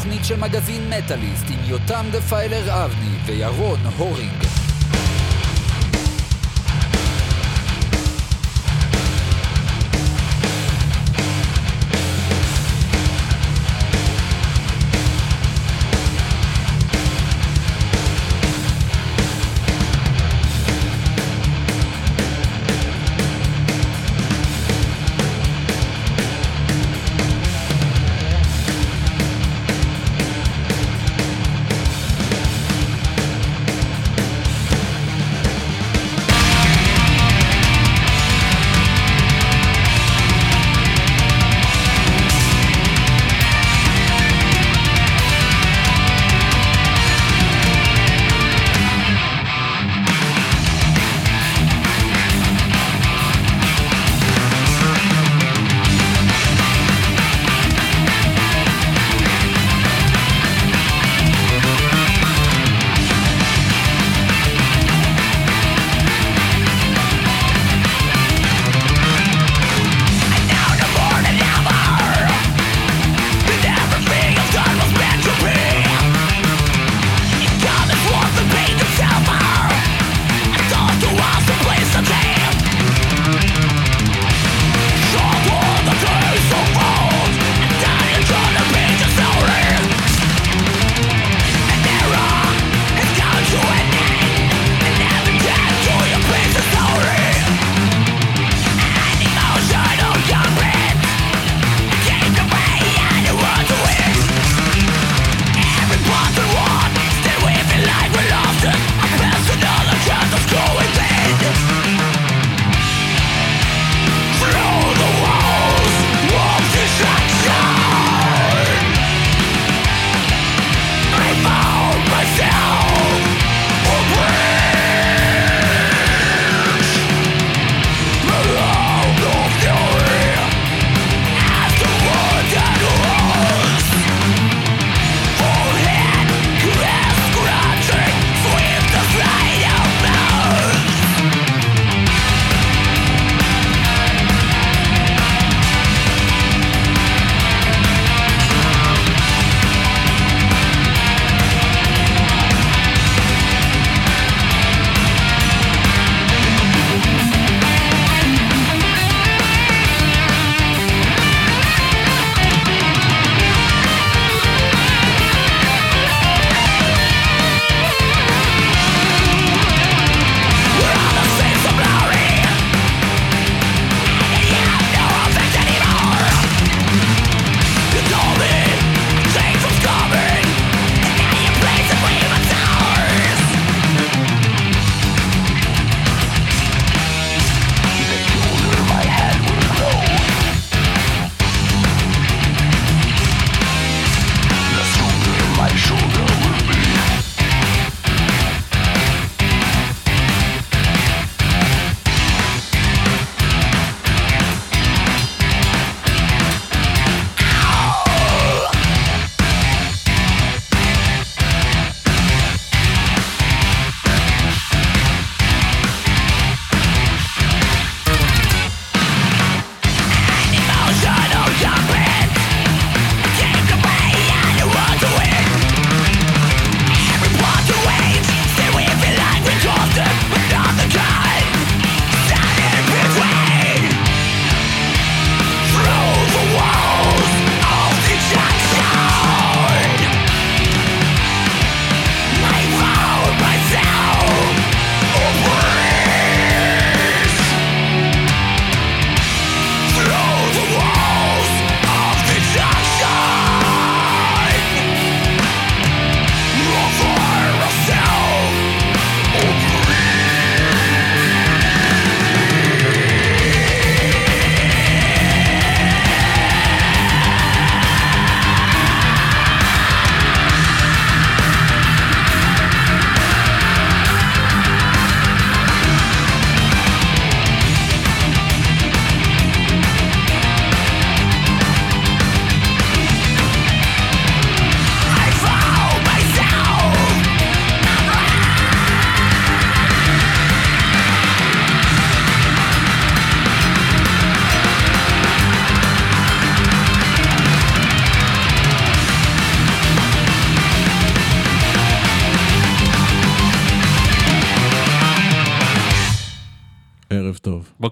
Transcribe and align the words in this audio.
התוכנית 0.00 0.24
של 0.24 0.36
מגזין 0.36 0.90
מטאליסט 0.90 1.44
עם 1.48 1.58
יותם 1.64 2.06
דפיילר 2.12 2.84
אבני 2.84 3.16
וירון 3.26 3.78
הורינג. 3.98 4.49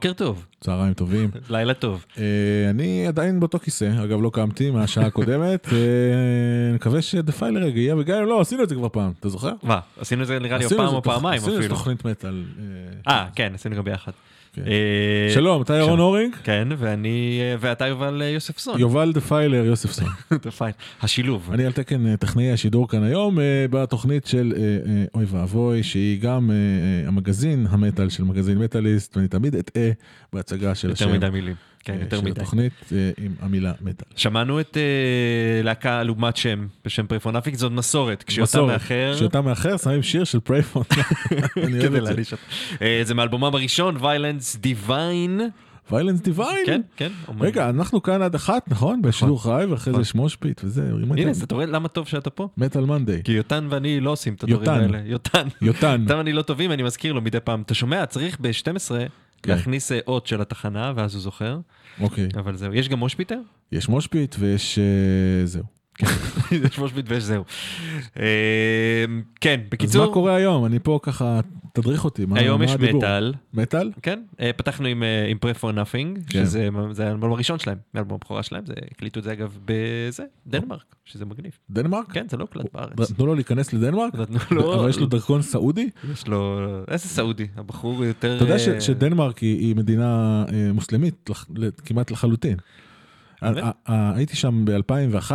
בוקר 0.08 0.25
טוב, 0.25 0.46
צהריים 0.60 0.94
טובים. 0.94 1.31
לילה 1.50 1.75
טוב. 1.75 2.05
אה, 2.19 2.25
אני 2.70 3.06
עדיין 3.06 3.40
באותו 3.40 3.58
כיסא, 3.58 4.05
אגב 4.05 4.22
לא 4.22 4.31
קמתי 4.31 4.70
מהשעה 4.70 5.06
הקודמת, 5.06 5.69
אני 5.69 6.75
מקווה 6.75 7.02
שדפיילר 7.02 7.66
יגיע, 7.66 7.94
וגם 7.99 8.19
אם 8.19 8.26
לא, 8.26 8.40
עשינו 8.40 8.62
את 8.62 8.69
זה 8.69 8.75
כבר 8.75 8.88
פעם, 8.88 9.12
אתה 9.20 9.28
זוכר? 9.28 9.52
מה, 9.62 9.78
עשינו 10.00 10.22
את 10.22 10.26
זה 10.26 10.38
נראה 10.38 10.58
לי 10.58 10.69
פעם 10.69 10.94
או 10.94 11.02
פעמיים 11.02 11.38
עשינו 11.38 11.52
את 11.52 11.55
זה 11.55 11.60
אפילו. 11.60 11.76
תוכנית 11.76 12.05
מטאל. 12.05 12.44
אה, 13.08 13.12
אה, 13.12 13.26
כן, 13.34 13.52
עשינו 13.55 13.76
גם 13.76 13.84
ביחד. 13.84 14.12
כן. 14.53 14.62
אה, 14.67 15.35
שלום, 15.35 15.62
אתה 15.62 15.75
ירון. 15.75 15.99
הורינג? 15.99 16.35
כן, 16.45 16.69
ואני, 16.79 17.39
אה, 17.41 17.56
ואתה 17.61 17.87
יובל 17.87 18.23
אה, 18.23 18.29
יוספסון. 18.29 18.81
יובל 18.81 19.12
דפיילר 19.12 19.65
יוספסון. 19.65 20.09
פיין. 20.59 20.73
השילוב. 21.03 21.50
אני 21.53 21.67
על 21.67 21.73
תקן 21.73 22.17
טכנאי 22.17 22.53
השידור 22.53 22.89
כאן 22.89 23.03
היום 23.03 23.39
בתוכנית 23.71 24.27
של 24.27 24.53
אוי 25.15 25.25
ואבוי 25.29 25.83
שהיא 25.83 26.21
גם 26.21 26.50
המגזין 27.06 27.67
המטאל 27.71 28.09
של 28.09 28.25
מגזין 28.25 28.59
מטאליסט 28.59 29.17
ואני 29.17 29.29
תמיד 29.29 29.56
אטעה 29.56 29.91
בהצגה 30.33 30.75
של 30.75 30.89
יותר 30.89 31.05
השם 31.05 31.15
מדי 31.15 31.31
מילים. 31.31 31.55
כן, 31.93 32.00
יותר 32.00 32.17
של 32.17 32.25
מדי. 32.25 32.40
התוכנית 32.40 32.73
אה, 32.93 33.11
עם 33.19 33.35
המילה 33.40 33.73
מטאל. 33.81 34.06
שמענו 34.17 34.61
את 34.61 34.76
אה, 34.76 35.62
להקה 35.62 36.02
לעומת 36.02 36.37
שם 36.37 36.67
בשם 36.85 37.06
פרפונאפיק, 37.06 37.55
זאת 37.55 37.73
מסורת. 37.73 38.25
מסורת. 38.40 38.73
מאחר, 38.73 39.12
כשאתה 39.17 39.40
מאחר 39.40 39.76
שמים 39.76 40.02
שיר 40.02 40.25
של 40.25 40.40
פרייפון. 40.40 40.82
אני 41.64 41.81
אוהב 41.81 41.88
כדי 41.88 41.99
את 41.99 42.26
זה. 42.26 42.37
אה, 42.82 43.00
זה 43.02 43.14
מאלבומם 43.14 43.55
הראשון, 43.55 43.96
ויילנס 44.00 44.56
דיוויין. 44.56 45.40
ויילנס 45.90 46.20
דיוויין. 46.20 46.67
כן, 46.67 46.81
כן. 46.96 47.08
רגע, 47.40 47.69
אנחנו 47.69 48.02
כאן 48.02 48.23
עד 48.23 48.34
אחת, 48.34 48.62
נכון? 48.69 49.02
בשידור 49.02 49.43
חי, 49.43 49.64
ואחרי 49.70 49.94
זה 49.94 50.00
יש 50.00 50.14
מושפיט 50.14 50.61
וזה. 50.64 50.91
הנה, 51.17 51.31
אתה 51.43 51.55
רואה 51.55 51.67
למה 51.67 51.88
טוב 51.88 52.08
שאתה 52.08 52.31
פה? 52.31 52.49
Metal 52.56 52.85
Monday. 52.85 53.23
כי 53.25 53.32
יותם 53.32 53.67
ואני 53.70 54.00
לא 54.00 54.11
עושים 54.11 54.34
את 54.34 54.44
הדברים. 54.44 54.69
האלה. 54.69 54.99
יותם. 55.05 55.49
יותם. 55.62 56.00
יותם 56.00 56.17
ואני 56.19 56.32
לא 56.32 56.43
טובים, 56.43 56.73
אני 56.73 56.82
מזכיר 56.82 57.12
לו 57.12 57.20
מדי 57.20 57.41
פעם. 57.41 57.62
אתה 57.62 57.75
שומע, 57.75 58.06
צריך 58.06 58.41
ב-12 58.41 58.91
כן. 59.43 59.52
להכניס 59.52 59.93
אה, 59.93 59.99
אות 60.06 60.26
של 60.26 60.40
התחנה, 60.40 60.93
ואז 60.96 61.14
הוא 61.14 61.23
זוכר. 61.23 61.58
אוקיי. 62.00 62.29
אבל 62.35 62.56
זהו. 62.56 62.75
יש 62.75 62.88
גם 62.88 62.99
מושפיטר? 62.99 63.38
יש 63.73 63.88
מושפיט 63.88 64.37
ויש... 64.38 64.79
אה, 64.79 65.46
זהו. 65.46 65.78
יש 66.71 66.79
מושפיט 66.79 67.05
ויש 67.09 67.23
זהו. 67.23 67.45
אה, 68.19 69.05
כן, 69.41 69.61
אז 69.65 69.67
בקיצור, 69.71 70.06
מה 70.06 70.12
קורה 70.12 70.35
היום? 70.37 70.65
אני 70.65 70.79
פה 70.79 70.99
ככה, 71.03 71.41
תדריך 71.73 72.05
אותי. 72.05 72.27
מה- 72.27 72.39
היום 72.41 72.62
יש? 72.62 72.71
מטאל. 72.75 73.35
מטאל? 73.55 73.91
כן, 74.03 74.23
אה, 74.41 74.50
פתחנו 74.56 74.87
עם, 74.89 75.03
Pray 75.45 75.61
for 75.61 75.73
Nothing, 75.75 76.21
כן. 76.31 76.45
שזה 76.45 76.69
זה 76.93 77.06
האלבום 77.09 77.33
הראשון 77.33 77.59
שלהם, 77.59 77.79
האלבום 77.95 78.15
הבכורה 78.15 78.43
שלהם, 78.43 78.67
זה, 78.67 78.75
הקליטו 78.93 79.19
את 79.21 79.25
זה 79.25 79.33
אגב 79.33 79.59
בזה, 79.65 80.25
דנמרק, 80.47 80.85
שזה 81.05 81.25
מגניב. 81.25 81.53
דנמרק? 81.71 82.12
כן, 82.12 82.27
זה 82.31 82.37
לא 82.37 82.43
הוקלט 82.43 82.67
בארץ. 82.75 83.11
נתנו 83.11 83.27
לו 83.27 83.35
להיכנס 83.35 83.73
לדנמרק? 83.73 84.15
נתנו 84.15 84.39
לו, 84.51 84.75
אבל 84.81 84.89
יש 84.91 84.99
לו 84.99 85.06
דרכון 85.06 85.43
סעודי? 85.43 85.91
יש 86.12 86.27
לו, 86.29 86.59
איזה 86.89 87.09
סעודי, 87.09 87.47
הבחור 87.56 88.05
יותר... 88.05 88.37
אתה 88.37 88.44
יודע 88.44 88.75
אה, 88.75 88.81
שדנמרק 88.81 89.39
היא 89.39 89.77
מדינה 89.77 90.44
אה, 90.53 90.73
מוסלמית 90.73 91.31
כמעט 91.85 92.11
לחלוטין. 92.11 92.56
באמת? 93.43 93.64
ה- 93.64 93.93
ה- 93.93 94.12
הייתי 94.17 94.37
שם 94.37 94.64
ב-2001, 94.64 95.32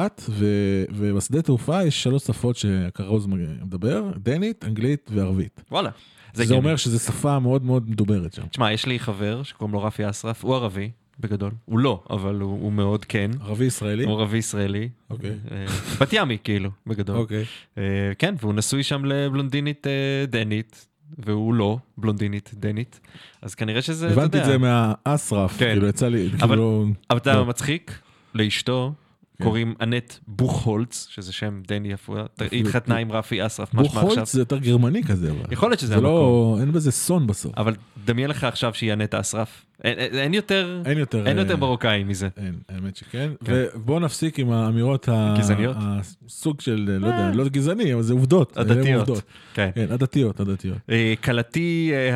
ובשדה 0.96 1.42
תעופה 1.42 1.84
יש 1.84 2.04
שלוש 2.04 2.24
שפות 2.24 2.56
שהכרוז 2.56 3.28
מדבר, 3.28 4.12
דנית, 4.18 4.66
אנגלית 4.66 5.10
וערבית. 5.14 5.64
וואלה. 5.72 5.90
זה 6.34 6.44
הגיוני. 6.44 6.58
אומר 6.60 6.76
שזו 6.76 7.00
שפה 7.00 7.40
מאוד 7.40 7.64
מאוד 7.64 7.90
מדוברת 7.90 8.34
שם. 8.34 8.48
תשמע, 8.48 8.72
יש 8.72 8.86
לי 8.86 9.00
חבר 9.00 9.44
שקוראים 9.44 9.74
לו 9.74 9.84
רפי 9.84 10.10
אסרף, 10.10 10.44
הוא 10.44 10.56
ערבי, 10.56 10.92
בגדול. 11.20 11.52
הוא 11.66 11.80
לא, 11.80 12.04
אבל 12.10 12.40
הוא, 12.40 12.52
הוא 12.62 12.72
מאוד 12.72 13.06
כן. 13.06 13.32
ערבי 13.42 13.66
ישראלי? 13.66 14.04
הוא 14.04 14.20
ערבי 14.20 14.38
ישראלי. 14.38 14.90
אוקיי. 15.10 15.36
אה, 15.52 15.66
בת 16.02 16.14
ימי, 16.14 16.38
כאילו, 16.44 16.70
בגדול. 16.88 17.18
אוקיי. 17.18 17.44
אה, 17.78 17.84
כן, 18.20 18.36
והוא 18.42 18.54
נשוי 18.54 18.84
שם 18.84 19.06
לבלונדינית 19.06 19.88
אה, 19.88 20.26
דנית, 20.28 20.88
והוא 21.18 21.54
לא 21.54 21.78
בלונדינית 21.98 22.52
דנית, 22.54 23.00
אז 23.42 23.56
כנראה 23.56 23.82
שזה, 23.82 24.06
אתה 24.08 24.14
הבנתי 24.14 24.38
את 24.38 24.42
יודע. 24.42 24.52
זה 24.54 24.58
מהאסרף, 24.58 25.58
כן. 25.58 25.66
כאילו 25.72 25.88
יצא 25.88 26.08
לי, 26.08 26.28
אבל- 26.42 26.48
כאילו... 26.48 26.86
אבל 27.10 27.18
אתה 27.18 27.34
לא. 27.36 27.46
מצחיק, 27.46 28.00
לאשתו 28.36 28.94
כן. 29.38 29.44
קוראים 29.44 29.74
אנט 29.82 30.14
בוכהולץ, 30.28 31.08
שזה 31.10 31.34
שם 31.34 31.62
דני 31.68 31.88
יפו, 31.92 32.16
היא 32.52 32.62
התחתנה 32.66 32.98
עם 32.98 33.12
רפי 33.12 33.46
אסרף, 33.46 33.74
משמע 33.74 33.86
עכשיו. 33.86 34.02
בוכהולץ 34.02 34.34
זה 34.34 34.42
יותר 34.42 34.58
גרמני 34.58 35.04
כזה, 35.04 35.32
אבל. 35.32 35.54
יכול 35.54 35.70
להיות 35.70 35.80
שזה 35.80 35.88
זה 35.88 35.94
המקום. 35.96 36.10
לא, 36.10 36.58
אין 36.60 36.72
בזה 36.72 36.92
סון 36.92 37.28
בסוף. 37.28 37.58
אבל 37.58 37.76
דמיין 38.06 38.30
לך 38.30 38.44
עכשיו 38.44 38.74
שהיא 38.74 38.94
אנט 38.94 39.16
אסרף. 39.16 39.66
אין- 39.84 39.98
אין 40.00 40.14
אין 40.16 40.34
יותר 40.34 40.82
אין 40.86 40.98
יותר... 40.98 41.28
אין 41.28 41.38
יותר 41.38 41.54
אה, 41.54 41.60
מרוקאי 41.60 42.04
מזה. 42.04 42.28
אין, 42.38 42.54
האמת 42.70 42.96
שכן. 42.96 43.32
כן. 43.46 43.52
ובואו 43.76 44.00
נפסיק 44.00 44.40
עם 44.40 44.52
האמירות 44.52 45.10
ה... 45.10 45.36
גזעניות? 45.38 45.76
הסוג 45.80 46.62
של, 46.62 46.98
לא 47.02 47.08
יודע, 47.08 47.18
אה. 47.20 47.32
לא 47.34 47.50
גזעני, 47.50 47.94
אבל 47.94 48.02
זה 48.02 48.14
עובדות. 48.14 48.58
עובדות. 48.58 49.22
כן. 49.54 49.70
כן, 49.76 49.86
הדתיות. 49.90 50.42
אה, 50.90 51.14
כלתי 51.24 51.92
אה, 51.94 52.12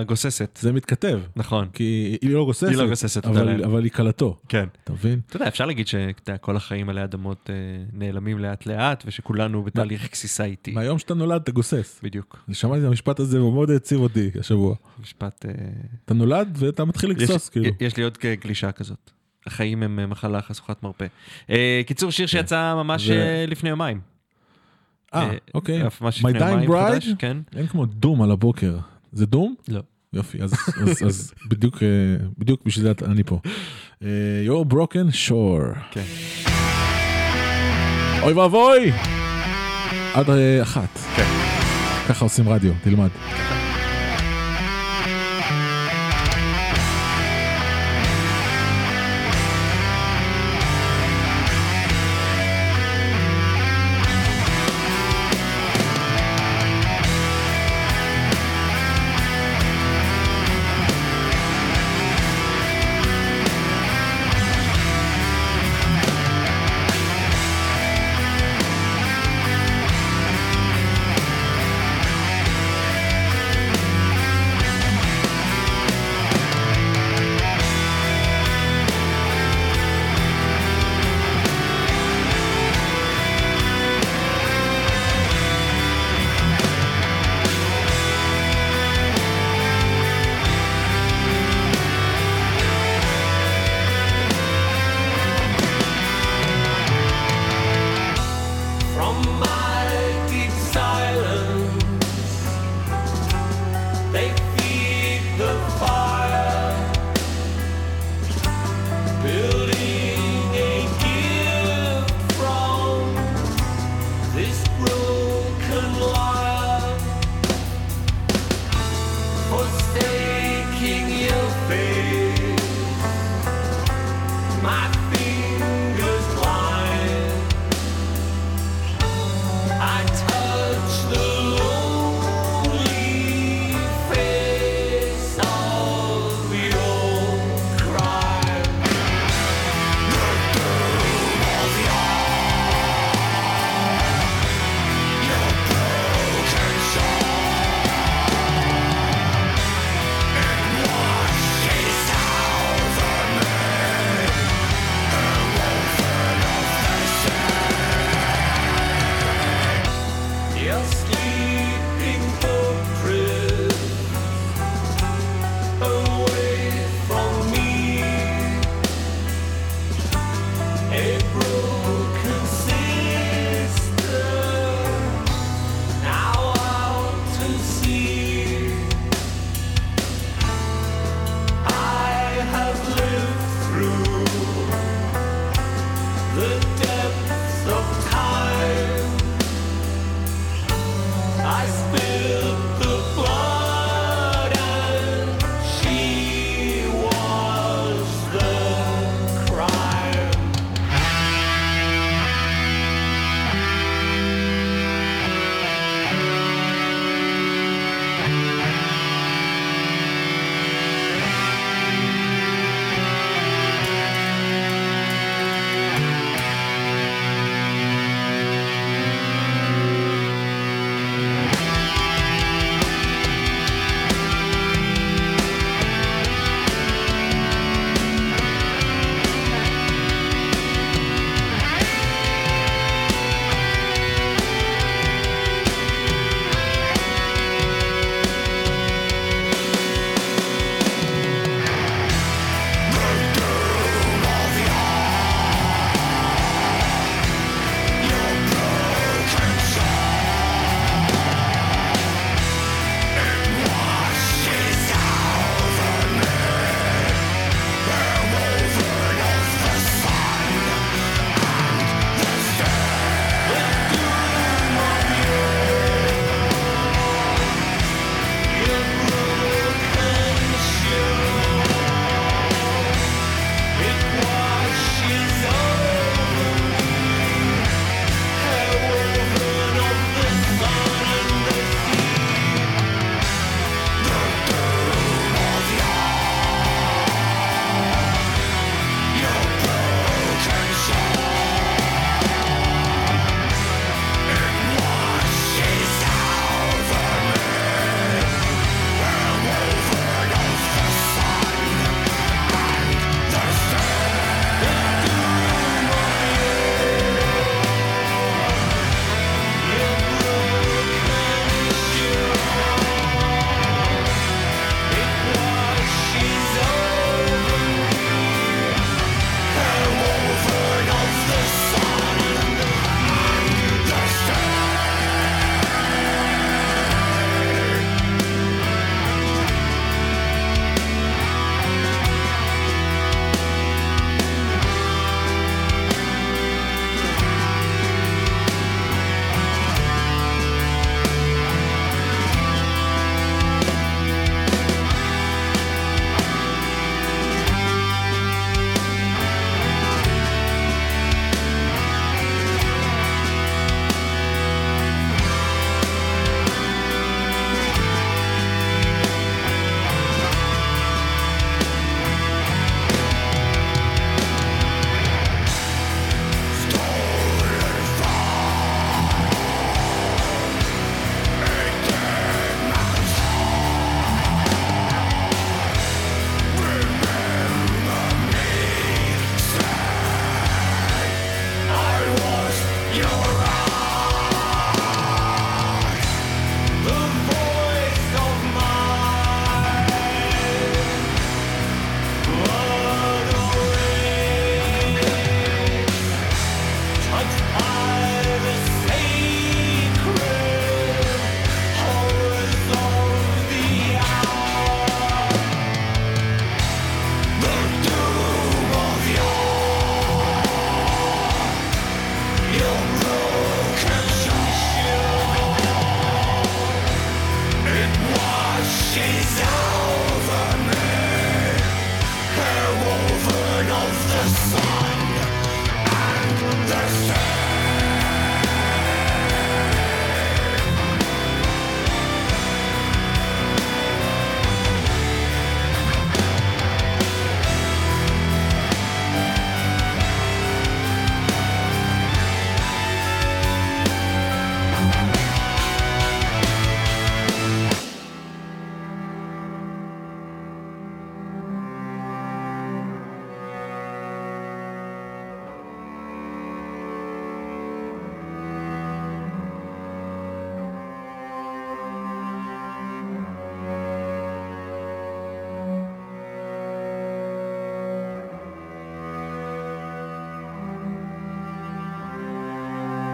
הגוססת, 0.00 0.58
זה 0.62 0.72
מתכתב, 0.72 1.20
נכון. 1.36 1.68
כי 1.72 2.18
היא 2.22 2.30
לא 2.34 2.44
גוססת, 2.44 2.68
היא 2.68 2.76
לא 2.76 2.86
גוססת, 2.88 3.26
אבל, 3.26 3.46
לאל. 3.46 3.64
אבל 3.64 3.82
היא 3.84 3.90
כלתו, 3.92 4.38
כן. 4.48 4.64
אתה 4.84 4.92
מבין? 4.92 5.20
אתה 5.26 5.36
יודע, 5.36 5.48
אפשר 5.48 5.66
להגיד 5.66 5.86
שכל 5.88 6.56
החיים 6.56 6.88
עלי 6.88 7.04
אדמות 7.04 7.50
אה, 7.50 7.54
נעלמים 7.92 8.38
לאט 8.38 8.66
לאט, 8.66 9.02
ושכולנו 9.06 9.62
בתהליך 9.62 10.10
גסיסה 10.10 10.44
איטי. 10.44 10.70
מהיום 10.72 10.98
שאתה 10.98 11.14
נולד 11.14 11.40
אתה 11.42 11.52
גוסס. 11.52 12.00
בדיוק. 12.02 12.44
שמעתי 12.52 12.80
את 12.80 12.86
המשפט 12.86 13.20
הזה 13.20 13.40
והוא 13.40 13.52
מאוד 13.52 13.70
העציב 13.70 14.00
אותי 14.00 14.30
השבוע. 14.40 14.74
משפט... 15.02 15.46
אה, 15.46 15.52
אתה 16.04 16.14
נולד 16.14 16.56
ואתה 16.60 16.81
מתחיל 16.84 17.10
יש, 17.10 17.16
לגסוס, 17.16 17.48
כאילו. 17.48 17.70
יש 17.80 17.96
לי 17.96 18.02
עוד 18.02 18.18
גלישה 18.42 18.72
כזאת. 18.72 19.10
החיים 19.46 19.82
הם 19.82 19.98
אה, 19.98 20.06
מחלה 20.06 20.42
חשוכת 20.42 20.82
מרפא. 20.82 21.06
אה, 21.50 21.80
קיצור, 21.86 22.10
שיר 22.10 22.26
שיצא 22.26 22.74
ממש 22.74 23.10
אה, 23.10 23.44
לפני 23.48 23.70
יומיים. 23.70 24.00
אה, 25.14 25.30
אוקיי. 25.54 25.82
My 25.86 26.34
Dying 26.34 26.68
Bride? 26.68 27.16
כן. 27.18 27.36
אין 27.56 27.66
כמו 27.66 27.86
דום 27.86 28.22
על 28.22 28.30
הבוקר. 28.30 28.78
זה 29.12 29.26
דום? 29.26 29.54
לא. 29.68 29.80
יופי, 30.12 30.42
אז, 30.42 30.52
אז, 30.82 31.02
אז 31.06 31.34
בדיוק, 31.48 31.82
בדיוק 32.38 32.62
בשביל 32.64 32.84
זה 32.84 32.92
אני 33.06 33.24
פה. 33.24 33.38
אה, 34.02 34.08
Your 34.46 34.72
Broken 34.72 35.10
Shore. 35.28 35.78
כן. 35.90 36.04
אוי 38.22 38.32
ואבוי! 38.32 38.92
עד 40.14 40.26
אחת. 40.62 40.98
כן. 41.16 41.26
ככה 42.08 42.24
עושים 42.24 42.48
רדיו, 42.48 42.72
תלמד. 42.82 43.08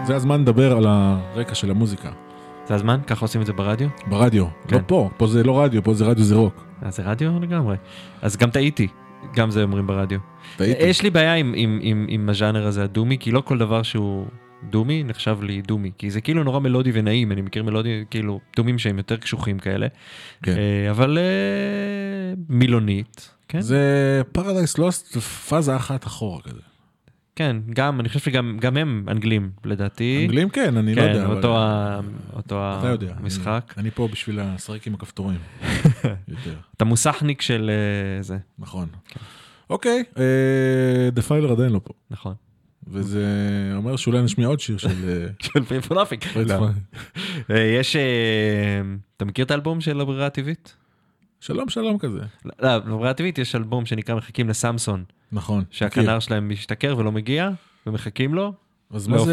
זה 0.09 0.15
הזמן 0.15 0.41
לדבר 0.41 0.77
על 0.77 0.85
הרקע 0.87 1.55
של 1.55 1.71
המוזיקה. 1.71 2.09
זה 2.67 2.75
הזמן? 2.75 2.99
ככה 3.07 3.21
עושים 3.21 3.41
את 3.41 3.45
זה 3.45 3.53
ברדיו? 3.53 3.87
ברדיו, 4.07 4.45
כן. 4.67 4.75
לא 4.75 4.81
פה, 4.87 5.09
פה 5.17 5.27
זה 5.27 5.43
לא 5.43 5.61
רדיו, 5.61 5.83
פה 5.83 5.93
זה 5.93 6.05
רדיו 6.05 6.23
זה 6.23 6.35
רוק. 6.35 6.65
אז 6.81 6.95
זה 6.95 7.03
רדיו 7.03 7.39
לגמרי. 7.39 7.75
אז 8.21 8.37
גם 8.37 8.49
טעיתי, 8.49 8.87
גם 9.35 9.51
זה 9.51 9.63
אומרים 9.63 9.87
ברדיו. 9.87 10.19
טעיתי. 10.57 10.83
יש 10.83 11.01
לי 11.01 11.09
בעיה 11.09 11.33
עם, 11.35 11.53
עם, 11.55 11.79
עם, 11.81 12.05
עם 12.09 12.29
הז'אנר 12.29 12.67
הזה 12.67 12.83
הדומי, 12.83 13.17
כי 13.19 13.31
לא 13.31 13.41
כל 13.41 13.57
דבר 13.57 13.83
שהוא 13.83 14.25
דומי 14.69 15.03
נחשב 15.03 15.37
לי 15.41 15.61
דומי, 15.61 15.91
כי 15.97 16.11
זה 16.11 16.21
כאילו 16.21 16.43
נורא 16.43 16.59
מלודי 16.59 16.91
ונעים, 16.93 17.31
אני 17.31 17.41
מכיר 17.41 17.63
מלודי, 17.63 18.03
כאילו, 18.09 18.39
דומים 18.55 18.79
שהם 18.79 18.97
יותר 18.97 19.17
קשוחים 19.17 19.59
כאלה. 19.59 19.87
כן. 20.43 20.55
אה, 20.57 20.91
אבל 20.91 21.17
אה, 21.17 22.33
מילונית, 22.49 23.29
כן? 23.47 23.61
זה 23.61 24.21
פרדייס 24.31 24.77
לוסט 24.77 25.17
פאזה 25.17 25.75
אחת 25.75 26.07
אחורה 26.07 26.41
כזה. 26.41 26.68
כן, 27.39 27.57
גם, 27.73 27.99
אני 27.99 28.07
חושב 28.07 28.19
שגם 28.19 28.57
גם 28.61 28.77
הם 28.77 29.05
אנגלים, 29.07 29.51
לדעתי. 29.65 30.21
אנגלים 30.25 30.49
כן, 30.49 30.77
אני 30.77 30.95
לא 30.95 31.01
כן, 31.01 31.07
יודע. 31.09 31.25
אבל- 31.25 31.35
אותו, 31.35 31.57
ה- 31.57 31.99
אותו. 32.33 32.61
המשחק. 33.17 33.73
אני- 33.77 33.81
אני 33.81 33.91
פה 33.91 34.07
בשביל 34.11 34.39
לשחק 34.41 34.87
עם 34.87 34.93
הכפתורים. 34.93 35.37
יותר, 36.27 36.53
אתה 36.77 36.85
מוסכניק 36.85 37.41
של 37.41 37.71
אה, 38.17 38.23
זה, 38.23 38.37
נכון. 38.59 38.87
כן. 39.09 39.19
אוקיי, 39.69 40.03
דה 41.13 41.21
פיילר 41.21 41.51
עדיין 41.51 41.71
לא 41.71 41.81
פה. 41.83 41.93
נכון. 42.11 42.33
וזה 42.87 43.25
אומר 43.75 43.95
שאולי 43.95 44.21
נשמיע 44.21 44.47
עוד 44.47 44.59
שיר 44.59 44.77
של... 44.77 44.87
אה, 45.09 45.27
של 45.53 45.63
פיפונאפיק. 45.63 46.25
יש, 47.79 47.95
אה, 47.95 48.01
אתה 49.17 49.25
מכיר 49.25 49.45
את 49.45 49.51
האלבום 49.51 49.81
של 49.81 50.01
הברירה 50.01 50.25
הטבעית? 50.25 50.75
שלום 51.39 51.69
שלום 51.69 51.97
כזה. 51.97 52.19
לא, 52.45 52.79
בברירה 52.79 53.09
הטבעית 53.09 53.37
יש 53.37 53.55
אלבום 53.55 53.85
שנקרא 53.85 54.15
מחכים 54.15 54.49
לסמסון, 54.49 55.03
נכון. 55.31 55.63
שהכנר 55.71 56.19
שלהם 56.19 56.49
משתכר 56.49 56.95
ולא 56.97 57.11
מגיע, 57.11 57.49
ומחכים 57.87 58.33
לו, 58.33 58.53
אז 58.91 59.07
מה 59.07 59.19
זה? 59.19 59.31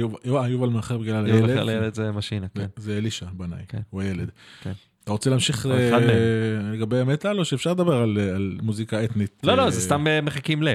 יובל- 0.00 0.16
יובל 0.24 0.50
יובל 0.50 0.68
מאחר 0.68 0.98
בגלל 0.98 1.26
יום 1.26 1.44
אחר 1.44 1.52
הילד? 1.52 1.66
לילד 1.66 1.94
זה 1.94 2.12
משינה, 2.12 2.46
כן. 2.54 2.66
זה 2.76 2.96
אלישע 2.98 3.26
בנאי, 3.32 3.58
כן. 3.68 3.80
הוא 3.90 4.02
הילד. 4.02 4.30
כן. 4.62 4.72
אתה 5.04 5.12
רוצה 5.12 5.30
להמשיך 5.30 5.66
אה. 5.66 5.98
לגבי 6.72 6.98
המטאל 6.98 7.38
או 7.38 7.44
שאפשר 7.44 7.70
לדבר 7.70 7.96
על 7.96 8.18
על 8.34 8.58
מוזיקה 8.62 9.04
אתנית? 9.04 9.40
לא, 9.44 9.50
אה, 9.52 9.56
לא, 9.56 9.70
זה 9.70 9.80
סתם 9.80 10.06
אה, 10.06 10.20
מחכים 10.20 10.62
ל. 10.62 10.68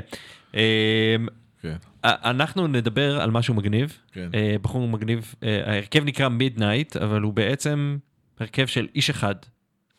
אה, 0.55 1.15
כן, 1.61 1.75
אנחנו 2.03 2.67
נדבר 2.67 3.21
על 3.21 3.31
משהו 3.31 3.53
מגניב, 3.53 3.97
כן. 4.11 4.29
אה, 4.33 4.55
בחור 4.61 4.87
מגניב, 4.87 5.35
אה, 5.43 5.61
ההרכב 5.71 6.03
נקרא 6.05 6.29
מידנייט, 6.29 6.97
אבל 6.97 7.21
הוא 7.21 7.33
בעצם 7.33 7.97
הרכב 8.39 8.65
של 8.65 8.87
איש 8.95 9.09
אחד. 9.09 9.35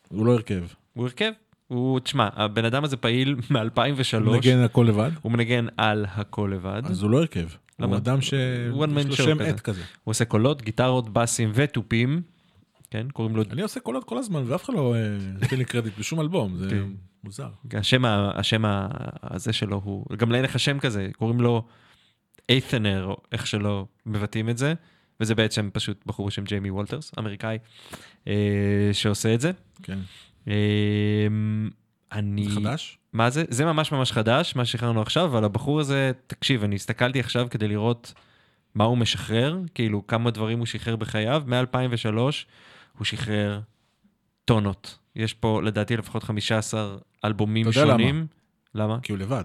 הוא 0.09 0.25
לא 0.25 0.31
הרכב. 0.33 0.63
הוא 0.93 1.05
הרכב, 1.05 1.31
הוא, 1.67 1.99
תשמע, 1.99 2.29
הבן 2.33 2.65
אדם 2.65 2.83
הזה 2.83 2.97
פעיל 2.97 3.33
הוא 3.33 3.43
מ-2003, 3.49 4.19
מנגן 4.19 4.59
הכל 4.59 4.85
לבד? 4.89 5.11
הוא 5.21 5.31
מנגן 5.31 5.67
על 5.77 6.05
הכל 6.09 6.51
לבד, 6.53 6.81
אז 6.85 7.03
הוא 7.03 7.11
לא 7.11 7.17
הרכב. 7.17 7.39
הוא 7.39 7.87
למה? 7.87 7.97
אדם 7.97 8.19
One 8.19 8.21
שיש 8.21 9.19
לו 9.19 9.25
שם. 9.25 9.41
עט 9.41 9.59
כזה. 9.59 9.81
הוא 10.03 10.11
עושה 10.11 10.25
קולות, 10.25 10.61
גיטרות, 10.61 11.13
בסים 11.13 11.51
ותופים, 11.53 12.21
כן, 12.91 13.07
קוראים 13.13 13.35
לו, 13.35 13.43
אני 13.51 13.61
עושה 13.61 13.79
קולות 13.79 14.03
כל 14.03 14.17
הזמן 14.17 14.43
ואף 14.45 14.63
אחד 14.63 14.73
לא 14.73 14.95
אה, 14.95 15.17
נותן 15.41 15.57
לי 15.57 15.65
קרדיט 15.65 15.97
בשום 15.99 16.19
אלבום, 16.21 16.57
זה 16.57 16.69
כן. 16.69 16.83
מוזר. 17.23 17.49
השם, 17.73 18.05
השם 18.05 18.63
הזה 19.23 19.53
שלו 19.53 19.81
הוא, 19.83 20.05
גם 20.17 20.31
לאין 20.31 20.43
לך 20.43 20.59
שם 20.59 20.79
כזה, 20.79 21.09
קוראים 21.17 21.41
לו 21.41 21.65
איית'נר, 22.49 23.05
או 23.05 23.17
איך 23.31 23.47
שלא 23.47 23.85
מבטאים 24.05 24.49
את 24.49 24.57
זה, 24.57 24.73
וזה 25.19 25.35
בעצם 25.35 25.69
פשוט 25.73 26.05
בחור 26.05 26.27
בשם 26.27 26.43
ג'יימי 26.43 26.71
וולטרס, 26.71 27.11
אמריקאי, 27.19 27.57
אה, 28.27 28.89
שעושה 28.93 29.33
את 29.33 29.41
זה. 29.41 29.51
כן. 29.83 29.99
אה, 30.47 30.53
אני... 32.11 32.49
זה 32.49 32.55
חדש? 32.55 32.97
מה 33.13 33.29
זה? 33.29 33.43
זה 33.49 33.65
ממש 33.65 33.91
ממש 33.91 34.11
חדש, 34.11 34.55
מה 34.55 34.65
ששחררנו 34.65 35.01
עכשיו, 35.01 35.25
אבל 35.25 35.43
הבחור 35.43 35.79
הזה, 35.79 36.11
תקשיב, 36.27 36.63
אני 36.63 36.75
הסתכלתי 36.75 37.19
עכשיו 37.19 37.47
כדי 37.49 37.67
לראות 37.67 38.13
מה 38.75 38.83
הוא 38.83 38.97
משחרר, 38.97 39.57
כאילו 39.75 40.07
כמה 40.07 40.31
דברים 40.31 40.59
הוא 40.59 40.65
שחרר 40.65 40.95
בחייו. 40.95 41.43
מ-2003 41.47 42.17
הוא 42.97 43.05
שחרר 43.05 43.59
טונות. 44.45 44.97
יש 45.15 45.33
פה 45.33 45.61
לדעתי 45.63 45.97
לפחות 45.97 46.23
15 46.23 46.97
אלבומים 47.25 47.69
אתה 47.69 47.79
יודע 47.79 47.91
שונים. 47.91 48.27
למה? 48.75 48.99
כי 49.01 49.11
הוא 49.11 49.19
לבד. 49.19 49.43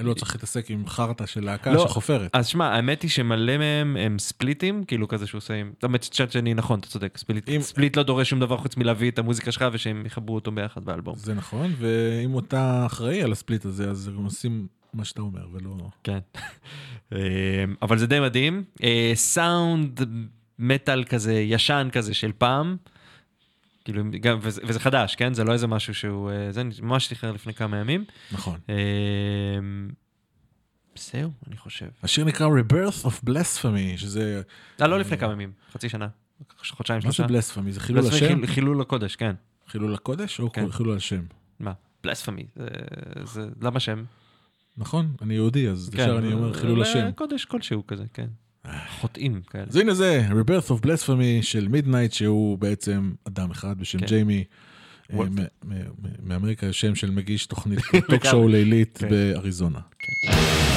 לו 0.00 0.14
צריך 0.14 0.34
להתעסק 0.34 0.70
עם 0.70 0.86
חרטא 0.86 1.26
של 1.26 1.44
להקה 1.44 1.72
לא. 1.72 1.88
שחופרת. 1.88 2.30
אז 2.32 2.46
שמע, 2.46 2.68
האמת 2.68 3.02
היא 3.02 3.10
שמלא 3.10 3.58
מהם 3.58 3.96
הם 4.00 4.18
ספליטים, 4.18 4.84
כאילו 4.84 5.08
כזה 5.08 5.26
שהוא 5.26 5.38
עושה 5.38 5.54
עם... 5.54 5.72
האמת 5.82 6.02
שצ'אט 6.02 6.32
שני, 6.32 6.54
נכון, 6.54 6.78
אתה 6.78 6.88
צודק, 6.88 7.18
ספליט, 7.18 7.48
אם- 7.48 7.60
ספליט 7.60 7.96
לא 7.96 8.02
דורש 8.02 8.30
שום 8.30 8.40
דבר 8.40 8.56
חוץ 8.56 8.76
מלהביא 8.76 9.10
את 9.10 9.18
המוזיקה 9.18 9.52
שלך 9.52 9.64
ושהם 9.72 10.06
יחברו 10.06 10.34
אותו 10.34 10.52
ביחד 10.52 10.84
באלבום. 10.84 11.16
זה 11.16 11.34
נכון, 11.34 11.72
ואם 11.78 12.38
אתה 12.38 12.86
אחראי 12.86 13.22
על 13.22 13.32
הספליט 13.32 13.64
הזה, 13.64 13.90
אז 13.90 14.08
הם 14.08 14.24
עושים 14.24 14.66
מה 14.94 15.04
שאתה 15.04 15.22
אומר, 15.22 15.46
ולא... 15.52 15.76
כן. 16.04 16.18
אה, 17.12 17.18
אבל 17.82 17.98
זה 17.98 18.06
די 18.06 18.20
מדהים. 18.20 18.64
אה, 18.82 19.12
סאונד 19.14 20.00
מטאל 20.58 21.04
כזה, 21.04 21.34
ישן 21.34 21.88
כזה 21.92 22.14
של 22.14 22.30
פעם. 22.38 22.76
כאילו, 23.84 24.02
גם, 24.20 24.38
וזה, 24.42 24.60
וזה 24.66 24.80
חדש, 24.80 25.16
כן? 25.16 25.34
זה 25.34 25.44
לא 25.44 25.52
איזה 25.52 25.66
משהו 25.66 25.94
שהוא... 25.94 26.30
אה, 26.30 26.52
זה 26.52 26.62
ממש 26.82 27.06
שחרר 27.08 27.32
לפני 27.32 27.54
כמה 27.54 27.76
ימים. 27.76 28.04
נכון. 28.32 28.58
אה, 28.68 28.74
זהו, 30.96 31.30
אני 31.48 31.56
חושב. 31.56 31.86
השיר 32.02 32.24
נקרא 32.24 32.46
Rebirth 32.48 33.04
of 33.06 33.28
Blasphemy, 33.30 33.96
שזה... 33.96 34.42
אה, 34.80 34.86
לא 34.86 34.98
לפני 34.98 35.18
כמה 35.18 35.32
ימים, 35.32 35.52
חצי 35.72 35.88
שנה. 35.88 36.08
חודשיים, 36.70 37.00
מה 37.04 37.10
זה 37.10 37.16
שלושה. 37.16 37.32
בלספמי? 37.32 37.72
זה 37.72 37.80
חילול 37.80 38.06
השם? 38.06 38.26
חיל- 38.26 38.46
חילול 38.46 38.80
הקודש, 38.80 39.16
כן. 39.16 39.34
חילול 39.68 39.94
הקודש 39.94 40.40
או 40.40 40.52
כן. 40.52 40.70
חילול 40.70 40.96
השם? 40.96 41.22
מה? 41.60 41.72
בלספמי. 42.04 42.46
זה, 42.56 42.66
זה, 43.24 43.48
למה 43.60 43.80
שם? 43.80 44.04
נכון, 44.76 45.12
אני 45.22 45.34
יהודי, 45.34 45.68
אז 45.68 45.90
ישר 45.94 46.18
אני 46.18 46.32
אומר 46.32 46.52
חילול 46.52 46.82
השם. 46.82 47.10
קודש 47.14 47.44
כלשהו 47.44 47.86
כזה, 47.86 48.04
כן. 48.14 48.26
חוטאים 49.00 49.40
כאלה. 49.50 49.64
אז 49.68 49.76
הנה 49.76 49.94
זה, 49.94 50.28
Rebirth 50.30 50.70
of 50.70 50.86
Blasphemy 50.86 51.42
של 51.42 51.68
מידנייט, 51.68 52.12
שהוא 52.12 52.58
בעצם 52.58 53.12
אדם 53.28 53.50
אחד 53.50 53.78
בשם 53.78 53.98
כן. 53.98 54.06
ג'יימי. 54.06 54.44
אה, 55.12 55.18
מאמריקה, 56.22 56.72
שם 56.72 56.94
של 56.94 57.10
מגיש 57.10 57.46
תוכנית 57.46 57.78
טוק 58.10 58.24
שואו 58.24 58.48
לילית 58.48 58.98
כן. 58.98 59.08
באריזונה. 59.08 59.78
Thank 60.24 60.71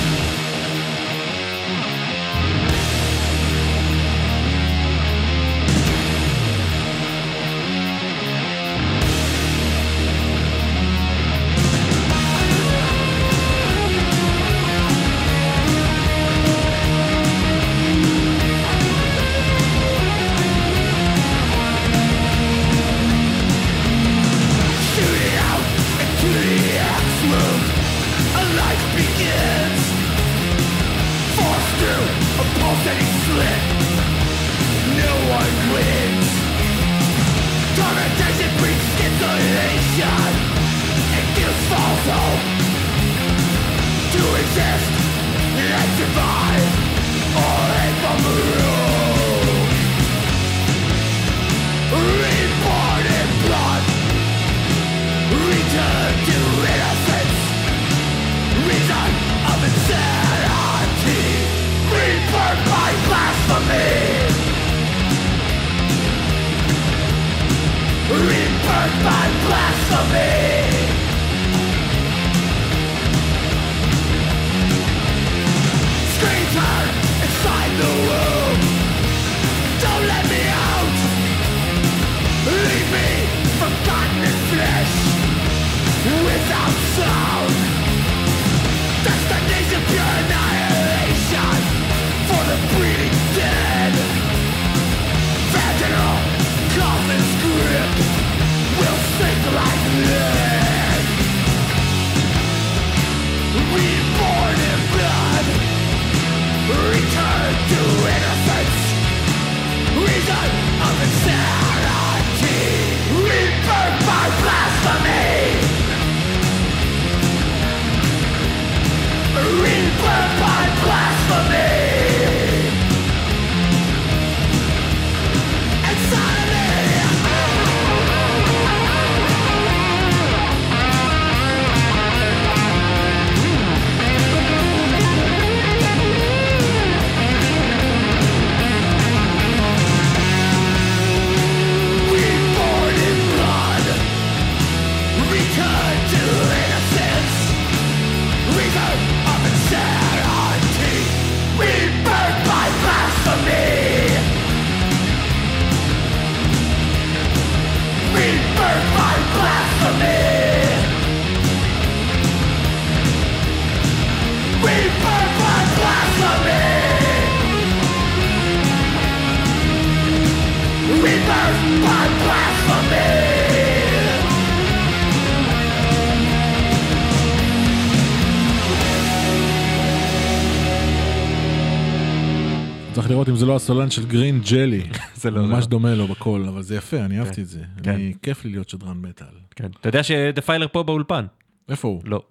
הסולן 183.65 183.89
של 183.91 184.06
גרין 184.06 184.41
ג'לי. 184.51 184.84
זה 185.21 185.32
לא, 185.32 185.41
ממש. 185.41 185.67
דומה 185.67 185.95
לו 185.95 186.08
בקול, 186.08 186.45
אבל 186.47 186.62
זה 186.62 186.75
יפה, 186.75 186.97
אני 186.97 187.19
אהבתי 187.19 187.41
את 187.41 187.47
זה. 187.47 187.60
כן. 187.84 187.91
אני, 187.91 188.13
כיף 188.21 188.45
לי 188.45 188.51
להיות 188.51 188.69
שדרן 188.69 188.97
מטאל. 189.01 189.28
כן. 189.56 189.67
אתה 189.82 189.89
יודע 189.89 190.04
שדפיילר 190.04 190.67
פה 190.67 190.84
באולפן? 190.84 191.25
איפה 191.69 191.88
הוא? 191.88 192.01
לא, 192.06 192.23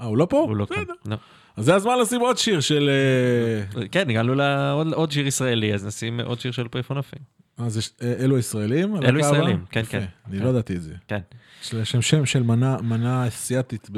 אה, 0.00 0.04
הוא 0.04 0.16
לא 0.16 0.26
פה? 0.30 0.36
הוא 0.38 0.56
לא 0.56 0.66
כאן. 0.66 0.82
לא. 1.06 1.16
אז 1.56 1.64
זה 1.64 1.74
הזמן 1.74 1.92
לשים 2.02 2.20
עוד 2.20 2.38
שיר 2.38 2.60
של... 2.60 2.90
אה, 3.76 3.86
כן, 3.88 4.10
הגענו 4.10 4.34
לעוד 4.34 4.92
עוד 4.92 5.12
שיר 5.12 5.26
ישראלי, 5.26 5.74
אז 5.74 5.86
נשים 5.86 6.20
עוד 6.20 6.40
שיר 6.40 6.52
של 6.52 6.68
פריפון 6.68 6.98
אפים. 6.98 7.18
אה, 7.60 7.66
אה, 8.02 8.14
אלו 8.24 8.38
ישראלים? 8.38 8.96
אלו? 8.96 9.20
ישראלים, 9.20 9.64
כן, 9.70 9.82
כן. 9.88 10.04
אני 10.28 10.38
כן. 10.38 10.44
לא 10.44 10.48
ידעתי 10.48 10.76
את 10.76 10.82
זה. 10.82 10.94
כן. 11.08 11.20
יש 11.62 11.94
להם 11.94 12.02
שם 12.02 12.26
של 12.26 12.42
מנה- 12.82 13.28
אסיאתית 13.28 13.88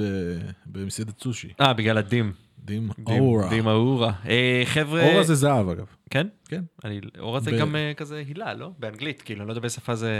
במסעדת 0.66 1.20
סושי. 1.22 1.48
אה, 1.60 1.72
בגלל 1.72 1.98
הדים. 1.98 2.32
דים 2.64 2.90
אורה. 3.06 3.48
דים 3.50 3.66
אורה. 3.66 4.12
אה, 4.28 4.62
חבר'ה... 4.64 5.12
אורה 5.12 5.22
זה 5.22 5.34
זהב 5.34 5.68
אגב. 5.68 5.86
כן? 6.10 6.26
כן. 6.48 6.62
אורה 7.18 7.40
זה 7.40 7.50
גם 7.50 7.76
אה, 7.76 7.92
כזה 7.96 8.22
הילה, 8.28 8.54
לא? 8.54 8.70
באנגלית, 8.78 9.22
כאילו, 9.22 9.40
אני 9.40 9.48
לא 9.48 9.52
יודע 9.52 9.60
באיזה 9.60 9.74
שפה 9.74 9.94
זה 9.94 10.12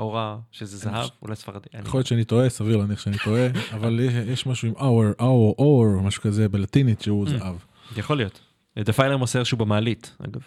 אורה, 0.00 0.36
שזה 0.52 0.76
זהב, 0.76 1.08
אולי 1.22 1.36
ספרדי. 1.36 1.66
יכול 1.84 1.98
להיות 1.98 2.06
שאני 2.06 2.24
טועה, 2.24 2.48
סביר 2.48 2.76
להניח 2.76 3.00
שאני 3.00 3.16
טועה, 3.24 3.46
אבל 3.76 4.00
יש- 4.26 4.46
משהו 4.46 4.68
עם 4.68 4.74
אור, 4.74 5.04
אור, 5.20 5.54
אור, 5.58 6.00
משהו 6.02 6.22
כזה 6.22 6.48
בלטינית 6.48 7.02
שהוא 7.02 7.26
Mm. 7.26 7.30
זהב. 7.30 7.54
יכול 7.96 8.16
להיות. 8.16 8.40
דפיילר 8.78 9.16
מוסר 9.16 9.44
שהוא 9.44 9.58
במעלית, 9.58 10.16
אגב, 10.24 10.40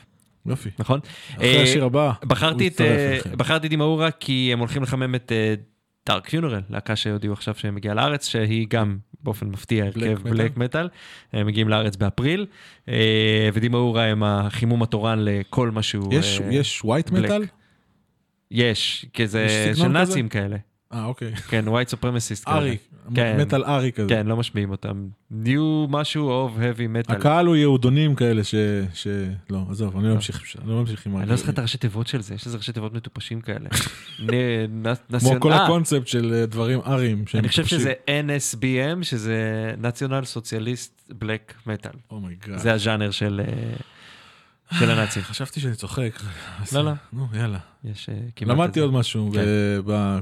יופי. 0.45 0.69
נכון? 0.79 0.99
אחרי 1.35 1.57
אה, 1.57 1.63
השיר 1.63 1.85
הבא, 1.85 2.11
הוא 2.51 2.61
יצטרף 2.61 2.89
אליכם. 2.89 3.37
בחרתי 3.37 3.65
את 3.65 3.69
דימאורה 3.69 4.11
כי 4.11 4.49
הם 4.53 4.59
הולכים 4.59 4.83
לחמם 4.83 5.15
את 5.15 5.31
דארק 6.07 6.29
פיונרל, 6.29 6.61
להקה 6.69 6.95
שהודיעו 6.95 7.33
עכשיו 7.33 7.55
שמגיעה 7.55 7.95
לארץ, 7.95 8.27
שהיא 8.27 8.67
גם 8.69 8.97
באופן 9.23 9.47
מפתיע 9.47 9.85
הרכב 9.85 9.97
black 10.29 10.57
metal. 10.57 10.89
הם 11.33 11.47
מגיעים 11.47 11.69
לארץ 11.69 11.95
באפריל, 11.95 12.45
אה, 12.89 13.49
ו 13.53 13.60
Dim 13.60 13.79
Aura 13.79 14.05
הם 14.05 14.23
החימום 14.23 14.83
התורן 14.83 15.19
לכל 15.21 15.71
משהו. 15.71 16.09
יש- 16.11 16.41
אה, 16.41 16.53
יש 16.53 16.81
white 16.85 17.09
black. 17.09 17.25
metal? 17.25 17.43
יש, 18.51 19.05
כי 19.13 19.27
זה 19.27 19.41
יש 19.43 19.77
של 19.77 19.83
כזה? 19.83 19.87
נאצים 19.87 20.29
כאלה. 20.29 20.57
אה, 20.93 21.05
אוקיי. 21.05 21.35
כן, 21.35 21.65
white 21.67 21.91
supremacist. 21.93 22.43
ארי, 22.47 22.77
כן. 23.15 23.37
מטאל 23.41 23.63
ארי 23.63 23.91
כזה. 23.91 24.09
כן, 24.09 24.27
לא 24.27 24.37
משמיעים 24.37 24.71
אותם. 24.71 25.07
new 25.31 25.85
משהו 25.89 26.47
of 26.47 26.59
heavy 26.59 27.09
metal. 27.09 27.13
הקהל 27.13 27.45
הוא 27.45 27.55
יהודונים 27.55 28.15
כאלה 28.15 28.43
ש... 28.43 28.55
ש... 28.93 29.07
לא, 29.49 29.59
עזוב, 29.69 29.97
אני 29.97 30.07
לא 30.07 30.13
אמשיך 30.13 30.57
אני 30.61 30.69
לא 30.69 30.79
אמשיך 30.79 31.05
עם 31.05 31.17
אני 31.17 31.29
לא 31.29 31.35
זוכר 31.35 31.51
את 31.51 31.59
הראשי 31.59 31.77
תיבות 31.77 32.07
של 32.07 32.21
זה, 32.21 32.33
יש 32.35 32.45
איזה 32.45 32.57
ראשי 32.57 32.71
תיבות 32.71 32.93
מטופשים 32.93 33.41
כאלה. 33.41 33.69
כמו 35.19 35.39
כל 35.39 35.51
אה, 35.51 35.63
הקונספט 35.63 36.07
של 36.07 36.33
אה, 36.33 36.45
דברים 36.45 36.79
אריים. 36.85 37.27
שהם 37.27 37.39
אני 37.39 37.49
חושב. 37.49 37.65
שזה 37.65 37.93
NSBM, 38.07 39.03
שזה 39.03 39.73
national 39.81 40.37
socialist 40.37 41.11
black 41.11 41.67
metal. 41.67 41.97
Oh 42.11 42.23
my 42.23 42.34
god. 42.34 42.57
זה 42.57 42.73
הז'אנר 42.73 43.11
של 43.11 43.41
אה, 43.47 43.53
של 44.73 44.89
הנאצים. 44.89 45.21
חשבתי 45.21 45.59
שאני 45.59 45.75
צוחק. 45.75 46.19
לא, 46.73 46.85
לא. 46.85 46.91
נו, 47.13 47.27
יאללה. 47.33 47.59
יש 47.83 48.09
אה, 48.09 48.15
כמעט... 48.35 48.57
למדתי 48.57 48.79
עוד 48.79 48.93
משהו 48.93 49.31
כן. 49.33 49.45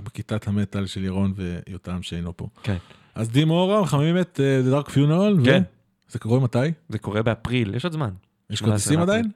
בכיתת 0.04 0.48
המטאל 0.48 0.86
של 0.86 1.04
ירון 1.04 1.34
ויותם 1.36 2.04
שאינו 2.04 2.38
פה. 2.38 2.48
כן. 2.64 2.78
אז 3.16 3.30
Dim 3.30 3.50
Aura 3.50 3.82
מחממים 3.82 4.18
את 4.18 4.40
אה, 4.44 4.62
The 4.62 4.84
Dark 4.84 4.90
Funeral. 4.90 5.46
כן. 5.46 5.64
זה 6.10 6.20
קורה 6.20 6.40
מתי? 6.40 6.60
זה 6.90 7.00
קורה 7.00 7.24
באפריל, 7.24 7.76
יש 7.76 7.84
עוד 7.84 7.94
זמן. 7.94 8.10
יש 8.50 8.60
18 8.60 8.78
כרטיסים. 8.78 9.00
עדיין? 9.00 9.32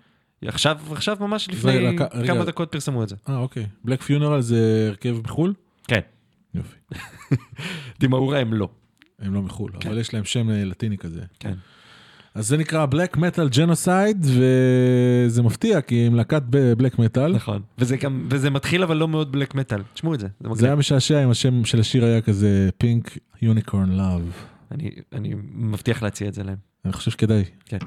עכשיו, 0.45 0.79
עכשיו 0.91 1.17
ממש 1.19 1.49
לפני. 1.49 1.97
כמה 2.27 2.45
דקות 2.45 2.71
פרסמו 2.71 3.03
את 3.03 3.09
זה. 3.09 3.15
אה, 3.29 3.37
אוקיי. 3.37 3.65
Dark 3.83 4.01
Funeral 4.01 4.41
זה 4.41 4.85
הרכב 4.89 5.17
בחו"ל? 5.23 5.53
כן. 5.87 5.99
יופי. 6.53 6.75
Dim 7.99 8.16
Aura 8.16 8.39
הם 8.39 8.53
לא. 8.53 8.69
הם 9.19 9.33
לא 9.33 9.41
מחו"ל, 9.41 9.71
כן. 9.79 9.89
אבל 9.89 9.97
יש 9.97 10.13
להם 10.13 10.25
שם 10.25 10.49
אה, 10.49 10.65
לטיני 10.65 10.97
כזה. 10.97 11.21
כן. 11.39 11.53
אז 12.35 12.47
זה 12.47 12.57
נקרא 12.57 12.85
Black 12.85 13.17
Metal 13.17 13.49
Genocide, 13.49 14.25
וזה 14.25 15.43
מפתיע, 15.43 15.81
כי 15.81 16.07
הם 16.07 16.15
להקת 16.15 16.41
black 16.77 16.99
metal. 16.99 17.35
נכון. 17.35 17.61
וזה 17.77 17.97
גם, 17.97 18.27
וזה 18.29 18.49
מתחיל 18.49 18.83
אבל 18.83 18.97
לא 18.97 19.07
מאוד 19.07 19.31
black 19.31 19.55
metal. 19.55 19.81
תשמעו 19.93 20.13
את 20.13 20.19
זה, 20.19 20.27
זה 20.27 20.43
זה 20.43 20.49
מגניב. 20.49 20.65
היה 20.65 20.75
משעשע 20.75 21.23
אם 21.23 21.29
השם 21.29 21.65
של 21.65 21.79
השיר 21.79 22.05
היה 22.05 22.21
כזה 22.21 22.69
Pink 22.77 23.17
Unicorn 23.41 23.89
Love. 23.89 24.31
אני, 24.71 24.91
אני 25.13 25.33
מבטיח 25.53 26.03
להציע 26.03 26.27
את 26.27 26.33
זה 26.33 26.43
להם. 26.43 26.57
אני 26.85 26.93
חושב 26.93 27.11
שכדאי. 27.11 27.43
כן. 27.65 27.77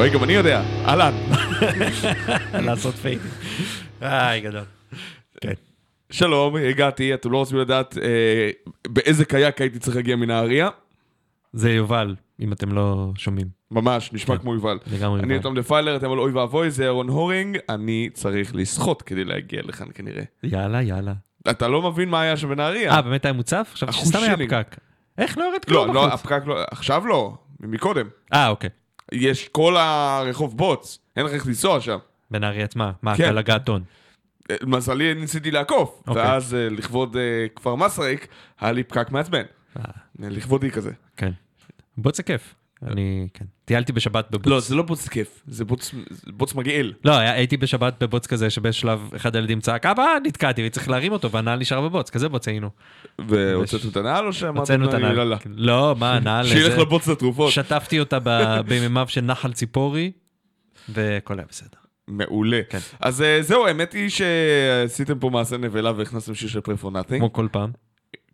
רועי, 0.00 0.10
גם 0.10 0.24
אני 0.24 0.32
יודע. 0.32 0.62
אהלן. 0.84 1.14
לעשות 2.66 2.94
פייק. 2.94 3.20
איי, 4.02 4.40
גדול. 4.40 4.64
כן. 5.40 5.52
שלום, 6.10 6.56
הגעתי, 6.56 7.14
אתם 7.14 7.32
לא 7.32 7.36
רוצים 7.36 7.58
לדעת 7.58 7.98
אה, 7.98 8.50
באיזה 8.88 9.24
קיאק 9.24 9.60
הייתי 9.60 9.78
צריך 9.78 9.96
להגיע 9.96 10.16
מנהריה? 10.16 10.68
זה 11.52 11.70
יובל, 11.72 12.16
אם 12.40 12.52
אתם 12.52 12.72
לא 12.72 13.12
שומעים. 13.16 13.46
ממש, 13.70 14.12
נשמע 14.12 14.36
כן. 14.36 14.42
כמו 14.42 14.54
יובל. 14.54 14.78
לגמרי 14.92 15.20
אני. 15.20 15.40
תום 15.40 15.58
דפיילר, 15.58 15.96
אתם 15.96 16.12
על 16.12 16.18
אוי 16.18 16.32
ואבוי, 16.32 16.70
זה 16.70 16.84
ירון 16.84 17.08
הורינג, 17.08 17.58
אני 17.68 18.08
צריך 18.12 18.54
לשחות 18.54 19.02
כדי 19.02 19.24
להגיע 19.24 19.62
לכאן 19.64 19.86
כנראה. 19.94 20.22
יאללה, 20.42 20.82
יאללה. 20.82 21.12
אתה 21.50 21.68
לא 21.68 21.90
מבין 21.90 22.08
מה 22.08 22.20
היה 22.20 22.36
שם 22.36 22.48
בנהריה. 22.48 22.92
אה, 22.92 23.02
באמת 23.02 23.24
היה 23.24 23.32
מוצף? 23.32 23.70
חשבתי 23.72 23.90
אחוז 23.90 24.08
שסתם 24.08 24.18
היה. 24.22 24.36
פקק. 24.36 24.76
איך 25.18 25.38
לא 25.38 25.44
יורד 25.44 25.60
לא, 25.68 25.82
כלום 25.82 25.94
לא, 25.94 26.06
בחוץ? 26.06 26.20
הפקק 26.20 26.42
לא, 26.46 26.56
עכשיו 26.70 27.06
לא, 27.06 27.34
מקודם. 27.60 28.06
אה, 28.32 28.48
אוקיי. 28.48 28.70
יש 29.12 29.48
כל 29.48 29.76
הרחוב 29.76 30.56
בוץ, 30.56 30.98
אין 31.16 31.26
לך 31.26 31.32
איך 31.32 31.46
לנסוע 31.46 31.80
שם. 31.80 31.98
בנהריה 32.30 32.64
עצמה. 32.64 32.92
מה, 33.02 33.16
כן. 33.16 33.28
כלגת 33.28 33.64
טון. 33.64 33.82
אה, 34.50 34.56
למזלי 34.60 35.14
ניסיתי 35.14 35.50
לעקוף, 35.50 36.02
אוקיי. 36.06 36.22
ואז 36.22 36.54
אה, 36.54 36.68
לכבוד 36.70 37.16
אה, 37.16 37.46
כפר 37.56 37.74
מסריק, 37.74 38.28
היה 38.60 38.72
לי 38.72 38.84
פקק 38.84 39.10
מעצבן. 39.10 39.42
לכבודי 40.18 40.70
כזה. 40.70 40.92
כן. 41.16 41.32
בוץ 41.96 42.16
זה 42.16 42.22
כיף. 42.22 42.54
אני, 42.86 43.28
כן. 43.34 43.44
טיילתי 43.64 43.92
בשבת 43.92 44.30
בבוץ. 44.30 44.46
לא, 44.46 44.60
זה 44.60 44.74
לא 44.74 44.82
בוץ 44.82 45.08
כיף, 45.08 45.42
זה 45.46 45.64
בוץ, 45.64 45.94
בוץ 46.26 46.54
מגעיל. 46.54 46.92
לא, 47.04 47.12
הייתי 47.16 47.56
בשבת 47.56 48.02
בבוץ 48.02 48.26
כזה 48.26 48.50
שבשלב 48.50 49.10
אחד 49.16 49.36
הילדים 49.36 49.60
צעק, 49.60 49.86
אבא, 49.86 50.06
נתקעתי, 50.26 50.66
וצריך 50.66 50.88
להרים 50.88 51.12
אותו, 51.12 51.30
והנעל 51.30 51.58
נשאר 51.58 51.80
בבוץ, 51.80 52.10
כזה 52.10 52.28
בוץ 52.28 52.48
היינו. 52.48 52.70
והוצאתם 53.28 53.88
את 53.88 53.96
הנעל 53.96 54.26
או 54.26 54.32
שאמרתם 54.32 54.84
את 54.84 54.94
הנעל. 54.94 55.16
יאללה. 55.16 55.36
לא, 55.46 55.94
מה, 55.98 56.14
הנעל... 56.16 56.46
שילך 56.46 56.78
לבוץ 56.78 57.08
לתרופות. 57.08 57.52
שטפתי 57.52 58.00
אותה 58.00 58.18
ב- 58.22 58.60
במימיו 58.66 59.08
של 59.08 59.20
נחל 59.20 59.52
ציפורי, 59.52 60.12
והכל 60.88 61.38
היה 61.38 61.46
בסדר. 61.50 61.78
מעולה. 62.08 62.60
כן. 62.68 62.78
אז 63.00 63.22
אה, 63.22 63.42
זהו, 63.42 63.66
האמת 63.66 63.92
היא 63.92 64.08
שעשיתם 64.08 65.18
פה 65.18 65.30
מעשה 65.30 65.56
נבלה 65.56 65.92
והכנסתם 65.96 66.34
שיר 66.34 66.48
של 66.48 66.60
Prey 66.60 66.76
for 66.76 66.90
Nothing. 66.90 67.20
כמו 67.20 67.32
כל 67.32 67.48
פעם. 67.52 67.70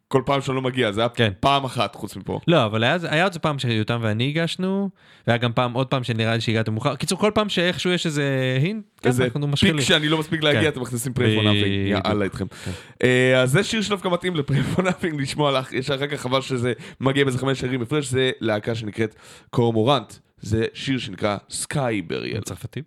כל 0.08 0.22
פעם 0.26 0.40
שאני 0.40 0.56
לא 0.56 0.62
מגיע, 0.62 0.92
זה 0.92 1.00
היה 1.00 1.08
כן. 1.08 1.32
פעם 1.40 1.64
אחת 1.64 1.94
חוץ 1.94 2.16
מפה. 2.16 2.40
לא, 2.48 2.64
אבל 2.64 2.84
היה 2.84 2.96
היה 3.02 3.24
עוד 3.24 3.36
פעם 3.36 3.58
שיותם 3.58 3.98
ואני 4.02 4.28
הגשנו, 4.28 4.90
והיה 5.26 5.38
גם 5.38 5.52
פעם, 5.52 5.72
עוד 5.72 5.86
פעם 5.86 6.04
שנראה 6.04 6.34
לי 6.34 6.40
שהגעתם 6.40 6.72
מאוחר. 6.72 6.96
קיצור, 6.96 7.18
כל 7.18 7.30
פעם 7.34 7.48
שאיכשהו 7.48 7.90
יש 7.90 8.06
איזה 8.06 8.56
hint, 8.62 8.84
כן, 9.02 9.10
אנחנו 9.10 9.40
פיק 9.40 9.52
משחילים. 9.52 9.80
שאני 9.80 10.08
לא 10.08 10.18
מספיק 10.18 10.42
להגיע, 10.42 10.62
כן. 10.62 10.68
אתם 10.68 10.80
מכניסים 10.80 11.12
Prey 11.12 11.34
for 11.34 11.44
Nothing. 11.44 11.64
בדיוק. 11.64 12.06
יאללה 12.06 12.24
איתכם. 12.24 12.46
כן. 12.48 12.70
אה, 13.02 13.42
אז 13.42 13.50
זה 13.50 13.64
שיר 13.64 13.82
שדווקא 13.82 14.08
מתאים 14.08 14.36
לפרי 14.36 14.62
פור 14.62 14.84
נאטינג 14.84 15.20
לשמוע 15.20 15.60
לך, 15.60 15.72
יש 15.72 15.90
אחר 15.90 16.06
כך 16.06 16.20
חבל 16.20 16.40
שזה 16.40 16.72
מגיע 17.00 17.24
באיזה 17.24 17.38
חמש 17.38 17.60
שירים 17.60 17.82
הפרש, 17.82 18.06
זה 18.06 18.30
להקה 18.40 18.74
שנקראת 18.74 19.14
קורמורנט. 19.50 20.12
זה 20.40 20.64
שיר 20.74 20.98
שנקרא 20.98 21.36
סקאי 21.50 22.02
בריאל. 22.02 22.40
צרפתי? 22.40 22.82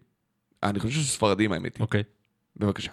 אני 0.63 0.79
חושב 0.79 0.93
שזה 0.93 1.07
ספרדים 1.07 1.51
האמת 1.51 1.75
היא. 1.75 1.81
אוקיי. 1.81 2.03
בבקשה. 2.57 2.91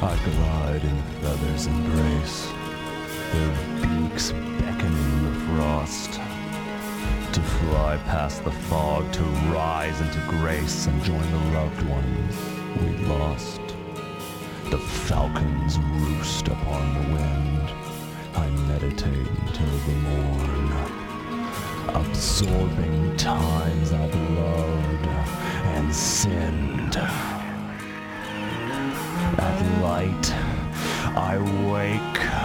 I 0.00 0.16
glide 0.16 0.84
in 0.84 1.02
feathers 1.20 1.66
and 1.66 1.84
grace, 1.90 2.46
their 3.32 3.52
beaks 3.82 4.30
beckoning 4.30 5.24
the 5.24 5.32
frost. 5.46 6.12
To 7.32 7.40
fly 7.40 7.96
past 8.04 8.44
the 8.44 8.52
fog, 8.52 9.12
to 9.14 9.22
rise 9.50 10.00
into 10.00 10.20
grace 10.28 10.86
and 10.86 11.02
join 11.02 11.28
the 11.32 11.38
loved 11.52 11.82
ones 11.82 12.36
we 12.80 13.06
lost. 13.08 13.60
The 14.70 14.78
falcons 14.78 15.80
roost 15.80 16.46
upon 16.46 16.94
the 16.94 17.14
wind. 17.14 17.68
I 18.36 18.48
meditate 18.68 19.02
until 19.02 19.78
the 19.78 19.94
morn. 19.94 20.72
Absorbing 21.88 23.16
times 23.16 23.92
I've 23.92 24.14
loved 24.14 25.06
and 25.74 25.92
sinned. 25.92 27.37
At 29.40 29.82
light, 29.82 30.32
I 31.16 31.38
wake. 31.70 32.37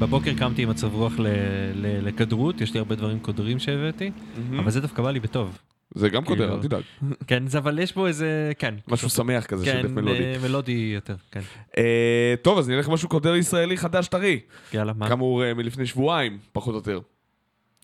שבבוקר 0.00 0.34
קמתי 0.38 0.62
עם 0.62 0.68
מצב 0.68 0.94
רוח 0.94 1.12
ל- 1.18 1.26
ל- 1.74 2.06
לכדרות, 2.08 2.60
יש 2.60 2.72
לי 2.74 2.78
הרבה 2.78 2.94
דברים 2.94 3.20
קודרים 3.20 3.58
שהבאתי, 3.58 4.10
אבל 4.58 4.70
זה 4.70 4.80
דווקא 4.80 5.02
בא 5.02 5.10
לי 5.10 5.20
בטוב. 5.20 5.58
זה 5.94 6.08
גם 6.08 6.24
קודר, 6.24 6.38
כאילו- 6.44 6.56
אל 6.56 6.62
תדאג. 6.62 6.82
כן, 7.26 7.46
זה, 7.46 7.58
אבל 7.58 7.78
יש 7.78 7.94
בו 7.94 8.06
איזה, 8.06 8.52
כן. 8.58 8.74
משהו 8.88 9.10
שמח 9.10 9.46
כזה 9.46 9.64
של 9.64 9.72
כן, 9.72 9.82
דף 9.82 9.90
מלודי. 9.90 10.22
אה, 10.24 10.36
מלודי 10.42 10.92
יותר, 10.94 11.16
כן. 11.30 11.40
אה, 11.78 12.34
טוב, 12.42 12.58
אז 12.58 12.68
נלך 12.68 12.88
למשהו 12.88 13.08
קודר 13.08 13.34
ישראלי 13.36 13.76
חדש 13.76 14.08
טרי. 14.08 14.40
יאללה, 14.74 14.92
מה? 14.92 15.08
כאמור, 15.08 15.44
אה, 15.44 15.54
מלפני 15.54 15.86
שבועיים, 15.86 16.38
פחות 16.52 16.72
או 16.72 16.78
יותר. 16.78 17.00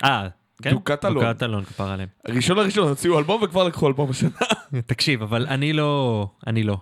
אה, 0.05 0.29
כן? 0.63 0.71
דוקת 0.71 1.05
אלון, 1.43 1.65
כפר 1.65 1.89
עליהם. 1.91 2.09
ראשון 2.29 2.57
לראשון 2.57 2.89
הוציאו 2.89 3.19
אלבום 3.19 3.43
וכבר 3.43 3.65
לקחו 3.65 3.87
אלבום 3.89 4.11
השנה. 4.11 4.31
תקשיב, 4.87 5.23
אבל 5.23 5.47
אני 5.47 5.73
לא, 5.73 6.29
אני 6.47 6.63
לא. 6.63 6.77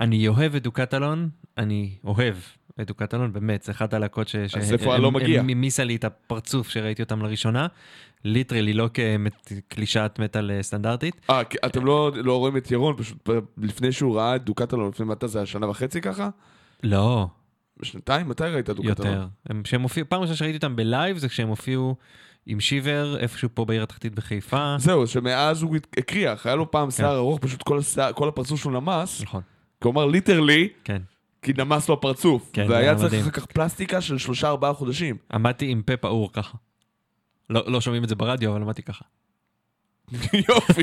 אני 0.00 0.28
אוהב 0.28 0.54
את 0.54 0.62
Dukatalon, 0.62 1.28
אני 1.58 1.90
אוהב 2.04 2.34
את 2.80 2.86
Dukatalon, 2.86 3.32
באמת, 3.32 3.62
זה 3.62 3.72
אחת 3.72 3.94
הלהקות 3.94 4.28
ש... 4.28 4.36
אז 4.36 4.72
איפה 4.72 4.94
הלא 4.94 5.12
מגיע? 5.12 5.40
המיסה 5.40 5.84
לי 5.84 5.96
את 5.96 6.04
הפרצוף 6.04 6.68
שראיתי 6.68 7.02
אותם 7.02 7.22
לראשונה. 7.22 7.66
literally, 8.24 8.72
לא 8.72 8.88
כקלישאת 8.94 10.18
מטאל 10.18 10.50
אה, 10.50 10.62
סטנדרטית. 10.62 11.20
אה, 11.30 11.42
אתם 11.66 11.84
לא 11.84 12.12
לא 12.14 12.38
רואים 12.38 12.56
את 12.56 12.70
ירון, 12.70 12.96
פשוט 12.96 13.28
לפני 13.58 13.92
שהוא 13.92 14.16
ראה 14.16 14.36
את 14.36 14.44
Dukatalon, 14.44 14.88
לפני 14.88 15.06
מתי 15.06 15.28
זה 15.28 15.38
היה 15.38 15.46
שנה 15.46 15.68
וחצי 15.68 16.00
ככה? 16.00 16.28
לא, 16.82 17.26
בשנתיים? 17.80 18.28
מתי 18.28 18.44
ראית 18.44 18.70
Dukatalon? 18.70 19.12
יותר. 19.12 19.26
הם, 19.46 19.62
שהם 19.64 19.82
הופיעו, 19.82 20.08
פעם 20.08 20.20
ראשונה 20.20 20.36
שראיתי 20.36 20.56
אותם 20.56 20.76
בלייב 20.76 21.18
זה 21.18 21.28
כשהם 21.28 21.48
הופיעו 21.48 21.96
עם 22.46 22.60
שיבר 22.60 23.16
איפשהו 23.18 23.48
פה 23.54 23.64
בעיר 23.64 23.82
התחתית 23.82 24.14
בחיפה. 24.14 24.76
זהו, 24.78 25.06
שמאז 25.06 25.62
הוא 25.62 25.76
הקריח, 25.96 26.46
היה 26.46 26.56
לו 26.56 26.70
פעם 26.70 26.90
שיער 26.90 27.16
ארוך, 27.16 27.38
פשוט 27.38 27.62
כל 28.14 28.28
הפרצוף 28.28 28.62
שלו 28.62 28.80
נמס, 28.80 29.22
נכון, 29.22 29.42
כלומר 29.82 30.06
literally, 30.06 30.68
כן. 30.84 31.02
כי 31.48 31.62
נמס 31.62 31.88
לו 31.88 31.94
הפרצוף. 31.94 32.50
כן, 32.52 32.66
זה 32.66 32.72
והיה 32.72 32.90
היה 32.90 32.94
צריך 32.94 33.06
מדהים. 33.06 33.22
אחר 33.22 33.30
כך 33.30 33.46
פלסטיקה 33.46 34.00
של 34.00 34.18
שלושה 34.18 34.48
ארבעה 34.48 34.72
חודשים. 34.72 35.16
עמדתי 35.32 35.68
עם 35.68 35.82
פה 35.82 35.96
פעור 35.96 36.32
ככה. 36.32 36.58
לא, 37.50 37.64
לא 37.66 37.80
שומעים 37.80 38.04
את 38.04 38.08
זה 38.08 38.14
ברדיו, 38.14 38.52
אבל 38.52 38.62
עמדתי 38.62 38.82
ככה. 38.82 39.04
יופי, 40.48 40.82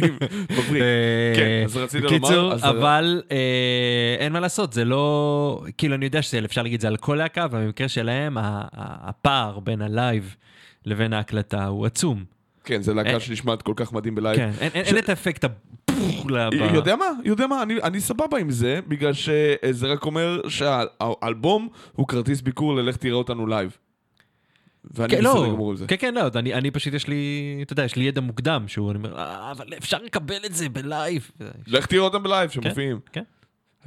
מבריק. 0.51 0.82
אה, 0.82 1.34
כן, 1.36 1.61
אז 1.66 1.78
רצית 1.78 2.03
לומר... 2.03 2.18
בקיצור, 2.18 2.53
אבל 2.53 3.22
אה, 3.32 4.16
אין 4.20 4.34
מה 4.34 4.39
לעשות, 4.39 4.74
זה 4.74 4.86
לא... 4.86 5.63
כאילו, 5.78 5.95
אני 5.95 6.05
יודע 6.05 6.22
שאפשר 6.22 6.63
להגיד 6.63 6.82
זה 6.82 6.88
על 6.88 6.97
כל 6.97 7.16
להקה, 7.16 7.45
אבל 7.45 7.66
במקרה 7.66 7.88
שלהם, 7.88 8.38
הפער 8.74 9.59
בין 9.59 9.82
הלייב 9.82 10.36
לבין 10.86 11.13
ההקלטה 11.13 11.66
הוא 11.66 11.86
עצום. 11.86 12.34
כן, 12.66 12.82
זה 12.82 12.91
אה, 12.91 12.95
להקה 12.95 13.20
שנשמעת 13.20 13.61
כל 13.61 13.74
כך 13.76 13.93
מדהים 13.93 14.16
בלייב. 14.16 14.36
כן, 14.38 14.51
אין- 14.61 14.72
את 14.97 15.09
האפקט 15.09 15.45
ב- 15.45 15.49
יודע 16.74 16.95
מה? 16.95 17.05
יודע 17.24 17.47
מה? 17.47 17.63
אני, 17.63 17.74
סבבה 17.99 18.38
עם 18.38 18.49
זה, 18.49 18.80
בגלל 18.88 19.13
שזה 19.13 19.88
רק 19.88 20.05
אומר 20.05 20.41
שהאלבום 20.49 21.70
הוא 21.93 22.07
כרטיס 22.07 22.41
ביקור 22.41 22.76
ללך 22.76 22.97
תראה 22.97 23.13
אותנו 23.13 23.47
לייב. 23.47 23.78
ואני 24.91 25.09
כן, 25.09 25.18
בסדר 25.20 25.34
לא, 25.34 25.47
גמור 25.53 25.72
עם 25.72 25.78
זה. 25.78 25.88
כן, 25.88 25.95
כן, 25.99 26.13
לא, 26.13 26.22
אני, 26.36 26.72
פשוט 26.72 26.93
יש 26.93 27.07
לי, 27.07 27.16
אתה 27.61 27.74
יודע, 27.74 27.84
יש 27.86 27.95
לי 27.95 28.03
ידע 28.03 28.22
מוקדם, 28.22 28.63
שהוא, 28.68 28.91
אני 28.91 28.97
אומר, 28.97 29.18
"אה, 29.20 29.51
אבל 29.51 29.66
אפשר 29.78 29.97
לקבל 30.05 30.45
את 30.45 30.53
זה 30.53 30.70
בלייב. 30.70 31.32
לך 31.68 31.86
תראה 31.86 32.01
אותם 32.01 32.24
בלייב 32.24 32.49
שמופיעים. 32.49 32.99
כן. 33.11 33.24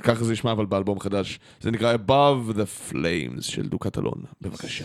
ככה 0.02 0.24
זה 0.24 0.32
נשמע 0.32 0.52
אבל 0.52 0.66
באלבום 0.66 1.00
חדש. 1.00 1.38
זה 1.60 1.70
נקרא 1.70 1.94
Above 1.94 2.52
the 2.54 2.92
Flames 2.92 3.42
של 3.42 3.62
Dukatalon. 3.68 4.22
בבקשה. 4.40 4.84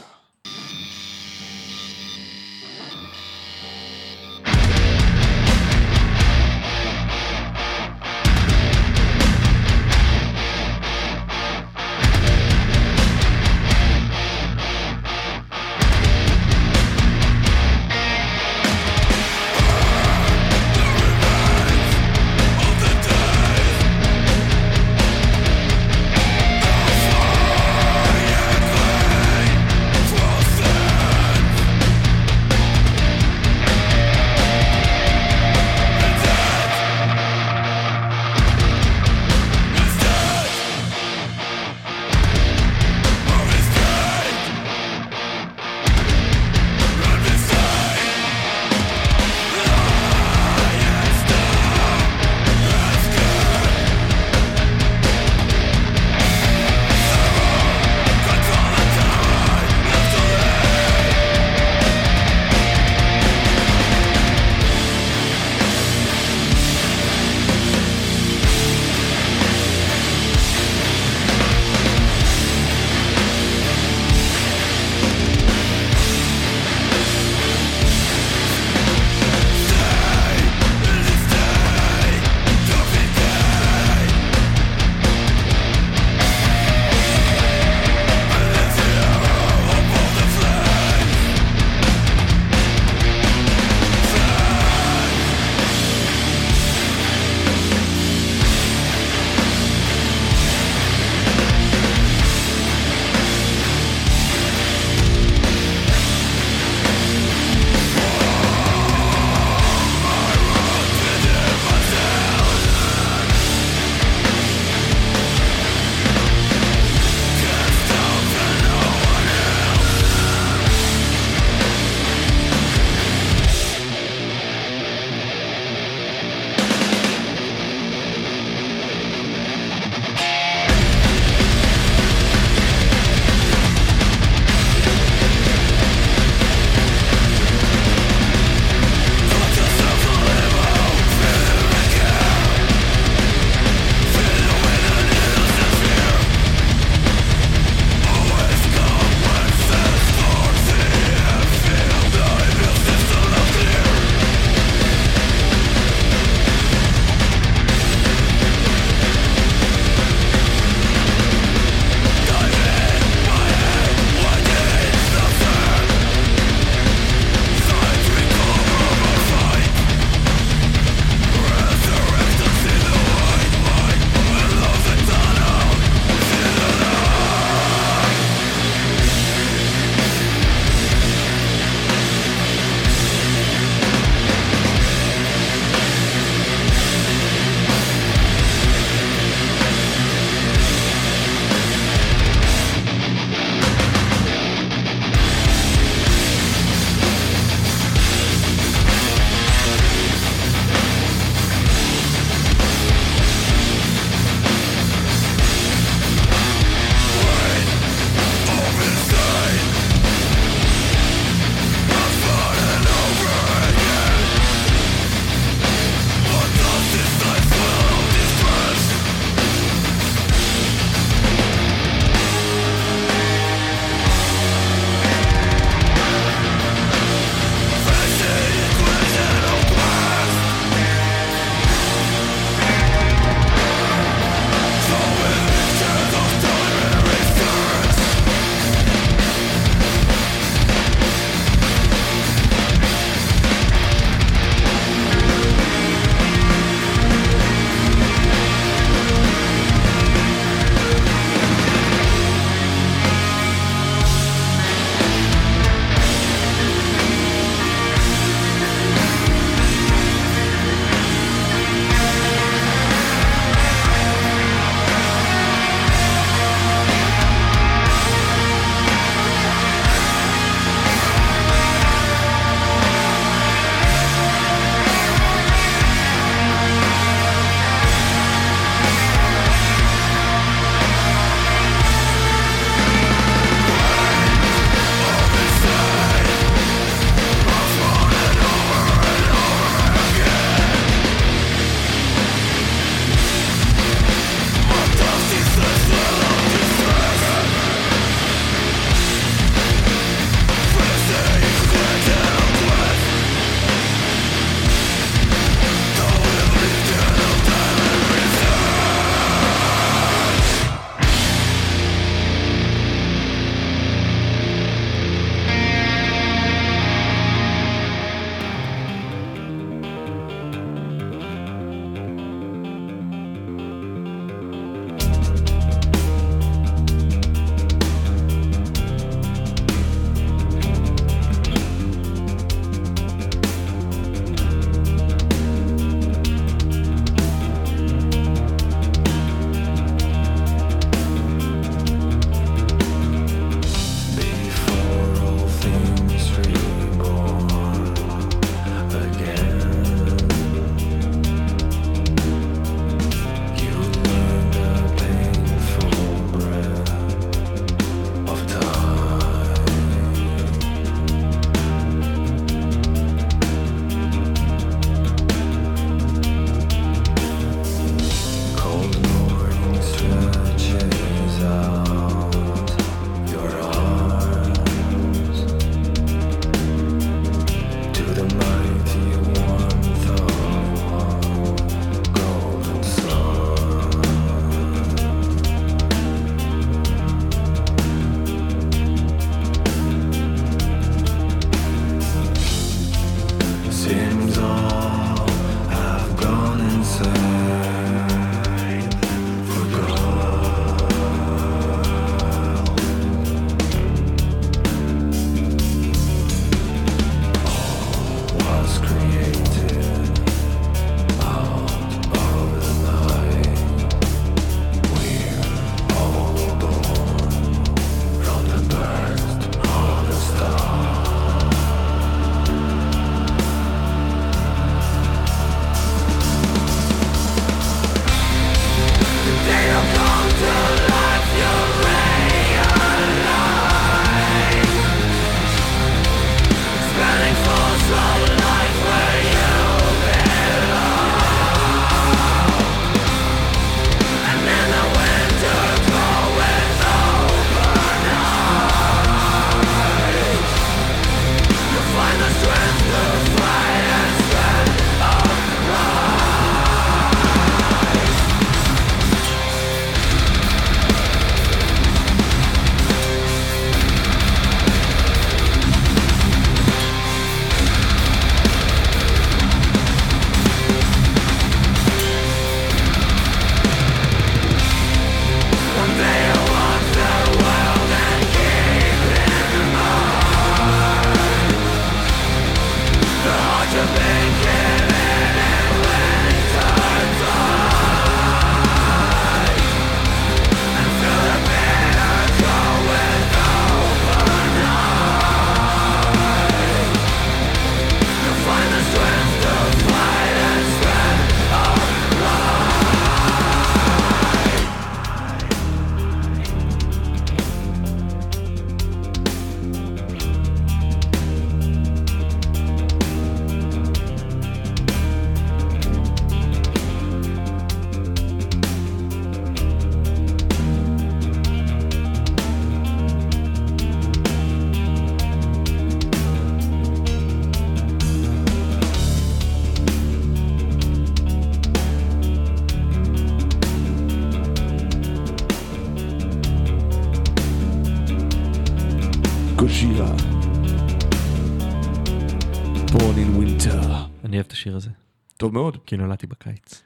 טוב 545.53 545.61
מאוד. 545.61 545.77
כי 545.85 545.97
נולדתי 545.97 546.27
בקיץ. 546.27 546.83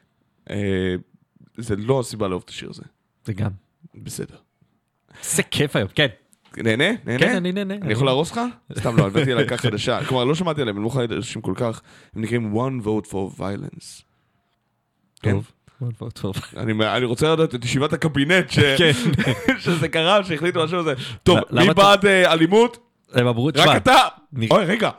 אה, 0.50 0.94
זה 1.56 1.76
לא 1.76 2.00
הסיבה 2.00 2.28
לאהוב 2.28 2.42
את 2.44 2.50
השיר 2.50 2.70
הזה. 2.70 2.82
זה 3.24 3.32
גם. 3.32 3.50
בסדר. 3.94 4.36
זה 5.22 5.42
כיף 5.42 5.76
היום, 5.76 5.88
כן. 5.94 6.06
נהנה? 6.56 6.84
נהנה? 7.04 7.18
כן, 7.18 7.36
אני 7.36 7.52
נהנה. 7.52 7.74
אני 7.74 7.92
יכול 7.92 8.06
להרוס 8.06 8.32
לך? 8.32 8.40
סתם 8.78 8.96
לא, 8.96 9.06
הבאתי 9.06 9.34
להקה 9.34 9.56
חדשה. 9.56 10.04
כלומר, 10.04 10.24
לא 10.24 10.34
שמעתי 10.34 10.62
עליהם, 10.62 10.76
הם 10.76 10.82
לא 10.82 10.88
חדשים 10.88 11.42
כל 11.42 11.52
כך. 11.56 11.82
הם 12.16 12.22
נקראים 12.22 12.54
one 12.54 12.84
vote 12.84 13.06
for 13.10 13.38
violence. 13.38 14.02
כן. 15.22 15.32
טוב. 15.32 15.52
טוב. 16.12 16.34
אני, 16.56 16.72
אני 16.96 17.04
רוצה 17.04 17.32
לדעת 17.32 17.54
את 17.54 17.64
ישיבת 17.64 17.92
הקבינט. 17.92 18.50
כן. 18.78 18.92
שזה 19.64 19.88
קרה, 19.88 20.24
שהחליטו 20.24 20.64
משהו 20.64 20.78
הזה. 20.78 20.94
טוב, 21.22 21.38
למה 21.50 21.68
מי 21.68 21.74
בעד 21.74 22.06
אה, 22.06 22.32
אלימות? 22.32 22.78
הם 23.12 23.26
אמרו, 23.26 23.50
רק 23.56 23.82
אתה. 23.82 23.98
אוי, 24.50 24.64
רגע. 24.64 24.90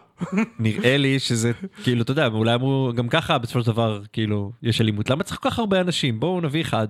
נראה 0.59 0.97
לי 0.97 1.19
שזה, 1.19 1.51
כאילו, 1.83 2.01
אתה 2.01 2.11
יודע, 2.11 2.27
אולי 2.27 2.53
אמרו, 2.53 2.91
גם 2.95 3.09
ככה 3.09 3.37
בסופו 3.37 3.61
של 3.61 3.67
דבר, 3.67 4.01
כאילו, 4.13 4.51
יש 4.63 4.81
אלימות. 4.81 5.09
למה 5.09 5.23
צריך 5.23 5.39
כל 5.41 5.49
כך 5.49 5.59
הרבה 5.59 5.81
אנשים? 5.81 6.19
בואו 6.19 6.41
נביא 6.41 6.61
אחד. 6.61 6.87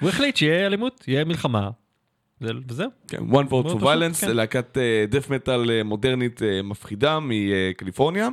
הוא 0.00 0.08
החליט 0.08 0.36
שיהיה 0.36 0.66
אלימות, 0.66 1.04
יהיה 1.08 1.24
מלחמה. 1.24 1.70
זה- 2.40 2.50
וזהו. 2.68 2.90
כן, 3.08 3.18
one 3.18 3.46
vote 3.50 3.66
for 3.72 3.80
violence, 3.82 4.20
כן. 4.20 4.36
להקת 4.36 4.76
דף 5.08 5.30
מטאל 5.30 5.82
מודרנית 5.82 6.42
אה, 6.42 6.62
מפחידה 6.62 7.18
מקליפורניה. 7.22 8.28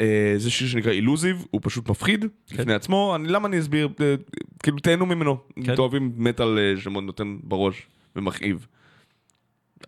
אה, 0.00 0.34
זה 0.36 0.50
שיר 0.50 0.68
שנקרא 0.68 0.92
אילוזיב, 0.92 1.44
הוא 1.50 1.60
פשוט 1.64 1.88
מפחיד 1.88 2.24
לפני 2.52 2.74
עצמו. 2.74 3.12
אני- 3.16 3.28
למה 3.28 3.48
אני 3.48 3.58
אסביר? 3.60 3.88
אה, 4.00 4.14
כאילו, 4.62 4.78
תהנו 4.78 5.06
ממנו. 5.06 5.36
כן. 5.64 5.72
אתם 5.72 5.82
אוהבים 5.82 6.12
מטאל 6.16 6.58
אה, 6.58 6.80
שמאוד 6.80 7.04
נותן 7.04 7.36
בראש 7.42 7.86
ומכאיב. 8.16 8.66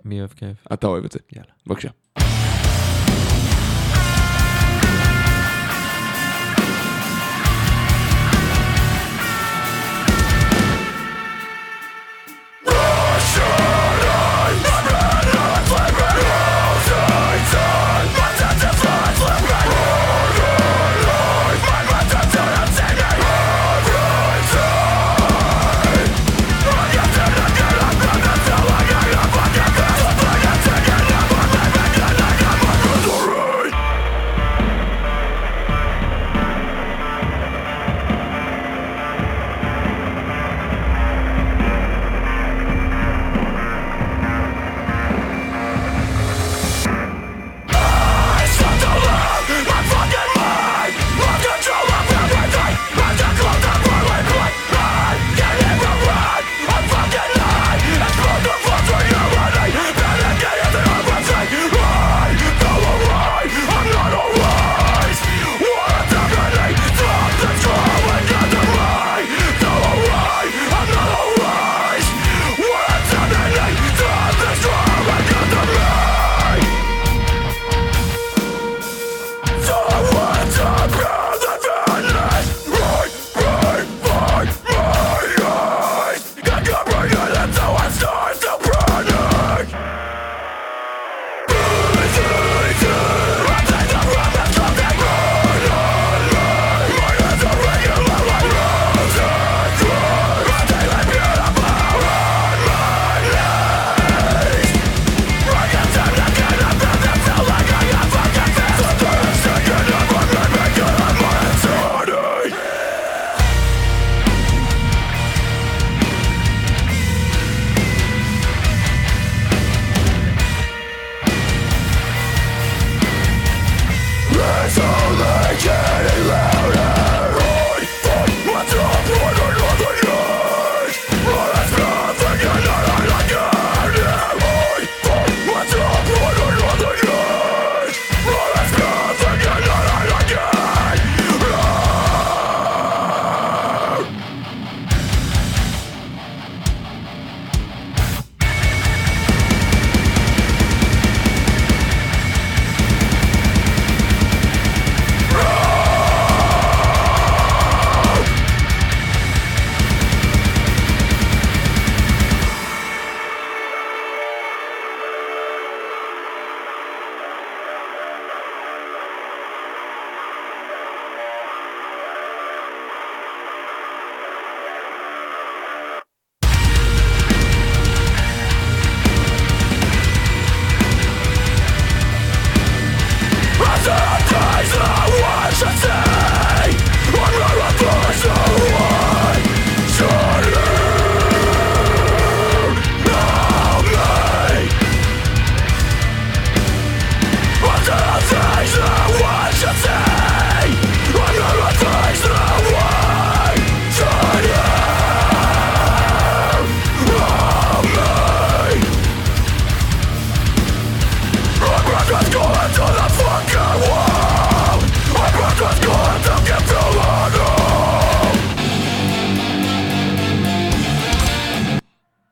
מי 0.05 0.19
אוהב 0.19 0.31
כאב? 0.31 0.55
אתה 0.73 0.87
אוהב 0.87 1.05
את 1.05 1.13
זה. 1.13 1.19
יאללה. 1.37 1.51
בבקשה. 1.67 1.89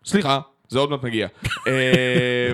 סליחה, 0.08 0.40
זה 0.68 0.78
עוד 0.78 0.90
מעט 0.90 1.02
מגיע. 1.02 1.28
אה, 1.68 2.52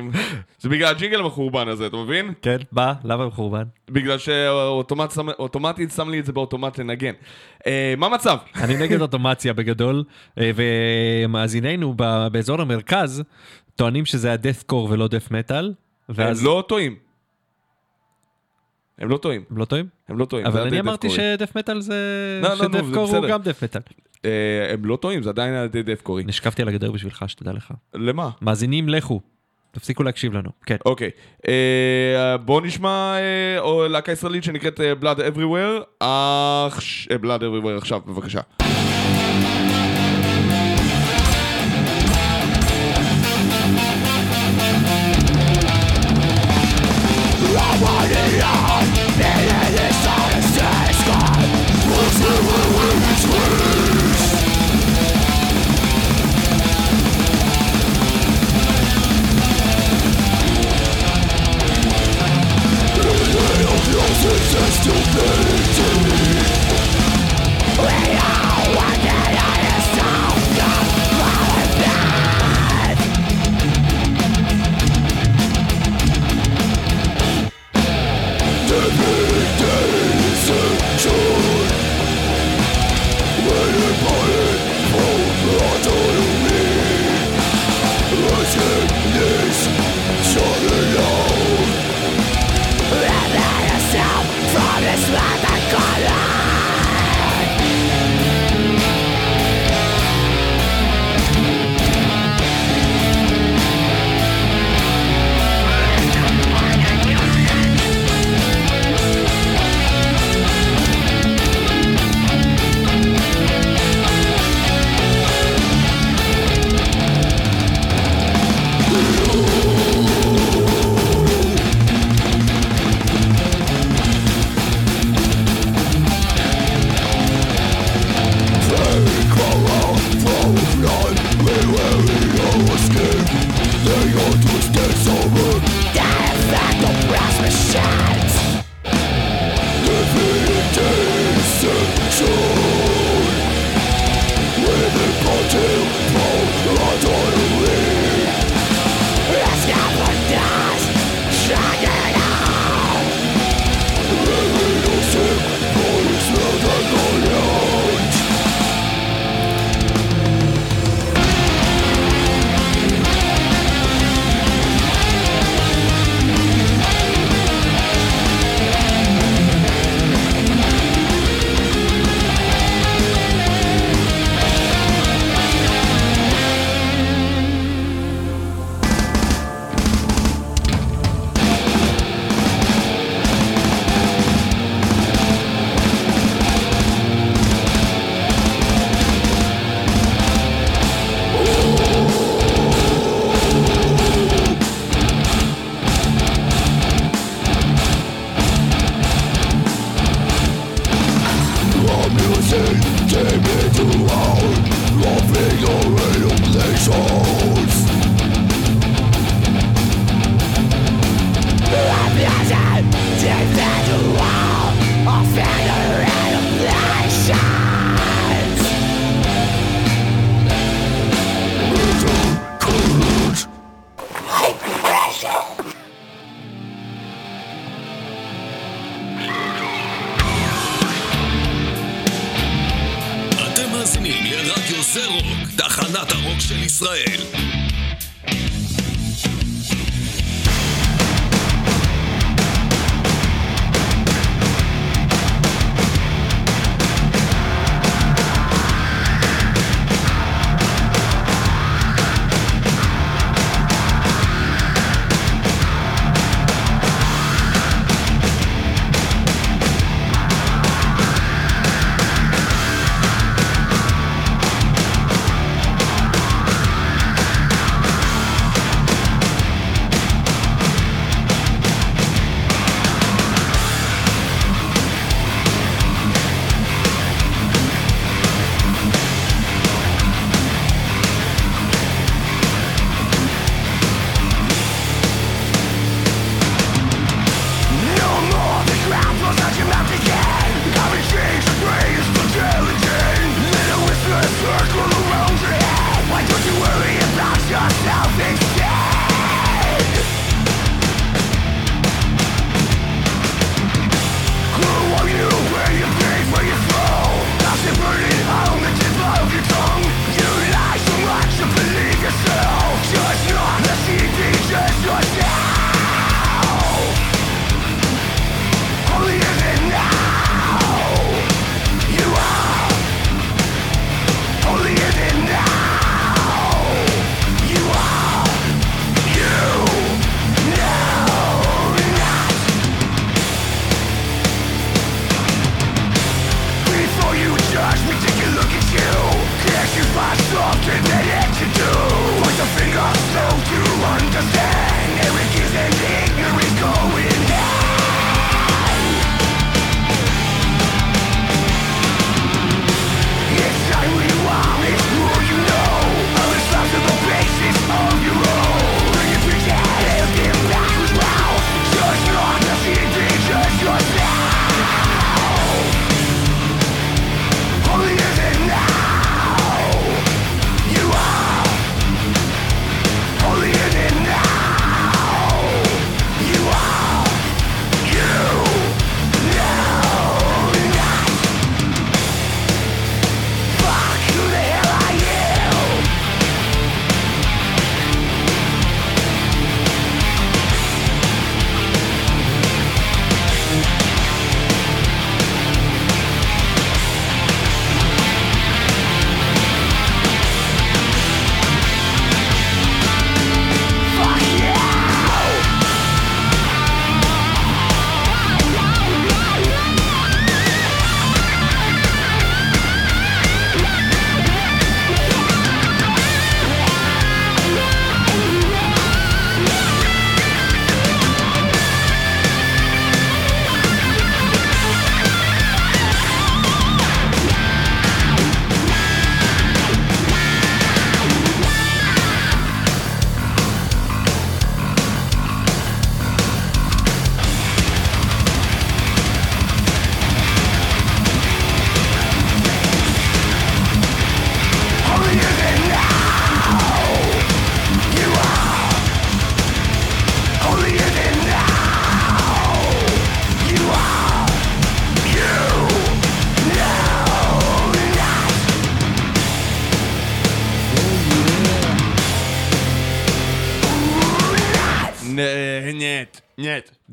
זה 0.61 0.69
בגלל 0.69 0.89
הג'ינגל 0.89 1.21
המחורבן 1.21 1.69
הזה, 1.69 1.87
אתה 1.87 1.97
מבין? 1.97 2.33
כן, 2.43 2.57
מה? 2.73 2.95
למה 3.05 3.27
מחורבן? 3.27 3.63
בגלל 3.91 4.19
שאוטומטית 4.19 5.91
שם 5.97 6.11
לי 6.11 6.21
את 6.21 6.27
זה 6.27 6.33
באוטומט 6.33 6.79
לנגן. 6.79 7.13
אה, 7.67 7.95
מה 7.99 8.07
המצב? 8.07 8.39
אני 8.65 8.77
נגד 8.77 9.01
אוטומציה 9.01 9.53
בגדול, 9.53 10.05
אה, 10.39 10.51
ומאזיננו 10.55 11.95
באזור 12.33 12.61
המרכז 12.61 13.23
טוענים 13.77 14.07
שזה 14.07 14.33
ה-death 14.33 14.73
core 14.73 14.91
ולא 14.91 15.07
death 15.07 15.29
metal, 15.29 15.65
ואז... 16.09 16.41
הם 16.41 16.47
לא 16.47 16.65
טועים. 16.69 17.04
הם 18.99 19.09
לא 19.09 19.17
טועים, 19.17 19.45
הם 19.51 19.59
לא 19.59 19.65
טועים? 19.65 19.87
הם 20.09 20.19
לא 20.19 20.25
טועים. 20.25 20.47
אבל 20.47 20.61
אני 20.61 20.81
אמרתי. 20.81 21.11
שדף 21.11 21.57
מטאל 21.57 21.81
זה... 21.81 21.95
לא, 22.43 22.49
לא, 22.49 22.55
נו, 22.55 22.65
שדף 22.65 22.85
זה 22.87 22.95
קור 22.95 23.07
הוא 23.07 23.19
בסדר. 23.19 23.29
גם 23.29 23.43
דף 23.43 23.65
מטאל. 23.65 23.81
אה, 24.25 24.31
הם 24.73 24.85
לא 24.85 24.97
טועים, 24.97 25.23
זה 25.23 25.31
עדיין 25.31 25.55
על 25.55 25.65
ידי 25.65 25.83
דף 25.83 26.01
קורי. 26.03 26.25
נשכבתי 26.25 26.63
על 26.63 26.69
הגדר 26.69 26.93
בשבילך, 26.93 27.25
שתדע 27.27 27.53
לך. 27.53 27.71
למה? 27.95 28.31
מאזינים, 28.43 28.89
לכו. 28.89 29.21
תפסיקו 29.71 30.03
להקשיב 30.03 30.33
לנו. 30.33 30.51
כן. 30.67 30.77
אוקיי, 30.85 31.11
אה, 31.49 32.37
בואו 32.37 32.61
נשמע 32.61 33.15
אה, 33.19 33.89
להקה 33.89 34.13
ישראלית 34.13 34.45
שנקראת 34.45 34.81
Blood 35.01 35.19
Everywhere. 35.19 36.03
Blood 37.23 37.41
Everywhere 37.41 37.79
עכשיו, 37.79 38.01
בבקשה. 38.07 38.41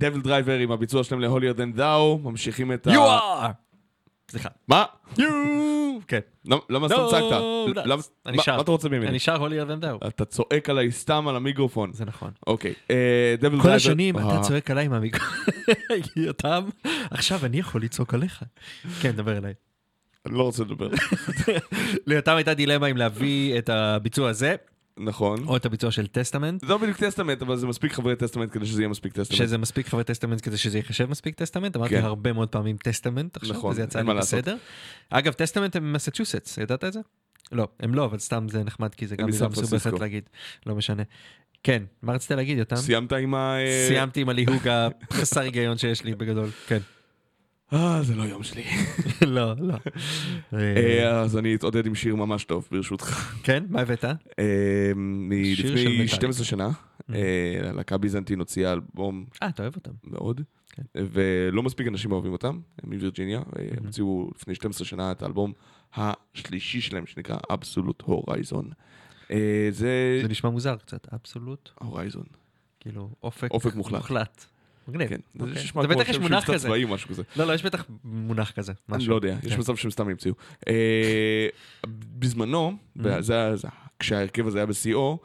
דביל 0.09 0.21
דרייבר 0.21 0.57
עם 0.59 0.71
הביצוע 0.71 1.03
שלהם 1.03 1.21
דן 1.53 1.71
דאו, 1.73 2.19
ממשיכים 2.23 2.73
את 2.73 2.87
ה... 2.87 2.91
You 2.91 2.95
are! 2.95 3.51
סליחה. 4.31 4.49
מה? 4.67 4.85
You! 5.17 5.21
כן. 6.07 6.19
למ- 6.45 6.57
למה 6.69 6.87
סתם 6.89 6.97
No, 7.07 7.11
צעקת? 7.11 7.25
that's- 7.77 7.85
למה- 7.87 8.01
אני 8.25 8.37
שר. 8.43 8.55
מה 8.55 8.61
אתה 8.61 8.71
רוצה 8.71 8.89
ממני? 8.89 9.07
אני 9.07 9.19
שר 9.19 9.35
הולייר 9.35 9.63
דן 9.63 9.79
דאו. 9.79 9.97
אתה 10.07 10.25
צועק 10.25 10.69
עליי 10.69 10.91
סתם 10.91 11.27
על 11.27 11.35
המיקרופון. 11.35 11.93
זה 11.93 12.05
נכון. 12.05 12.31
אוקיי. 12.47 12.73
דרייבר... 12.89 13.61
כל 13.61 13.69
השנים 13.69 14.17
אתה 14.17 14.25
אה, 14.27 14.41
צועק 14.41 14.71
עליי 14.71 14.87
מהמיקרופון. 14.87 15.37
יותם, 16.15 16.63
עכשיו 17.11 17.45
אני 17.45 17.59
יכול 17.59 17.81
לצעוק 17.83 18.13
עליך. 18.13 18.43
כן, 19.01 19.11
דבר 19.11 19.37
אליי. 19.37 19.53
אני 20.25 20.37
לא 20.37 20.43
רוצה 20.43 20.63
לדבר. 20.63 20.87
ליותם 22.07 22.35
הייתה 22.35 22.53
דילמה 22.53 22.87
אם 22.87 22.97
להביא 22.97 23.57
את 23.57 23.69
הביצוע 23.69 24.29
הזה, 24.29 24.55
נכון. 24.97 25.47
או 25.47 25.57
את 25.57 25.65
הביצוע 25.65 25.91
של 25.91 26.07
טסטמנט, 26.07 26.61
זה 26.61 26.67
לא 26.67 26.77
בדיוק 26.77 26.97
טסטמנט, 26.97 27.41
אבל 27.41 27.55
זה 27.55 27.67
מספיק 27.67 27.93
חברי 27.93 28.15
Testament 28.15 28.53
כדי 28.53 28.65
שזה 28.65 28.81
יהיה 28.81 28.89
מספיק 28.89 29.13
Testament. 29.13 29.37
שזה 29.37 29.57
מספיק 29.57 29.87
חברי 29.87 30.03
Testament 30.03 30.41
כדי 30.43 30.57
שזה 30.57 30.77
ייחשב 30.77 31.09
מספיק 31.09 31.35
Testament, 31.35 31.75
אמרתי 31.75 31.95
כן. 31.95 32.03
הרבה 32.03 32.33
מאוד 32.33 32.49
פעמים 32.49 32.77
Testament 32.77 33.37
עכשיו, 33.37 33.55
נכון, 33.55 33.71
וזה 33.71 33.83
יצא 33.83 34.01
לי. 34.01 34.13
בסדר. 34.13 34.57
אגב, 35.09 35.33
Testament 35.33 35.75
הם 35.75 35.93
מסצ'וסטס, 35.93 36.57
ידעת 36.57 36.83
את 36.83 36.93
זה? 36.93 36.99
לא, 37.51 37.67
הם 37.79 37.93
לא, 37.95 38.05
אבל 38.05 38.19
סתם 38.19 38.47
זה 38.49 38.63
נחמד, 38.63 38.95
כי 38.95 39.07
זה 39.07 39.15
גם 39.15 39.29
מילה 39.29 39.47
מסובכת. 39.47 39.99
להגיד, 39.99 40.29
לא 40.65 40.75
משנה. 40.75 41.03
כן, 41.63 41.83
מה 42.01 42.13
רצית 42.13 42.31
להגיד, 42.31 42.57
יותם? 42.57 42.75
סיימת 42.75 43.13
עם 43.13 43.35
ה... 43.35 43.57
סיימתי 43.87 44.21
עם 44.21 44.29
הליהוג 44.29 44.67
החסר 45.11 45.41
היגיון 45.41 45.77
שיש 45.77 46.03
לי 46.03 46.15
בגדול, 46.15 46.49
כן. 46.67 46.79
אה, 47.73 48.03
זה 48.03 48.15
לא 48.15 48.23
יום 48.23 48.43
שלי. 48.43 48.63
לא, 49.27 49.53
לא. 49.59 49.73
אה, 50.53 50.59
אה, 50.77 51.21
אז 51.21 51.37
אני 51.37 51.55
אתעודד 51.55 51.85
עם 51.85 51.95
שיר 51.95 52.15
ממש 52.15 52.43
טוב, 52.43 52.67
ברשותך. 52.71 53.35
כן, 53.43 53.63
מה 53.69 53.81
הבאת? 53.81 54.05
אה, 54.05 54.15
מלפני 54.95 55.71
מטאליקה. 55.71 56.15
12 56.15 56.45
שנה, 56.45 56.69
אה, 57.13 57.59
הלהקה 57.69 57.97
ביזנטין 57.97 58.39
הוציאה 58.39 58.73
אלבום 58.73 59.25
אה, 59.43 59.49
אתה 59.49 59.63
אוהב 59.63 59.75
אותם. 59.75 59.91
מאוד, 60.03 60.41
כן. 60.71 60.83
ולא 60.95 61.63
מספיק 61.63 61.87
אנשים 61.87 62.11
אוהבים 62.11 62.31
אותם, 62.31 62.59
הם 62.83 62.93
מווירג'יניה, 62.93 63.39
אה, 63.39 63.43
Mm-hmm. 63.71 64.01
לפני 64.35 64.55
12 64.55 64.87
שנה 64.87 65.11
את 65.11 65.23
האלבום 65.23 65.53
השלישי 65.95 66.81
שלהם, 66.81 67.05
שנקרא 67.05 67.37
אבסולוט 67.49 68.01
הורייזון. 68.01 68.69
זה 69.69 70.19
זה 70.21 70.27
נשמע 70.29 70.49
מוזר 70.49 70.75
קצת, 70.75 71.07
אבסולוט, 71.13 71.69
הורייזון. 71.79 72.23
כאילו 72.79 73.09
אופק 73.23 73.75
מוחלט. 73.75 74.45
מגניב. 74.91 75.09
כן, 75.09 75.19
זה 75.35 75.43
אוקיי. 75.43 75.63
זה 75.81 75.87
בטח 75.87 76.09
יש 76.09 76.17
מונח 76.19 76.45
כזה. 76.51 76.67
צבאי 76.67 76.85
משהו 76.89 77.09
כזה. 77.09 77.23
לא, 77.35 77.45
לא, 77.47 77.53
יש 77.53 77.63
בטח 77.65 77.85
מונח 78.03 78.51
כזה. 78.51 78.71
אני 78.89 78.97
משהו. 78.97 79.09
לא 79.09 79.15
יודע, 79.15 79.37
יש 79.43 79.53
כן. 79.53 79.59
מצב 79.59 79.75
שהם 79.75 79.91
סתם 79.91 80.09
המציאו. 80.09 80.33
אה, 80.67 81.47
בזמנו, 82.19 82.71
Mm-hmm. 82.97 83.01
זה- 83.21 83.55
זה- 83.55 83.67
כשההרכב 83.99 84.47
הזה 84.47 84.57
היה 84.57 84.65
בשיאו, 84.65 85.17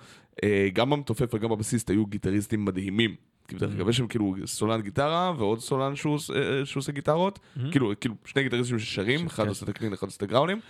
אה, 0.45 0.69
גם 0.73 0.93
המתופף 0.93 1.35
וגם 1.35 1.53
הבסיסט 1.53 1.91
היו 1.91 2.07
גיטריסטים 2.07 2.65
מדהימים. 2.65 3.15
כי 3.49 3.55
בדרך 3.55 3.71
Mm-hmm. 3.73 3.77
כלל 3.83 3.89
יש 3.91 3.97
שם 3.97 4.07
כאילו 4.07 4.35
סולן 4.47 4.81
גיטרה 4.83 5.33
ועוד 5.39 5.61
סולן 5.61 5.97
שהוא 5.97 6.19
אה, 6.35 6.41
עושה 6.77 6.93
גיטרות, 6.93 7.39
כאילו 7.71 7.93
כאילו 8.01 8.15
שני 8.25 8.43
גיטריסטים 8.43 8.79
ששרים, 8.79 9.27
אחד 9.27 9.43
Mm-hmm. 9.43 9.47
כן. 9.47 9.49
עושה 9.49 9.65
את 9.65 9.69
הקלין, 9.69 9.93
אחד 9.93 10.07
עושה 10.07 10.17
את 10.17 10.23
הגראולים, 10.23 10.61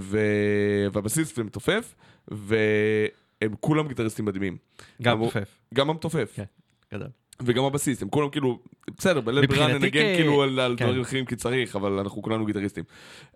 ו- 0.00 0.86
והבסיסט 0.92 1.38
ומתופף, 1.38 1.94
והם 2.28 3.54
כולם 3.60 3.88
גיטריסטים 3.88 4.24
מדהימים. 4.24 4.56
גם 5.02 5.12
אמרו- 5.12 5.26
תופף, 5.26 5.58
גם 5.74 5.90
המתופף. 5.90 6.32
כן. 6.34 6.44
גדול. 6.94 7.08
וגם 7.42 7.64
הבסיסט, 7.64 8.02
הם 8.02 8.08
כולם 8.08 8.30
כאילו, 8.30 8.58
בסדר, 8.98 9.20
בלית 9.20 9.50
ברירה 9.50 9.66
ננגן 9.78 9.88
כ- 9.88 10.16
כאילו 10.16 10.42
על, 10.42 10.60
על 10.60 10.74
כן. 10.78 10.84
דברים 10.86 11.00
אחרים 11.00 11.24
כי 11.24 11.36
צריך, 11.36 11.76
אבל 11.76 11.92
אנחנו 11.92 12.22
כולנו 12.22 12.46
גיטריסטים. 12.46 12.84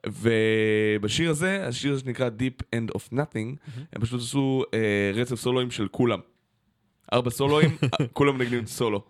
ובשיר 0.07 1.31
הזה, 1.31 1.67
השיר 1.67 1.99
שנקרא 1.99 2.29
Deep 2.39 2.65
End 2.77 2.95
of 2.97 3.13
Nothing, 3.15 3.57
הם 3.93 4.01
פשוט 4.03 4.21
עשו 4.21 4.63
אה, 4.75 4.79
רצף 5.15 5.35
סולואים 5.37 5.71
של 5.71 5.89
כולם. 5.89 6.19
ארבע 7.13 7.31
סולואים, 7.31 7.71
כולם 8.13 8.39
מנגנים 8.39 8.67
סולו. 8.67 9.03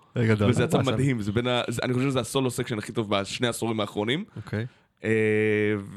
וזה 0.49 0.65
יצא 0.65 0.79
מדהים, 0.93 1.21
זה 1.23 1.33
בין 1.33 1.47
ה... 1.47 1.63
זה- 1.69 1.83
אני 1.83 1.95
חושב 1.95 2.09
שזה 2.11 2.21
ה 2.21 2.27
solo 2.27 2.51
section 2.51 2.79
הכי 2.79 2.93
טוב 2.93 3.11
בשני 3.11 3.47
העשורים 3.47 3.81
האחרונים. 3.81 4.25
אוקיי. 4.37 4.67
אה, 5.05 5.11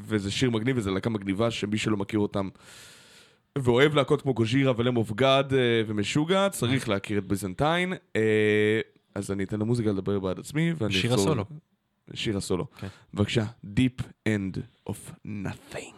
וזה 0.04 0.30
שיר 0.30 0.50
מגניב, 0.50 0.76
וזו 0.78 0.90
להקה 0.94 1.10
מגניבה 1.10 1.50
שמי 1.50 1.78
שלא 1.78 1.96
מכיר 1.96 2.18
אותם 2.20 2.48
ואוהב 3.62 3.94
להקות 3.94 4.22
כמו 4.22 4.34
Gojira 4.34 4.72
ו 4.76 4.81
Lamb 4.81 5.02
of 5.02 5.12
God 5.14 5.44
אה, 5.52 5.58
ומשוגע, 5.86 6.48
צריך 6.50 6.88
להכיר 6.88 7.18
את 7.18 7.24
ביזנטיין. 7.26 7.92
אה, 8.16 8.80
אז 9.14 9.30
אני 9.30 9.44
אתן 9.44 9.60
למוזיקה 9.60 9.90
לדבר 9.90 10.18
בעד 10.18 10.38
עצמי, 10.38 10.72
ואני 10.78 10.92
שיר 10.92 11.10
אחזור- 11.14 11.26
הסולו. 11.26 11.44
שיר 12.14 12.36
הסולו. 12.36 12.66
כן. 12.78 12.86
בבקשה, 13.14 13.44
Deep 13.64 14.02
End 14.28 14.58
of 14.90 14.94
Nothing. 15.26 15.95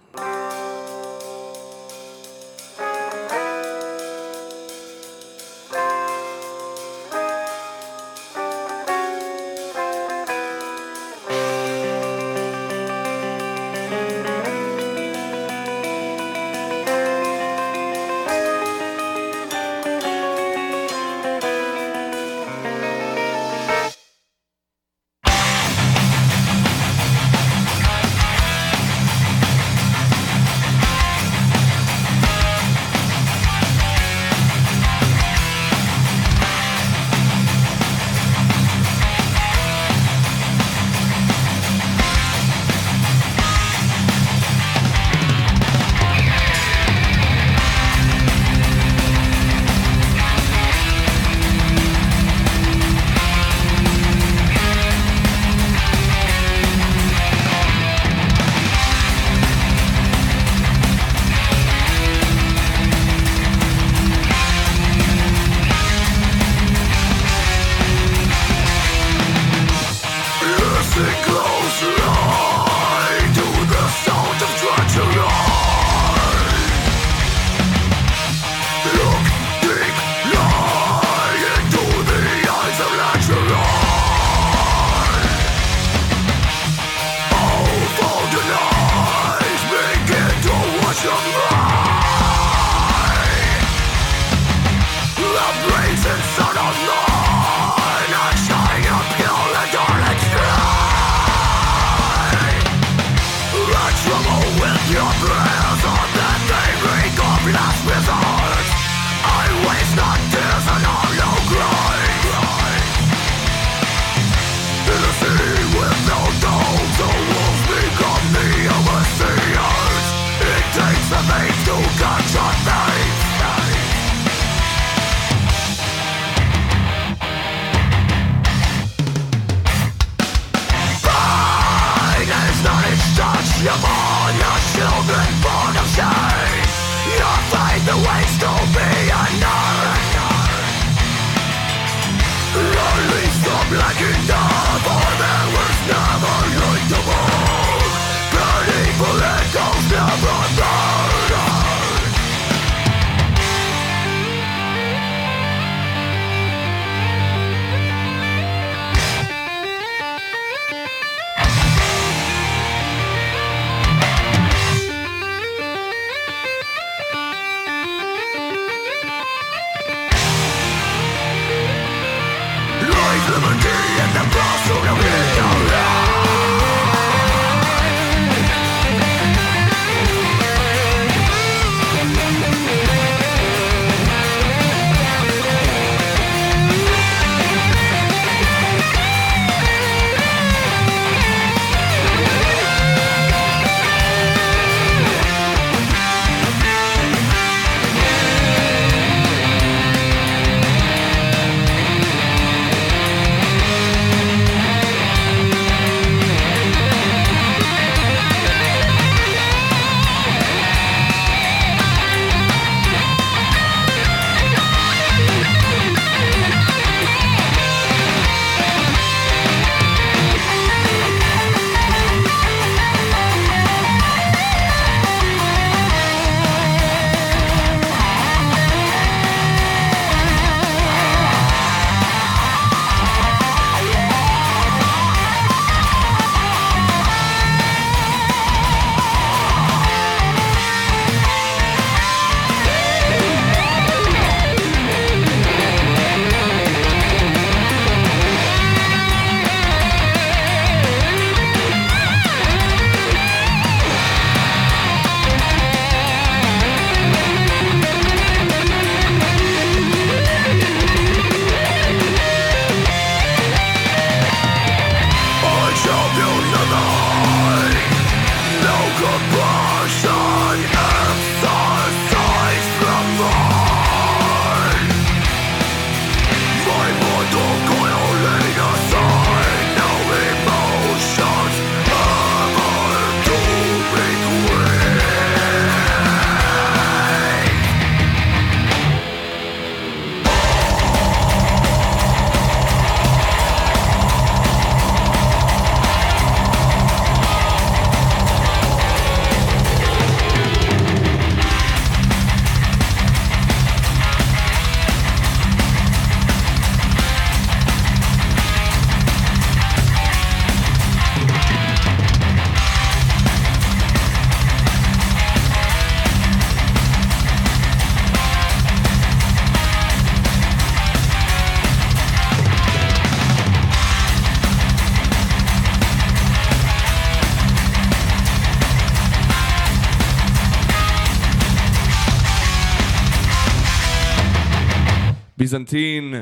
ביזנטין, 335.48 336.14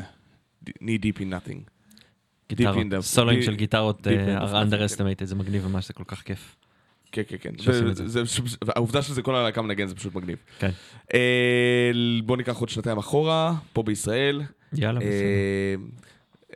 knee 0.68 1.00
deep 1.02 1.18
in 1.18 1.30
nothing. 1.30 1.70
גיטרות, 2.48 2.76
deep- 2.76 3.42
של 3.42 3.54
גיטרות 3.54 4.06
are 4.06 4.52
underestimated, 4.52 5.24
זה 5.24 5.34
מגניב 5.34 5.66
ממש, 5.68 5.86
זה 5.88 5.92
כל 5.94 6.04
כך 6.06 6.22
כיף. 6.22 6.56
כן, 7.12 7.22
כן, 7.28 7.36
כן. 7.40 7.50
והעובדה 8.66 9.02
שזה 9.02 9.22
כל 9.22 9.34
הלהקה 9.34 9.62
מנגן 9.62 9.86
זה 9.86 9.94
פשוט 9.94 10.14
מגניב. 10.14 10.38
כן. 10.58 10.70
אה, 11.14 11.90
בוא 12.24 12.36
ניקח 12.36 12.56
עוד 12.56 12.68
שנתיים 12.68 12.98
אחורה, 12.98 13.54
פה 13.72 13.82
בישראל. 13.82 14.42
יאללה, 14.72 15.00
בסדר. 15.00 15.10
אה, 15.10 15.74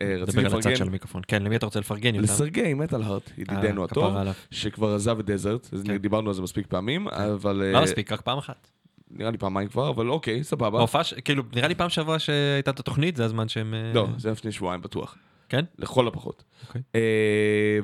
אה, 0.03 0.17
רציתי 0.17 0.43
דבר 0.43 0.53
על 0.53 0.59
הצד 0.59 0.63
של 0.63 0.71
לפרגן 0.71 0.87
המיקרופון. 0.89 1.23
כן, 1.29 1.43
למי 1.43 1.57
אתה 1.57 1.67
רוצה 1.67 1.81
לפרגן? 1.81 2.15
לסרגי 2.15 2.75
מטאל 2.75 3.03
הארט, 3.03 3.31
ידידנו 3.39 3.81
אה, 3.81 3.87
הטוב. 3.91 4.15
שכבר 4.51 4.95
עזב 4.95 5.19
את 5.19 5.27
דזרט, 5.27 5.69
כן. 5.87 5.97
דיברנו 5.97 6.29
על 6.29 6.35
זה 6.35 6.43
מספיק 6.43 6.67
פעמים, 6.67 7.09
אבל 7.09 7.63
אה, 7.63 7.73
לא 7.73 7.83
מספיק, 7.83 8.13
רק 8.13 8.21
פעם 8.21 8.39
אחת. 8.39 8.71
נראה 9.11 9.31
לי 9.31 9.39
פעמיים 9.39 9.69
כבר, 9.69 9.91
אבל 9.91 10.09
אוקיי, 10.09 10.45
סבבה. 10.45 10.71
בהופעה, 10.79 11.05
ש- 11.05 11.15
כאילו, 11.15 11.43
נראה 11.55 11.69
לי 11.69 11.75
פעם 11.75 11.89
שעברה 11.89 12.19
שהייתה 12.19 12.71
את 12.71 12.81
התוכנית, 12.81 13.17
זה 13.17 13.25
הזמן 13.25 13.49
שהם... 13.49 13.75
אה, 13.75 13.93
לא, 13.95 14.07
זה 14.19 14.29
היה 14.29 14.33
לפני 14.33 14.53
שבועיים 14.53 14.81
בטוח. 14.81 15.17
כן? 15.49 15.65
לכל 15.79 16.09
הפחות. 16.09 16.43
אוקיי. 16.67 16.83
אה, 16.95 17.01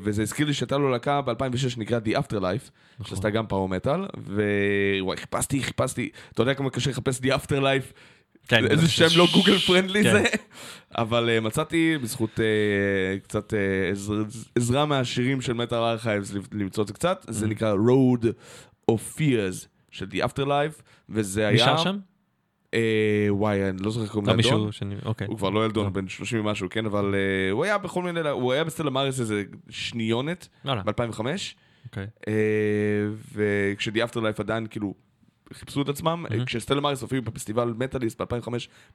וזה 0.02 0.22
הזכיר 0.22 0.46
לי 0.46 0.54
שהייתה 0.54 0.78
לו 0.78 0.90
להקה 0.90 1.20
ב-2006 1.20 1.56
שנקרא 1.68 1.98
The 2.04 2.18
Afterlife, 2.18 2.70
נכון. 2.98 3.06
שעשתה 3.10 3.30
גם 3.30 3.46
power 3.46 3.68
metal, 3.68 4.00
ווואי, 4.26 5.16
חיפשתי, 5.16 5.62
חיפשתי, 5.62 6.08
אתה 6.32 6.42
יודע 6.42 6.54
כמה 6.54 6.70
קשה 6.70 6.90
לחפש 6.90 7.18
The 7.20 7.24
Afterlife, 7.26 7.92
כן, 8.48 8.64
איזה 8.70 8.82
זה- 8.86 8.88
שם 8.92 9.18
לא 9.18 9.26
Google 9.34 9.58
friendly 9.58 10.02
כן. 10.04 10.12
זה, 10.12 10.24
אבל 10.98 11.28
אה, 11.28 11.40
מצאתי 11.40 11.98
בזכות 12.02 12.40
אה, 12.40 12.44
קצת 13.18 13.54
אה, 13.54 13.58
עזר- 13.90 14.24
עזרה 14.54 14.86
מהשירים 14.86 15.40
של 15.40 15.52
Metal 15.52 15.78
Archives 15.78 16.32
למצוא 16.52 16.82
את 16.82 16.88
זה 16.88 16.94
קצת, 16.94 17.24
Mm-hmm. 17.28 17.32
זה 17.32 17.46
נקרא 17.46 17.74
Road 17.74 18.24
of 18.90 19.18
Fears 19.18 19.66
של 19.90 20.06
The 20.12 20.24
Afterlife, 20.28 20.82
וזה 21.08 21.48
היה... 21.48 21.58
שר 21.58 21.76
שם? 21.76 21.98
אה, 22.74 23.26
וואי, 23.30 23.68
אני 23.68 23.82
לא 23.82 23.90
זוכר 23.90 24.06
קוראים 24.06 24.26
לא 24.26 24.36
לאדון. 24.36 24.52
מישהו 24.52 24.72
שאני... 24.72 24.94
אוקיי. 25.04 25.26
הוא 25.26 25.36
כבר 25.36 25.50
לא 25.50 25.64
ילדון, 25.64 25.84
לא. 25.84 25.90
בן 25.90 26.08
30 26.08 26.40
ומשהו, 26.40 26.68
כן, 26.70 26.86
אבל 26.86 27.14
אה, 27.14 27.50
הוא 27.50 27.64
היה 27.64 27.78
בכל 27.78 28.02
מיני, 28.02 28.28
הוא 28.28 28.52
היה 28.52 28.64
בסטלה 28.64 28.90
מאריס 28.90 29.20
איזה 29.20 29.44
שניונת 29.68 30.48
וואלה, 30.64 30.82
ב-2005, 30.82 31.20
אוקיי. 31.86 32.06
וכשדי 33.34 34.04
אפטרלייף 34.04 34.40
עדיין 34.40 34.66
כאילו 34.66 34.94
חיפשו 35.52 35.82
את 35.82 35.88
עצמם, 35.88 36.24
מהמם. 36.30 36.44
כשסטלה 36.44 36.80
מאריס 36.80 37.02
הופיעו 37.02 37.22
בפסטיבל 37.22 37.74
מטאליסט 37.76 38.20
ב-2005 38.20 38.48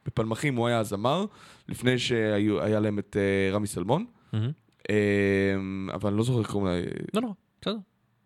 בפלמחים, 0.06 0.56
הוא 0.56 0.66
היה 0.66 0.78
הזמר, 0.78 1.24
לפני 1.68 1.98
שהיה 1.98 2.80
להם 2.80 2.98
את 2.98 3.16
אה, 3.16 3.54
רמי 3.54 3.66
סלמון, 3.66 4.06
מהמם. 4.32 4.50
אה, 4.90 4.94
אבל 5.94 6.10
אני 6.10 6.18
לא 6.18 6.24
זוכר 6.24 6.52
קוראים 6.52 6.66
לה. 6.66 6.90
לא, 7.14 7.22
לא, 7.22 7.28
בסדר. 7.60 7.76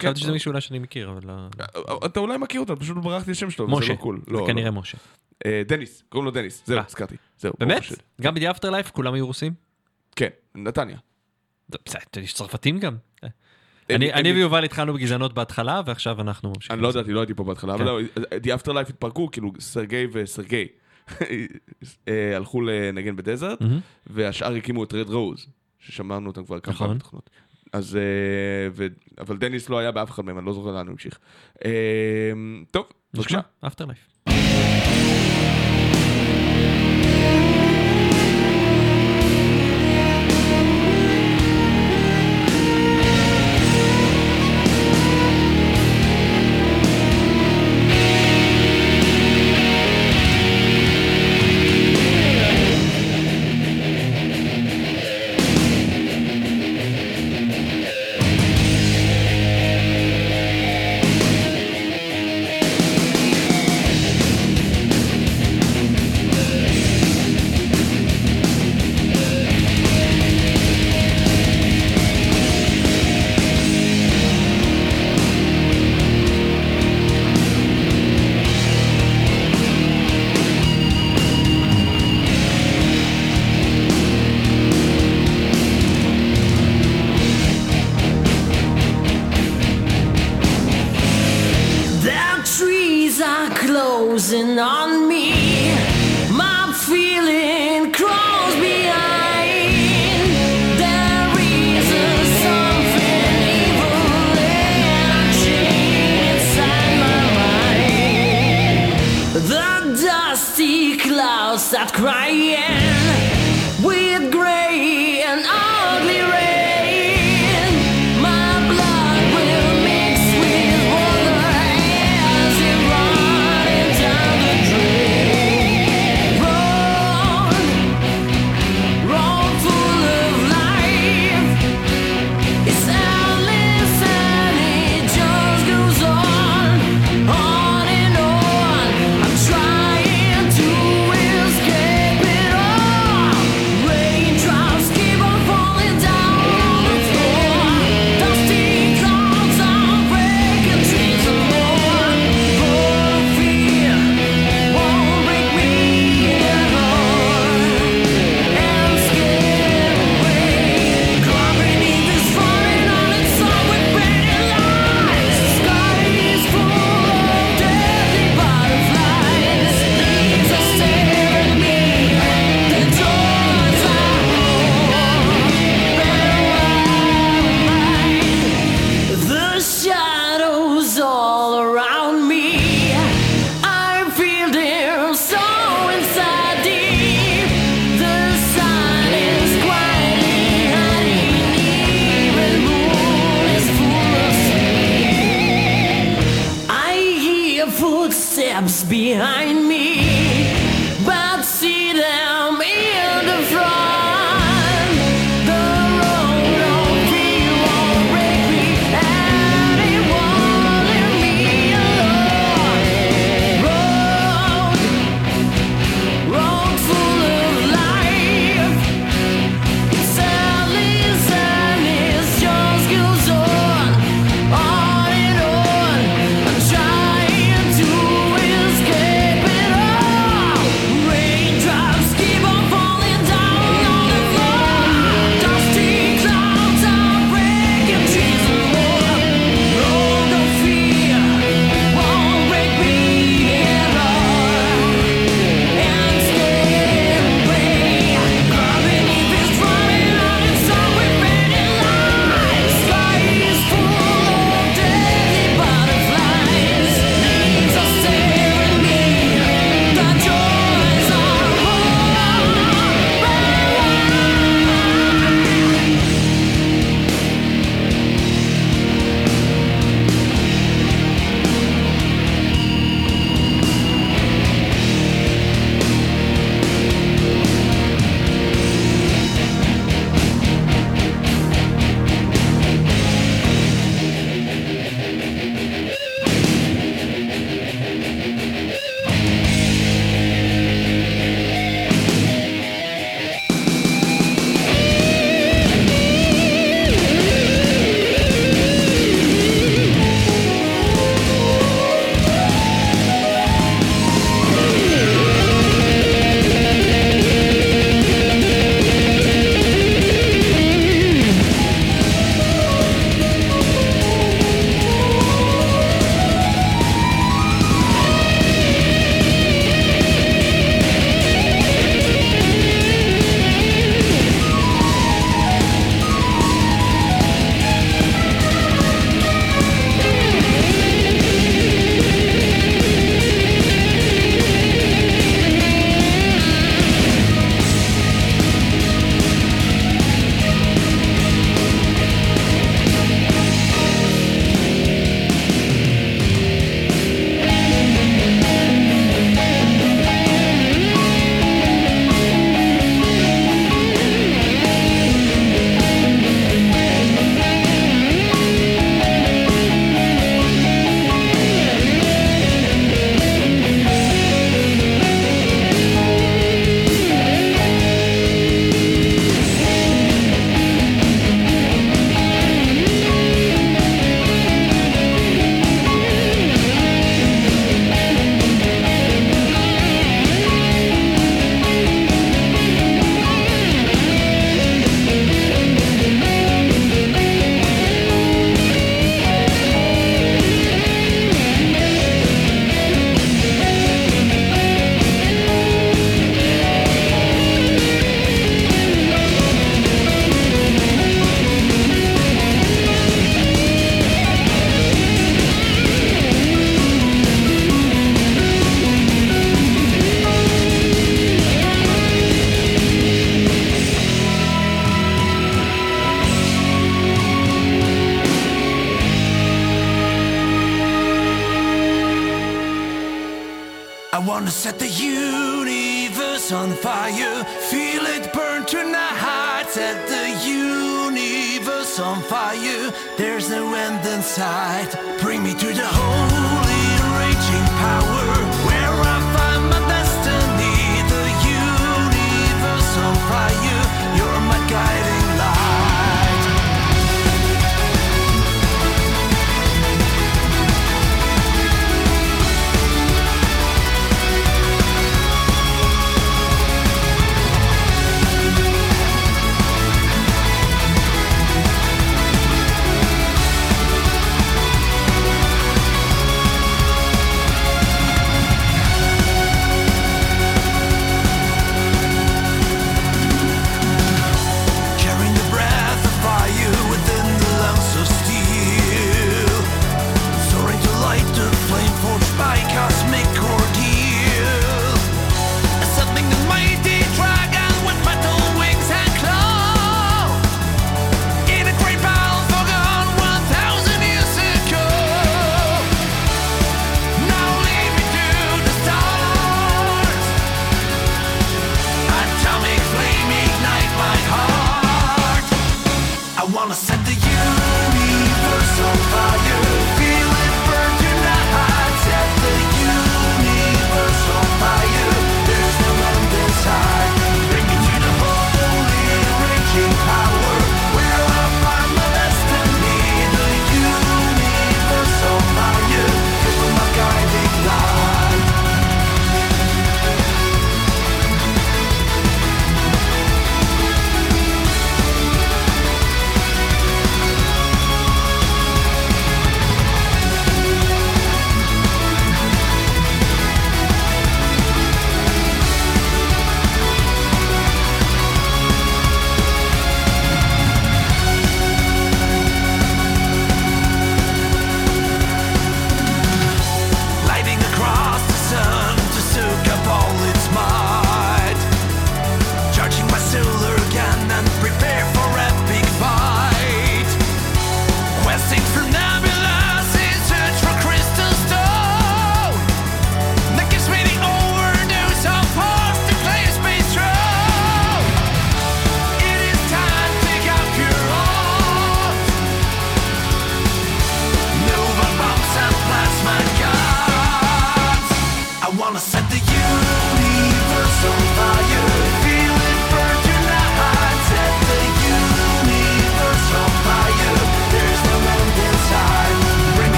כן, 0.00 0.08
חשבתי 0.08 0.20
שזה 0.20 0.32
מישהו 0.32 0.48
אולי 0.48 0.60
שאני 0.60 0.78
מכיר, 0.78 1.10
אבל 1.10 1.20
לא... 1.24 1.48
אתה 2.06 2.20
אולי 2.20 2.38
מכיר 2.38 2.60
אותו, 2.60 2.76
פשוט 2.76 2.96
ברחתי 2.96 3.30
השם 3.30 3.50
שלו, 3.50 3.64
וזה 3.64 3.76
משה. 3.76 3.92
לא 3.92 3.98
קול. 3.98 4.20
זה 4.26 4.32
לא, 4.32 4.44
כנראה 4.46 4.70
לא. 4.70 4.80
משה. 4.80 4.98
אה, 5.46 5.62
דניס, 5.66 6.02
קוראים 6.08 6.24
לו 6.24 6.30
דניס, 6.30 6.62
זהו, 6.66 6.78
אה. 6.78 6.84
הזכרתי. 6.86 7.16
באמת? 7.58 7.82
גם 8.20 8.34
ב-The 8.34 8.54
Afterlife 8.54 8.90
כולם 8.92 9.14
היו 9.14 9.26
רוסים? 9.26 9.52
כן, 10.16 10.28
נתניה. 10.54 10.98
בסדר, 11.68 12.22
יש 12.22 12.34
צרפתים 12.34 12.78
גם. 12.78 12.96
אני 13.90 14.32
ויובל 14.32 14.64
התחלנו 14.64 14.94
בגזענות 14.94 15.32
בהתחלה, 15.34 15.80
ועכשיו 15.86 16.20
אנחנו 16.20 16.48
ממשיכים. 16.48 16.74
אני 16.74 16.82
לא 16.82 16.88
ידעתי, 16.88 17.12
לא 17.12 17.20
הייתי 17.20 17.34
פה 17.34 17.44
בהתחלה, 17.44 17.78
כן. 17.78 17.82
אבל 17.82 17.90
לא, 17.90 18.00
The 18.16 18.60
Afterlife 18.60 18.88
התפרקו, 18.88 19.30
כאילו 19.30 19.52
סרגי 19.60 20.06
וסרגי 20.12 20.66
אה, 22.08 22.36
הלכו 22.36 22.60
לנגן 22.60 23.16
ב 23.16 23.21
Desert. 23.21 23.58
והשאר 24.06 24.54
הקימו 24.54 24.84
את 24.84 24.94
רד 24.94 25.10
רוז, 25.10 25.46
ששמענו 25.78 26.26
אותם 26.26 26.44
כבר 26.44 26.60
כמה 26.60 26.74
נכון. 26.74 26.98
אז, 27.72 27.96
אה, 27.96 28.00
ו... 28.72 28.86
אבל 29.18 29.36
דניס 29.36 29.68
לא 29.68 29.78
היה 29.78 29.90
באף 29.92 30.10
אחד 30.10 30.24
מהם, 30.24 30.38
אני 30.38 30.46
לא 30.46 30.52
זוכר 30.52 30.70
לאן 30.70 30.86
הוא 30.86 30.92
המשיך. 30.92 31.18
אה, 31.64 32.32
טוב, 32.70 32.86
בבקשה. 33.14 33.40
נשמע, 33.62 33.68
Afterlife. 33.70 34.19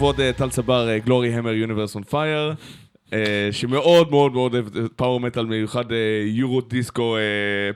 לכבוד 0.00 0.20
אה, 0.20 0.32
טל 0.32 0.50
צבר, 0.50 0.98
Gloryhammer 0.98 1.52
Universe 1.52 1.94
on 1.94 2.02
Fire, 2.02 2.54
שמאוד 3.50 4.10
מאוד 4.10 4.32
מאוד 4.32 4.54
אוהב 4.54 4.66
power 4.96 5.20
metal 5.20 5.46
מיוחד, 5.46 5.92
אה, 5.92 5.96
Euro 6.26 6.60
disco 6.60 7.16
אה, 7.16 7.22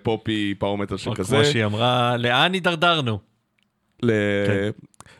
poppy 0.02 0.54
power 0.58 0.78
metal 0.78 0.96
שכזה. 0.96 1.36
כמו 1.36 1.44
שהיא 1.44 1.64
אמרה, 1.64 2.16
לאן 2.16 2.52
הידרדרנו? 2.52 3.18
ל... 4.02 4.10
כן. 4.46 4.70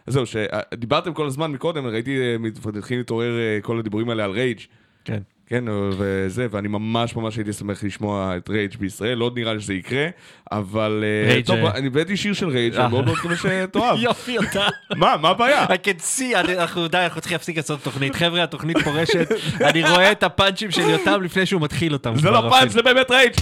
זהו, 0.07 0.25
שדיברתם 0.27 1.15
כל 1.15 1.27
הזמן 1.27 1.53
מקודם, 1.53 1.87
ראיתי, 1.87 2.21
אה, 2.21 2.37
מתחילים 2.39 3.01
להתעורר 3.01 3.39
אה, 3.39 3.59
כל 3.63 3.79
הדיבורים 3.79 4.11
האלה 4.11 4.25
על 4.25 4.31
Rage. 4.31 4.61
כן. 5.05 5.23
כן, 5.47 5.65
וזה, 5.99 6.47
ואני 6.51 6.69
ממש 6.69 7.17
ממש 7.17 7.37
הייתי 7.37 7.53
שמח 7.53 7.85
לשמוע 7.85 8.37
את 8.37 8.49
Rage 8.49 8.77
בישראל, 8.77 9.19
לא 9.19 9.31
נראה 9.35 9.55
לי 9.55 9.61
שזה 9.61 9.75
יקרה, 9.75 10.07
אבל... 10.53 11.05
אה, 11.05 11.33
Rage, 11.33 11.47
טוב, 11.47 11.59
אה. 11.59 11.75
אני 11.75 11.87
הבאתי 11.87 12.17
שיר 12.17 12.33
של 12.33 12.49
Rage. 12.49 12.75
אני 12.75 12.91
מאוד 12.91 13.05
מאוד 13.05 13.17
מקווה 13.19 13.37
שתאהב. 13.37 13.99
יופי 14.09 14.39
אותה. 14.39 14.67
מה, 14.97 15.17
מה 15.21 15.29
הבעיה? 15.29 15.65
I 15.65 15.69
can 15.69 16.01
see, 16.19 16.39
אנחנו 16.59 16.89
די, 16.89 16.99
אנחנו 16.99 17.21
צריכים 17.21 17.35
להפסיק 17.35 17.57
לעשות 17.57 17.83
תוכנית. 17.83 18.15
חבר'ה, 18.15 18.43
התוכנית 18.43 18.79
פורשת, 18.79 19.29
אני 19.61 19.91
רואה 19.91 20.13
את 20.13 20.23
הפאנצ'ים 20.23 20.71
של 20.71 20.91
יותם 20.91 21.23
לפני 21.23 21.47
שהוא 21.47 21.61
מתחיל 21.63 21.93
אותם. 21.93 22.17
זה 22.17 22.31
לא. 22.31 22.51
פאנץ', 22.51 22.73
זה 22.73 22.83
באמת 22.83 23.11
רייג'. 23.11 23.33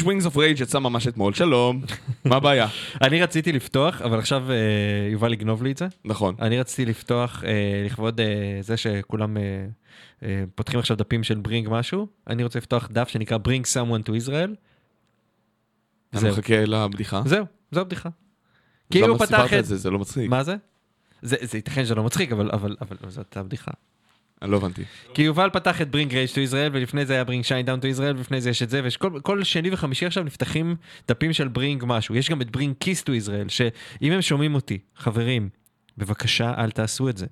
Rage 0.00 0.06
Wings 0.06 0.26
of 0.26 0.36
Rage 0.36 0.60
יצא 0.60 0.78
ממש 0.78 1.08
אתמול, 1.08 1.34
שלום. 1.34 1.82
מה 2.24 2.36
הבעיה? 2.36 2.68
אני 3.06 3.22
רציתי 3.22 3.52
לפתוח, 3.52 4.02
אבל 4.02 4.18
עכשיו 4.18 4.50
אה, 4.50 4.56
יובל 5.12 5.32
יגנוב 5.32 5.62
לי 5.62 5.72
את 5.72 5.76
זה. 5.78 5.86
נכון. 6.04 6.34
אני 6.40 6.60
רציתי 6.60 6.90
לפתוח 6.90 7.44
אה, 7.44 7.82
לכבוד 7.86 8.20
אה, 8.20 8.58
זה 8.60 8.76
שכולם 8.76 9.36
פותחים 10.54 10.80
עכשיו 10.80 10.96
דפים 10.96 11.22
של 11.22 11.38
bring 11.38 11.68
משהו, 11.70 12.06
אני 12.26 12.42
רוצה 12.42 12.58
לפתוח 12.58 12.88
דף 12.92 13.08
שנקרא 13.08 13.38
Bring 13.48 13.64
someone 13.64 14.08
to 14.08 14.26
Israel. 14.26 14.54
אני 16.14 16.30
מחכה 16.30 16.64
לבדיחה. 16.64 17.22
זהו, 17.24 17.44
זו 17.72 17.80
הבדיחה. 17.80 18.08
כאילו 18.90 19.18
פתח 19.18 19.54
את... 19.58 19.64
זה? 19.64 19.76
זה 19.76 19.90
לא 19.90 19.98
מצחיק. 19.98 20.30
מה 20.30 20.42
זה? 20.42 20.56
זה 21.22 21.58
ייתכן 21.58 21.84
שזה 21.84 21.94
לא 21.94 22.04
מצחיק, 22.04 22.32
אבל 22.32 22.50
אבל 22.52 22.76
אבל 22.80 22.96
זאת 23.08 23.36
הבדיחה. 23.36 23.70
אני 24.42 24.50
לא 24.50 24.56
הבנתי. 24.56 24.82
כי 25.14 25.22
יובל 25.22 25.50
פתח 25.52 25.82
את 25.82 25.90
Bring 25.90 26.14
Rage 26.14 26.30
to 26.34 26.40
Israel, 26.40 26.70
ולפני 26.74 27.06
זה 27.06 27.12
היה 27.12 27.24
Bring 27.24 27.44
Shinedown 27.44 27.80
to 27.80 27.86
Israel, 27.86 28.16
ולפני 28.16 28.40
זה 28.40 28.50
יש 28.50 28.62
את 28.62 28.70
זה, 28.70 28.80
וכל 28.84 29.44
שני 29.44 29.70
וחמישי 29.72 30.06
עכשיו 30.06 30.24
נפתחים 30.24 30.76
דפים 31.08 31.32
של 31.32 31.48
Bring 31.48 31.84
משהו. 31.86 32.14
יש 32.14 32.30
גם 32.30 32.42
את 32.42 32.50
Bring 32.50 32.74
Kiss 32.80 33.02
to 33.02 33.14
Israel, 33.14 33.48
שאם 33.48 34.12
הם 34.12 34.22
שומעים 34.22 34.54
אותי, 34.54 34.78
חברים, 34.96 35.48
בבקשה 35.98 36.54
אל 36.58 36.70
תעשו 36.70 37.08
את 37.08 37.16
זה. 37.16 37.26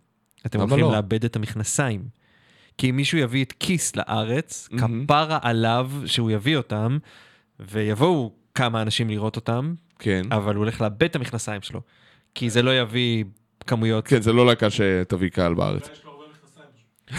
אתם 0.47 0.61
הולכים 0.61 0.79
לא? 0.79 0.93
לאבד 0.93 1.25
את 1.25 1.37
המכנסיים. 1.37 2.03
כי 2.79 2.91
אם 2.91 2.97
מישהו 2.97 3.19
יביא 3.19 3.45
את 3.45 3.53
Kiss 3.61 3.97
לארץ, 3.97 4.69
מהמם. 4.71 5.05
כפרה 5.05 5.39
עליו 5.43 5.91
שהוא 6.07 6.31
יביא 6.31 6.57
אותם, 6.57 6.99
ויבואו 7.61 8.33
כמה 8.55 8.83
אנשים 8.83 9.11
לראות 9.11 9.37
אותם, 9.37 9.75
כן. 9.99 10.23
אבל 10.31 10.55
הוא 10.55 10.65
הולך 10.65 10.81
לאבד 10.81 11.03
את 11.03 11.17
המכנסיים 11.17 11.63
שלו. 11.63 11.81
כי 12.35 12.51
זה 12.51 12.63
לא 12.63 12.81
יביא 12.81 13.25
כמויות. 13.67 14.09
כן, 14.09 14.23
זה 14.23 14.33
לא 14.33 14.47
להקה 14.47 14.71
שתביא 14.71 15.29
קהל 15.29 15.55
בארץ. 15.55 15.91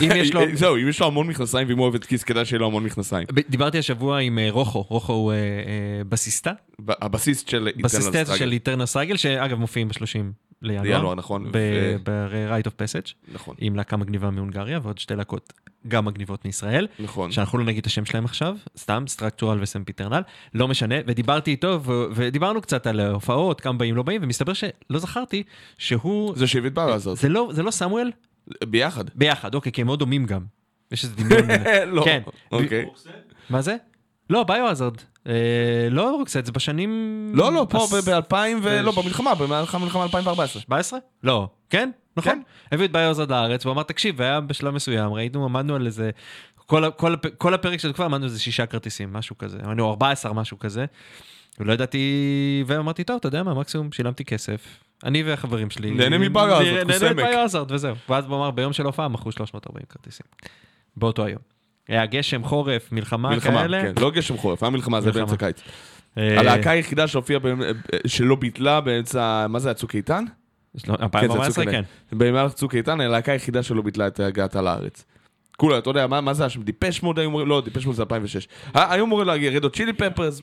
אם 0.02 0.10
יש 0.16 0.34
לו... 0.34 0.42
זהו, 0.54 0.76
אם 0.76 0.88
יש 0.88 1.00
לו 1.02 1.08
המון 1.08 1.28
מכנסיים 1.28 1.68
ואם 1.68 1.78
הוא 1.78 1.84
אוהב 1.84 1.96
את 1.96 2.06
Kiss, 2.06 2.24
כדאי 2.24 2.46
שיהיה 2.46 2.60
לו 2.60 2.66
המון 2.68 2.84
מכנסיים. 2.84 3.28
דיברתי 3.50 3.78
השבוע 3.78 4.20
עם 4.20 4.40
אה, 4.40 4.48
רוחו, 4.52 4.82
רוחו 4.82 5.14
הוא 5.14 5.32
אה, 5.32 5.38
אה, 5.38 5.42
בסיסטה, 6.10 6.52
ב- 6.86 6.92
הבסיס 7.02 7.44
של 7.48 7.70
בסיסטה 7.78 8.22
Eternal 8.22 8.38
של 8.38 8.50
Struggle. 8.50 8.52
Eternal 8.52 8.86
Struggle, 8.86 9.18
שאגב 9.18 9.58
מופיעים 9.60 9.88
ב-30 9.88 10.02
לינואר, 10.62 11.16
נכון. 11.16 11.52
ב-Rite 11.52 12.68
of 12.68 12.72
Passage, 12.72 13.14
נכון, 13.34 13.56
עם 13.60 13.76
להקה 13.76 13.98
מגניבה 13.98 14.30
מהונגריה 14.30 14.80
ועוד 14.84 14.98
שתי 14.98 15.16
להקות 15.16 15.54
גם 15.88 16.06
מגניבות 16.06 16.46
מישראל, 16.46 16.88
נכון. 17.00 17.32
שאנחנו 17.32 17.58
לא 17.58 17.66
נגיד 17.66 17.80
את 17.80 17.86
השם 17.86 18.06
שלהם 18.06 18.26
עכשיו, 18.26 18.56
סתם, 18.78 19.04
Structural 19.08 19.62
ו 19.62 19.66
Sempiternal, 19.66 20.22
לא 20.54 20.68
משנה, 20.68 20.96
ודיברתי 21.08 21.52
איתו 21.52 21.80
ו- 21.84 22.04
ודיברנו 22.16 22.62
קצת 22.62 22.88
על 22.88 23.00
הופעות, 23.00 23.62
כמה 23.62 23.78
באים 23.78 23.96
לא 23.96 24.04
באים, 24.04 24.24
ומסתבר 24.24 24.54
שלא 24.54 25.00
זכרתי 25.00 25.44
שהוא, 25.78 26.36
זה 26.36 26.48
שהביא 26.48 26.70
את 26.70 26.74
באווזרד. 26.74 27.16
זה 27.18 27.30
לא, 27.30 27.50
זה 27.54 27.64
לא 27.64 27.72
סמואל? 27.72 28.12
ביחד. 28.66 29.04
ביחד, 29.16 29.56
אוקיי, 29.56 29.72
כי 29.72 29.82
הם 29.82 29.88
מאוד 29.88 30.00
דומים 30.00 30.26
גם. 30.26 30.42
יש 30.92 31.04
איזה 31.04 31.16
דמיון. 31.16 31.48
לא. 31.96 32.02
כן. 32.06 32.22
אוקיי. 32.52 32.86
מה 33.50 33.62
זה? 33.62 33.76
לא, 34.30 34.44
ביו-הזרד. 34.44 34.94
אה, 35.28 35.34
לא 35.92 36.12
רוקסט, 36.12 36.46
זה 36.46 36.52
בשנים... 36.52 37.32
לא, 37.36 37.54
לא, 37.54 37.68
פה 37.70 37.84
עש- 37.84 37.94
ב-2000 38.08 38.36
ו... 38.64 38.82
לא, 38.82 38.92
במלחמה, 38.92 39.36
במהלך 39.36 39.76
המלחמה 39.76 40.04
2014. 40.04 40.62
17? 40.62 41.00
לא. 41.24 41.48
כן? 41.70 41.92
נכון. 42.18 42.32
כן. 42.32 42.42
הביאו 42.72 42.86
את 42.86 42.92
ביו-הזרד 42.92 43.32
לארץ, 43.32 43.66
והוא 43.66 43.74
אמר, 43.74 43.84
תקשיב, 43.84 44.16
והיה 44.18 44.40
בשלב 44.42 44.74
מסוים, 44.74 45.14
ראינו, 45.14 45.46
עמדנו 45.46 45.76
על 45.76 45.86
איזה... 45.86 46.10
כל, 47.38 47.54
הפרק 47.54 47.80
של 47.80 47.90
התקופה 47.90 48.06
עמדנו 48.06 48.24
על 48.24 48.30
איזה 48.30 48.40
שישה 48.40 48.66
כרטיסים, 48.66 49.14
משהו 49.14 49.38
כזה. 49.38 49.58
עמדנו 49.64 49.90
14, 49.90 50.34
משהו 50.34 50.60
כזה. 50.60 50.86
ולא 51.60 51.74
ידעתי, 51.74 52.00
ואמרתי, 52.68 53.04
טוב, 53.04 53.18
אתה 53.18 53.28
יודע 53.28 53.44
מה, 53.44 53.54
מקסימום 53.54 53.92
שילמתי 53.92 54.26
כסף. 54.26 54.62
אני 55.04 55.24
והחברים 55.24 55.70
שלי. 55.70 55.92
נהנה 55.92 56.18
מביו-הזרד, 56.18 56.64
נהנה 56.66 56.94
קוסמק. 56.94 57.12
מביו-הזרד, 57.12 57.72
וזהו. 57.72 57.96
ואז 58.10 58.26
הוא 58.26 58.36
אמר, 58.38 58.52
ביום 58.52 58.74
של 58.74 58.84
ההופעה 58.84 59.08
מכרו 59.08 59.32
340 59.32 59.86
כרטיסים. 59.90 60.26
באותו 60.98 61.26
היום. 61.26 61.40
היה 61.88 62.06
גשם, 62.06 62.44
חורף, 62.44 62.92
מלחמה, 62.92 63.30
מלחמה, 63.30 63.62
כאלה. 63.62 63.82
כן, 63.82 63.94
לא 64.02 64.12
גשם 64.12 64.38
חורף, 64.38 64.64
היה 64.64 64.70
מלחמה, 64.70 65.02
זה 65.02 65.08
מלחמה. 65.08 65.26
באמצע 65.26 65.38
קיץ. 65.46 65.62
אה, 66.18 66.40
הלהקה 66.40 66.72
היחידה 66.72 67.08
שהופיעה, 67.08 67.40
שלא 68.08 68.36
ביטלה 68.36 68.82
באמצע, 68.82 69.46
מה 69.50 69.60
זה 69.60 69.70
היה, 69.70 69.74
צוק 69.74 69.96
איתן? 69.96 70.24
כן, 70.26 70.80
זה 70.88 70.94
2014, 71.04 71.64
צוק 71.64 71.74
כן. 71.74 71.82
במהלך 72.12 72.54
צוק 72.54 72.76
איתן, 72.76 73.02
הלהקה 73.02 73.32
היחידה 73.32 73.64
שלא 73.64 73.82
ביטלה 73.82 74.08
את 74.08 74.20
הגעתה 74.20 74.62
לארץ. 74.62 75.06
כולה, 75.58 75.78
אתה 75.78 75.90
יודע, 75.90 76.08
מה 76.08 76.34
זה 76.34 76.44
היה 76.44 76.50
שם? 76.50 76.62
דיפש 76.64 77.04
מוד 77.04 77.20
היו 77.20 77.30
אמורים, 77.30 77.48
לא, 77.48 77.62
דיפש 77.66 77.86
מוד 77.86 77.96
זה 77.96 78.02
2006. 78.02 78.48
ה- 78.74 78.94
היו 78.94 79.06
אמורים 79.06 79.28
להגיע 79.28 79.52
Red 79.52 79.70
Hot 79.70 79.79
Chili 79.79 79.94
Peppers. 79.94 80.42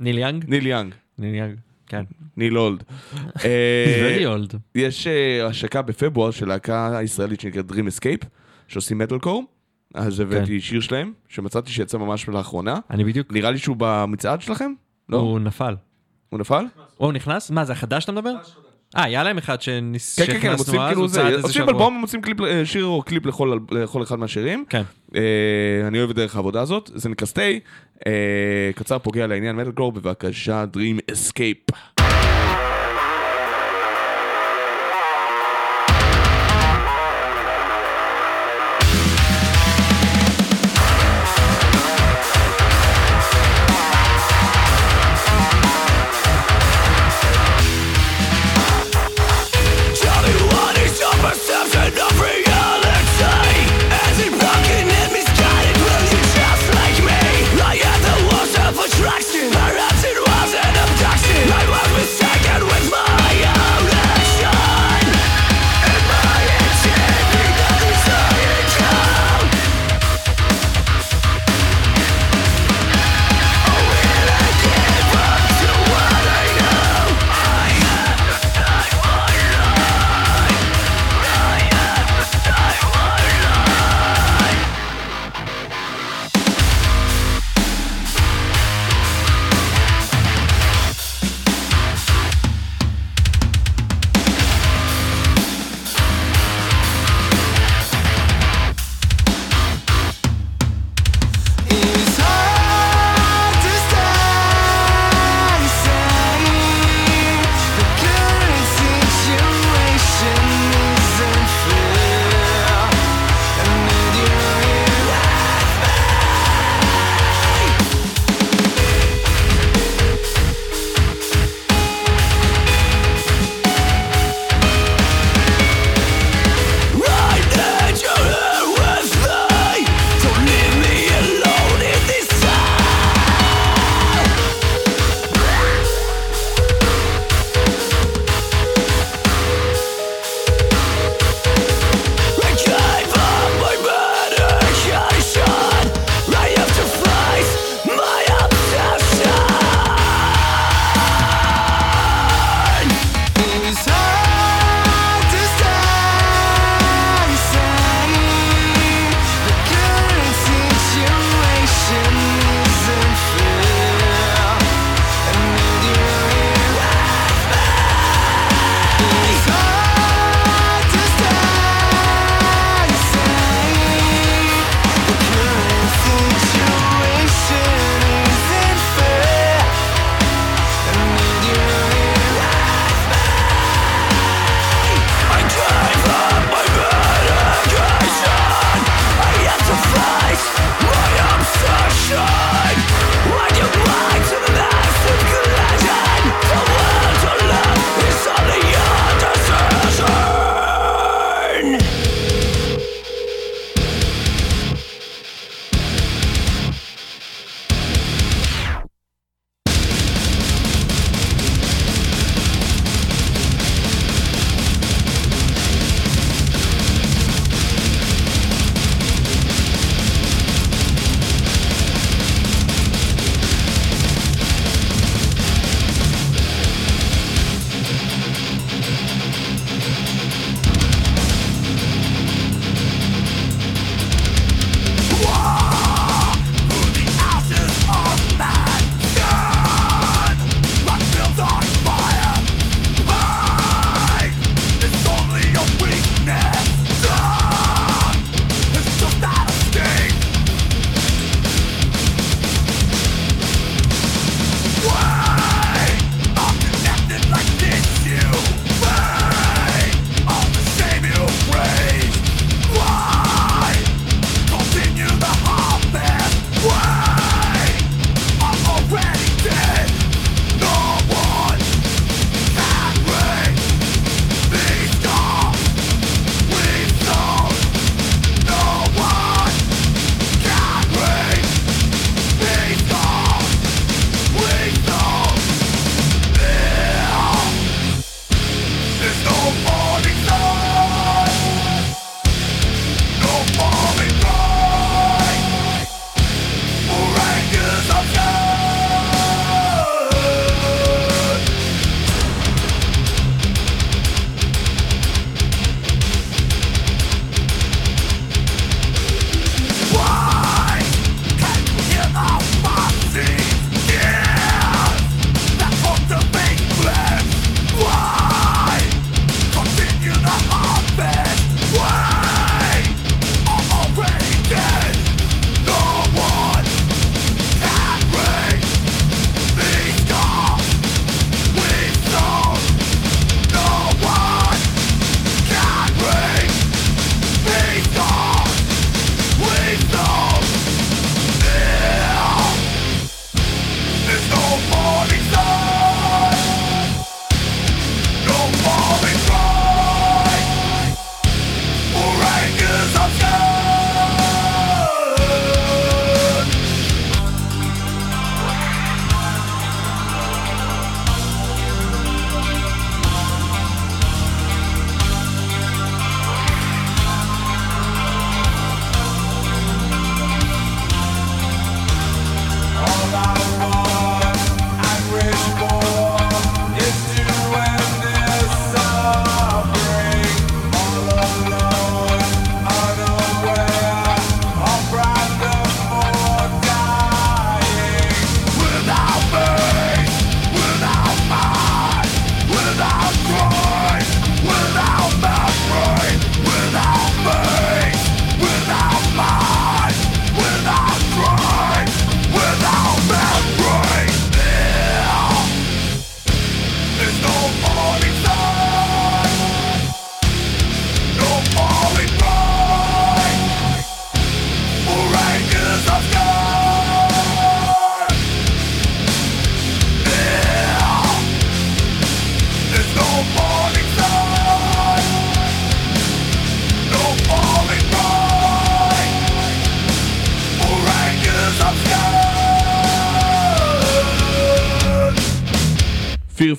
ניל 0.00 0.18
יאנג? 0.18 0.44
ניל 0.48 0.66
יאנג, 0.66 0.94
ניל 1.18 1.34
יאנג, 1.34 1.56
כן. 1.92 2.04
ניל 2.36 2.58
old. 2.58 2.84
אה, 3.44 4.18
very 4.18 4.22
old. 4.22 4.56
יש 4.74 5.06
אה, 5.06 5.46
השקה 5.46 5.82
בפברואר 5.82 6.30
של 6.30 6.48
להקה 6.48 6.98
ישראלית 7.02 7.40
שנקראת 7.40 7.70
Dream 7.70 7.74
Escape, 7.74 8.26
שעושים 8.68 8.98
מטאל 8.98 9.18
קור. 9.18 9.44
אז 9.94 10.20
הבאתי 10.20 10.60
שיר 10.60 10.80
שלהם, 10.80 11.12
שמצאתי 11.28 11.70
שיצא 11.70 11.98
ממש 11.98 12.28
לאחרונה. 12.28 12.78
אני 12.90 13.04
בדיוק, 13.04 13.32
נראה 13.32 13.50
לי 13.50 13.58
שהוא 13.58 13.76
במצעד 13.78 14.42
שלכם? 14.42 14.72
לא? 15.08 15.16
הוא 15.16 15.40
נפל. 15.40 15.76
הוא 16.28 16.40
נפל? 16.40 16.64
או, 17.00 17.04
הוא 17.04 17.12
נכנס? 17.12 17.50
מה, 17.50 17.64
זה 17.64 17.72
החדש 17.72 18.02
שאתה 18.02 18.12
מדבר? 18.12 18.34
אה, 18.96 19.04
היה 19.04 19.22
להם 19.22 19.38
אחד 19.38 19.62
שניס- 19.62 20.18
כן, 20.18 20.26
כן, 20.26 20.32
כן, 20.32 20.50
הם 20.50 20.56
שהכנסנו 20.56 20.56
מוצאים 20.64 20.80
אז, 20.80 20.88
כאילו 20.88 21.08
זה, 21.08 21.22
עושים. 21.42 21.68
אלבום, 21.68 21.94
הם 21.94 22.00
מוצאים 22.00 22.22
אה, 22.46 22.66
שיר 22.66 22.84
או 22.84 23.02
קליפ 23.02 23.26
לכל 23.26 23.58
לכל 23.70 24.02
אחד 24.02 24.18
מהשירים. 24.18 24.64
כן. 24.68 24.82
אה, 25.16 25.20
אני 25.86 25.98
אוהב 25.98 26.10
את 26.10 26.16
דרך 26.16 26.36
העבודה 26.36 26.60
הזאת, 26.60 26.90
זה 26.94 27.08
נקרא 27.08 27.26
סטי. 27.26 27.60
קצר 28.74 28.98
פוגע 28.98 29.26
לעניין 29.26 29.56
מטאל 29.56 29.72
קור, 29.72 29.92
בבקשה, 29.92 30.64
Dream 30.76 31.12
Escape. 31.14 31.76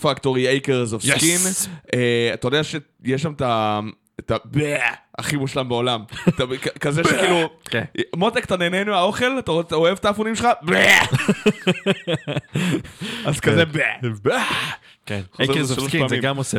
פקטורי 0.04 0.58
אקרס 0.58 0.94
אוף. 0.94 1.04
סקין. 1.04 1.40
אתה 2.34 2.48
יודע 2.48 2.64
שיש 2.64 3.22
שם 3.22 3.34
את 3.34 3.42
ה... 3.42 3.80
את 4.20 4.32
ה... 4.32 4.36
הכי 5.18 5.36
מושלם 5.36 5.70
בעולם. 5.70 6.04
כזה 6.80 7.04
שכאילו... 7.04 7.50
כן. 7.66 7.84
מותק, 8.16 8.46
אתה 8.46 8.58
נהנה 8.58 8.84
מהאוכל? 8.84 9.40
אתה 9.40 9.76
אוהב 9.76 9.98
את 9.98 10.06
האפונים 10.06 10.36
שלך? 10.36 10.48
אז 13.26 13.40
כזה... 13.40 13.64
כן. 15.06 15.22
לזה 15.40 15.74
אוף 15.74 15.88
סקין 15.88 16.08
זה. 16.08 16.18
גם 16.18 16.38
עושה. 16.38 16.58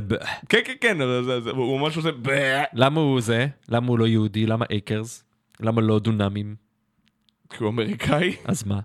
כן, 0.48 0.58
כן, 0.64 0.74
כן, 0.80 0.98
הוא 1.50 1.80
ממש 1.80 1.96
עושה... 1.96 2.10
למה 2.72 3.00
הוא 3.00 3.20
זה? 3.20 3.46
למה 3.68 3.88
הוא 3.88 3.98
לא 3.98 4.06
יהודי? 4.06 4.46
למה 4.46 4.64
אקרס? 4.76 5.24
למה 5.60 5.80
לא 5.80 5.98
דונמים? 5.98 6.54
כי 7.50 7.64
הוא 7.64 7.70
אמריקאי. 7.70 8.36
אז 8.44 8.66
מה? 8.66 8.80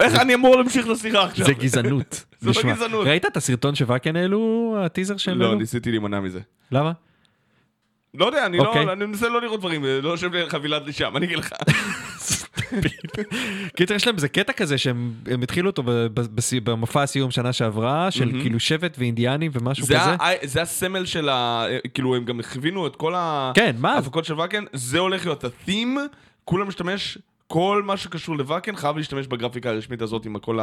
איך 0.00 0.14
אני 0.14 0.34
אמור 0.34 0.56
להמשיך 0.56 0.86
את 0.86 0.90
השיחה 0.90 1.24
עכשיו? 1.24 1.46
זה 1.46 1.52
גזענות. 1.52 2.24
זה 2.40 2.50
לא. 2.64 2.72
גזענות. 2.72 3.06
ראית 3.06 3.26
את 3.26 3.36
הסרטון 3.36 3.74
שוואקן 3.74 4.16
העלו? 4.16 4.76
הטיזר 4.84 5.16
שהם 5.16 5.38
לא, 5.38 5.46
העלו? 5.46 5.58
ניסיתי 5.58 5.90
להימנע 5.90 6.20
מזה. 6.20 6.40
למה? 6.72 6.92
לא 8.14 8.26
יודע, 8.26 8.46
אני 8.46 8.58
אוקיי. 8.58 8.86
לא, 8.86 8.92
אני 8.92 9.06
מנסה 9.06 9.28
לא 9.28 9.42
לראות 9.42 9.60
דברים, 9.60 9.84
לא 9.84 10.08
יושב 10.08 10.34
לי 10.34 10.50
חבילת 10.50 10.86
לשם, 10.86 11.16
אני 11.16 11.26
אגיד 11.26 11.38
לך. 11.38 11.52
קיצר 13.76 13.94
יש 13.94 14.06
להם 14.06 14.16
איזה 14.16 14.28
קטע 14.28 14.52
כזה 14.52 14.78
שהם 14.78 15.12
הם 15.26 15.42
התחילו 15.42 15.70
אותו 15.70 15.82
במופע 16.64 17.02
הסיום 17.02 17.30
שנה 17.30 17.52
שעברה 17.52 18.10
של. 18.10 18.32
כאילו 18.42 18.60
שבט 18.60 18.96
ואינדיאנים 18.98 19.50
ומשהו 19.54 19.86
זה, 19.86 19.94
כזה. 19.94 20.10
ה, 20.10 20.28
זה 20.42 20.62
הסמל 20.62 21.06
של 21.06 21.28
ה... 21.28 21.64
כאילו, 21.94 22.16
הם 22.16 22.24
גם 22.24 22.40
הכווינו 22.40 22.86
את 22.86 22.96
כל. 22.96 23.14
כן, 23.54 23.76
מה? 23.78 23.92
ההפקות 23.92 24.24
של 24.24 24.40
ואקן, 24.40 24.64
זה 24.72 24.98
הולך 24.98 25.26
להיות 25.26 25.44
ה-theme, 25.44 25.98
כולם 26.44 26.68
משתמש, 26.68 27.18
כל 27.46 27.82
מה 27.86 27.96
שקשור 27.96 28.36
לוואקן 28.36 28.76
חייב 28.76 28.96
להשתמש 28.96 29.26
בגרפיקה 29.26 29.70
הרשמית 29.70 30.02
הזאת 30.02 30.26
עם 30.26 30.38
כל 30.38 30.58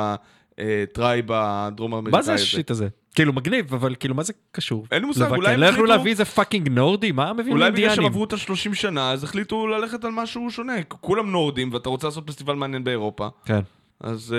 ה 0.57 0.69
tribe 0.69 1.25
הדרום 1.31 1.93
האמריקאי 1.93 2.17
מה 2.19 2.23
זה 2.23 2.33
ה 2.33 2.41
shit 2.41 2.71
הזה? 2.71 2.87
כאילו 3.15 3.33
מגניב, 3.33 3.73
אבל 3.73 3.95
כאילו 3.99 4.15
מה 4.15 4.23
זה 4.23 4.33
קשור? 4.51 4.85
אין 4.91 5.01
לי 5.01 5.07
מושג? 5.07 5.29
אולי 5.31 5.53
הם 5.53 5.59
לא 5.59 5.65
יכלו 5.65 5.77
החליטו- 5.83 5.97
להביא 5.97 6.11
איזה 6.11 6.25
fucking 6.25 6.69
נורדי? 6.69 7.11
מה 7.11 7.33
מביאים 7.33 7.51
אולי 7.51 7.71
בגלל 7.71 7.95
שהם? 7.95 8.05
עברו 8.05 8.23
את 8.23 8.33
ה-30 8.33 8.73
שנה, 8.73 9.11
אז 9.11 9.23
החליטו 9.23 9.67
ללכת 9.67 10.03
על 10.05 10.11
משהו 10.11 10.51
שונה. 10.51 10.73
כולם 10.87 11.31
נורדים, 11.31 11.73
ואתה 11.73 11.89
רוצה 11.89 12.07
לעשות 12.07 12.27
פסטיבל 12.27 12.53
מעניין 12.55 12.83
באירופה, 12.83 13.27
כן. 13.45 13.59
אז, 13.99 14.35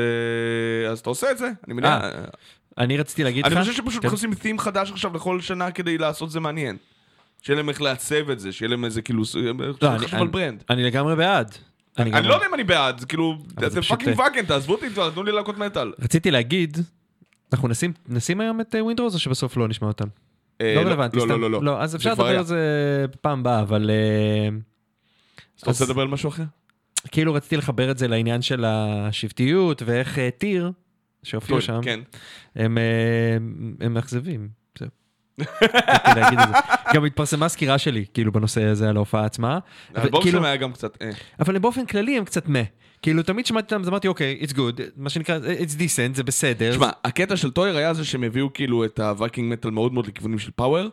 אה, 0.85 0.91
אז 0.91 0.99
אתה 0.99 1.11
עושה 1.11 1.31
את 1.31 1.39
זה, 1.39 1.51
אני 1.67 1.75
מניח. 1.75 1.91
אה, 2.03 2.25
אני 2.79 2.97
רציתי 2.97 3.25
להגיד 3.25 3.47
לך... 3.47 3.53
אני 3.53 3.61
חושב 3.61 3.73
שפשוט 3.73 4.03
כן. 4.03 4.09
עושים 4.11 4.33
theme 4.33 4.59
חדש 4.59 4.91
עכשיו 4.91 5.15
לכל 5.15 5.41
שנה 5.41 5.71
כדי 5.71 5.99
לעשות 5.99 6.31
זה 6.31 6.41
מעניין. 6.41 6.77
שיהיה 7.43 7.57
להם 7.57 7.69
איך 7.69 7.83
לעצב 7.83 8.31
את 8.31 8.41
זה, 8.41 8.53
שיהיה 8.53 8.69
להם 8.71 8.85
איזה 8.85 9.03
כאילו, 9.03 9.23
לא, 9.83 9.95
אני- 9.95 10.07
אני-. 10.13 10.57
אני 10.71 10.83
לגמרי 10.83 11.17
בעד. 11.17 11.55
אני 11.99 12.29
לא 12.29 12.35
יודע 12.35 12.47
אם 12.47 12.55
אני 12.55 12.65
בעד, 12.65 13.05
כאילו, 13.05 13.39
זה 13.67 13.83
fucking 13.83 14.19
Wacken, 14.19 14.45
תעזבו 14.47 14.73
אותי 14.73 14.91
כבר, 14.91 15.11
תנו 15.11 15.23
לי 15.23 15.33
להקות 15.33 15.59
מטאל. 15.59 15.93
רציתי 15.99 16.31
להגיד, 16.31 16.79
אנחנו 17.53 17.69
נשים, 18.09 18.41
היום 18.41 18.61
את 18.61 18.75
Wind 18.81 18.98
Rose 18.98 19.15
או 19.15 19.19
שבסוף 19.19 19.57
לא 19.57 19.69
נשמע 19.69 19.89
אותם? 19.89 20.09
אה, 20.61 20.75
לא 20.75 20.81
רלוונטי, 20.81 21.17
לא, 21.17 21.23
סתם. 21.23 21.31
לא, 21.31 21.41
לא, 21.41 21.51
לא. 21.51 21.63
לא, 21.63 21.83
אז 21.83 21.97
אפשר 21.97 22.13
לדבר. 22.13 22.39
על 22.39 22.45
זה 22.45 23.07
בפעם 23.13 23.41
הבאה, 23.41 23.61
אבל 23.61 23.91
אה, 23.91 24.49
אתה 25.59 25.71
רוצה 25.71 25.85
לדבר 25.85 26.03
על 26.03 26.09
משהו 26.09 26.29
אחר? 26.29 26.45
כאילו 27.13 27.35
רציתי 27.35 27.57
לחבר 27.57 27.91
את 27.91 27.99
זה 27.99 28.09
לעניין 28.09 28.43
של 28.43 28.65
השבטיות 28.65 29.83
ואיך 29.87 30.19
אה, 30.19 30.31
Týr, 30.31 30.73
שהופיעו 31.23 31.61
שם, 31.61 31.81
כן. 31.83 32.01
הם 32.57 32.79
אה, 32.79 33.37
הם 33.87 33.95
מאכזבים. 33.95 34.62
גם 36.95 37.05
התפרסמה 37.05 37.49
סקירה 37.49 37.79
שלי, 37.79 38.05
כאילו, 38.15 38.33
בנושא 38.33 38.65
הזה 38.65 38.89
על 38.89 38.97
ההופעה 38.97 39.25
עצמה. 39.25 39.59
האלבום 39.95 40.23
שלהם 40.27 40.45
היה 40.45 40.57
גם 40.57 40.73
קצת, 40.73 40.97
אה. 41.03 41.11
אבל 41.41 41.59
באופן 41.59 41.87
כללי 41.87 42.19
הם 42.19 42.25
קצת 42.25 42.49
מה. 42.49 42.63
כאילו, 43.03 43.23
תמיד 43.23 43.47
שמעתי 43.47 43.65
אותם, 43.65 43.83
אז 43.83 43.89
אמרתי, 43.89 44.09
אוקיי, 44.09 44.41
it's 44.43 44.53
good, 44.53 44.81
מה 44.97 45.11
שנקרא, 45.11 45.39
it's 45.39 45.79
decent, 45.79 46.15
זה 46.15 46.23
בסדר. 46.23 46.73
תשמע, 46.73 46.91
הקטע 47.05 47.37
של 47.37 47.51
Týr 47.51 47.77
היה 47.77 47.95
זה 47.95 48.05
שהם 48.05 48.23
הביאו 48.23 48.53
כאילו 48.53 48.85
את 48.85 49.01
ה 49.01 49.08
Viking 49.08 49.53
metal 49.53 49.71
מאוד 49.71 49.93
מאוד 49.93 50.07
לכיוונים 50.07 50.39
של 50.39 50.51
power. 50.57 50.89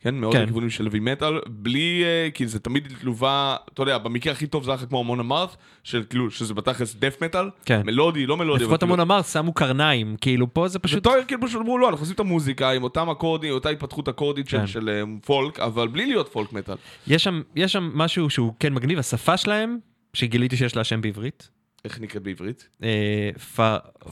כן, 0.00 0.14
מאוד 0.14 0.32
כן. 0.32 0.42
לכיוונים 0.42 0.70
של 0.70 0.86
heavy 0.86 1.00
metal, 1.00 1.40
בלי, 1.46 2.02
אה, 2.04 2.28
כי 2.34 2.46
זה 2.46 2.58
תמיד 2.58 2.92
לווה, 3.02 3.56
אתה 3.74 3.82
יודע, 3.82 3.98
במקרה 3.98 4.32
הכי 4.32 4.46
טוב 4.46 4.64
זה 4.64 4.70
היה 4.70 4.86
כמו 4.86 5.00
אמון 5.00 5.20
אמרת, 5.20 5.56
של 5.84 6.02
כאילו, 6.10 6.30
שזה 6.30 6.54
בתכלס 6.54 6.94
death 6.94 7.22
metal, 7.22 7.50
כן. 7.64 7.82
מלודי, 7.84 8.26
לא 8.26 8.36
מלודי, 8.36 8.64
לפחות 8.64 8.82
אמון 8.82 9.00
אמר, 9.00 9.22
שמו 9.22 9.52
קרניים, 9.52 10.16
כאילו, 10.20 10.54
פה 10.54 10.68
זה 10.68 10.78
פשוט... 10.78 10.98
וטויר 10.98 11.24
כאילו 11.24 11.40
פשוט 11.42 11.60
אמרו, 11.60 11.78
לא, 11.78 11.88
אנחנו 11.88 12.02
עושים 12.02 12.14
את 12.14 12.20
המוזיקה 12.20 12.70
עם 12.70 12.82
אותם 12.82 13.10
אקורדים, 13.10 13.52
אותה 13.52 13.68
התפתחות 13.68 14.08
אקורדית 14.08 14.48
של, 14.48 14.58
כן. 14.58 14.66
של 14.66 14.88
אה, 14.88 15.02
פולק, 15.24 15.60
אבל 15.60 15.88
בלי 15.88 16.06
להיות 16.06 16.28
פולק 16.28 16.52
מטאל. 16.52 16.76
יש 17.06 17.24
שם, 17.24 17.42
יש 17.56 17.72
שם 17.72 17.90
משהו 17.94 18.30
שהוא 18.30 18.52
כן 18.60 18.74
מגניב, 18.74 18.98
השפה 18.98 19.36
שלהם, 19.36 19.78
שגיליתי 20.12 20.56
שיש 20.56 20.76
לה 20.76 20.84
שם 20.84 21.00
בעברית. 21.00 21.55
איך 21.86 22.00
נקראת 22.00 22.22
בעברית? 22.22 22.68
אה, 22.82 23.30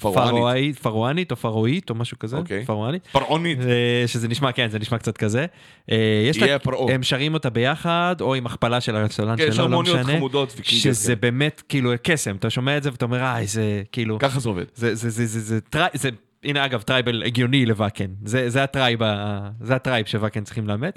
פרואנית. 0.00 0.78
פרואנית 0.78 1.30
או 1.30 1.36
פרואית 1.36 1.90
או 1.90 1.94
משהו 1.94 2.18
כזה, 2.18 2.36
אוקיי. 2.36 2.64
פרואנית. 2.64 3.06
פרעונית. 3.12 3.58
אה, 3.60 4.04
שזה 4.06 4.28
נשמע, 4.28 4.52
כן, 4.52 4.68
זה 4.70 4.78
נשמע 4.78 4.98
קצת 4.98 5.16
כזה. 5.16 5.46
אה, 5.90 6.26
יש 6.30 6.38
לה, 6.38 6.46
יהיה 6.46 6.58
פרעה. 6.58 6.94
הם 6.94 7.02
שרים 7.02 7.34
אותה 7.34 7.50
ביחד, 7.50 8.16
או 8.20 8.34
עם 8.34 8.46
הכפלה 8.46 8.80
של 8.80 8.96
הסולן 8.96 9.36
כן, 9.36 9.44
יש 9.48 9.54
שלו, 9.54 9.68
לא 9.68 9.70
הרמוניות 9.70 9.98
משנה. 9.98 10.16
חמודות 10.16 10.52
ויקינגיות, 10.56 10.82
שזה 10.82 11.14
כן. 11.14 11.20
באמת 11.20 11.62
כאילו 11.68 11.92
קסם, 12.02 12.36
אתה 12.36 12.50
שומע 12.50 12.76
את 12.76 12.82
זה 12.82 12.90
ואתה 12.90 13.04
אומר, 13.04 13.20
אה, 13.20 13.46
זה 13.46 13.82
כאילו, 13.92 14.18
ככה 14.18 14.40
זה 14.40 14.48
עובד. 14.48 14.64
זה, 14.74 14.94
הנה 16.44 16.64
אגב, 16.64 16.82
tribal 16.82 17.22
הגיוני 17.22 17.66
לוואקן, 17.66 18.14
זה, 18.24 18.50
זה 18.50 18.62
ה 18.62 18.68
tribe, 18.68 19.00
זה 19.60 19.74
ה 19.74 19.80
tribe 19.80 20.06
שוואקן 20.06 20.44
צריכים 20.44 20.68
לאמץ. 20.68 20.94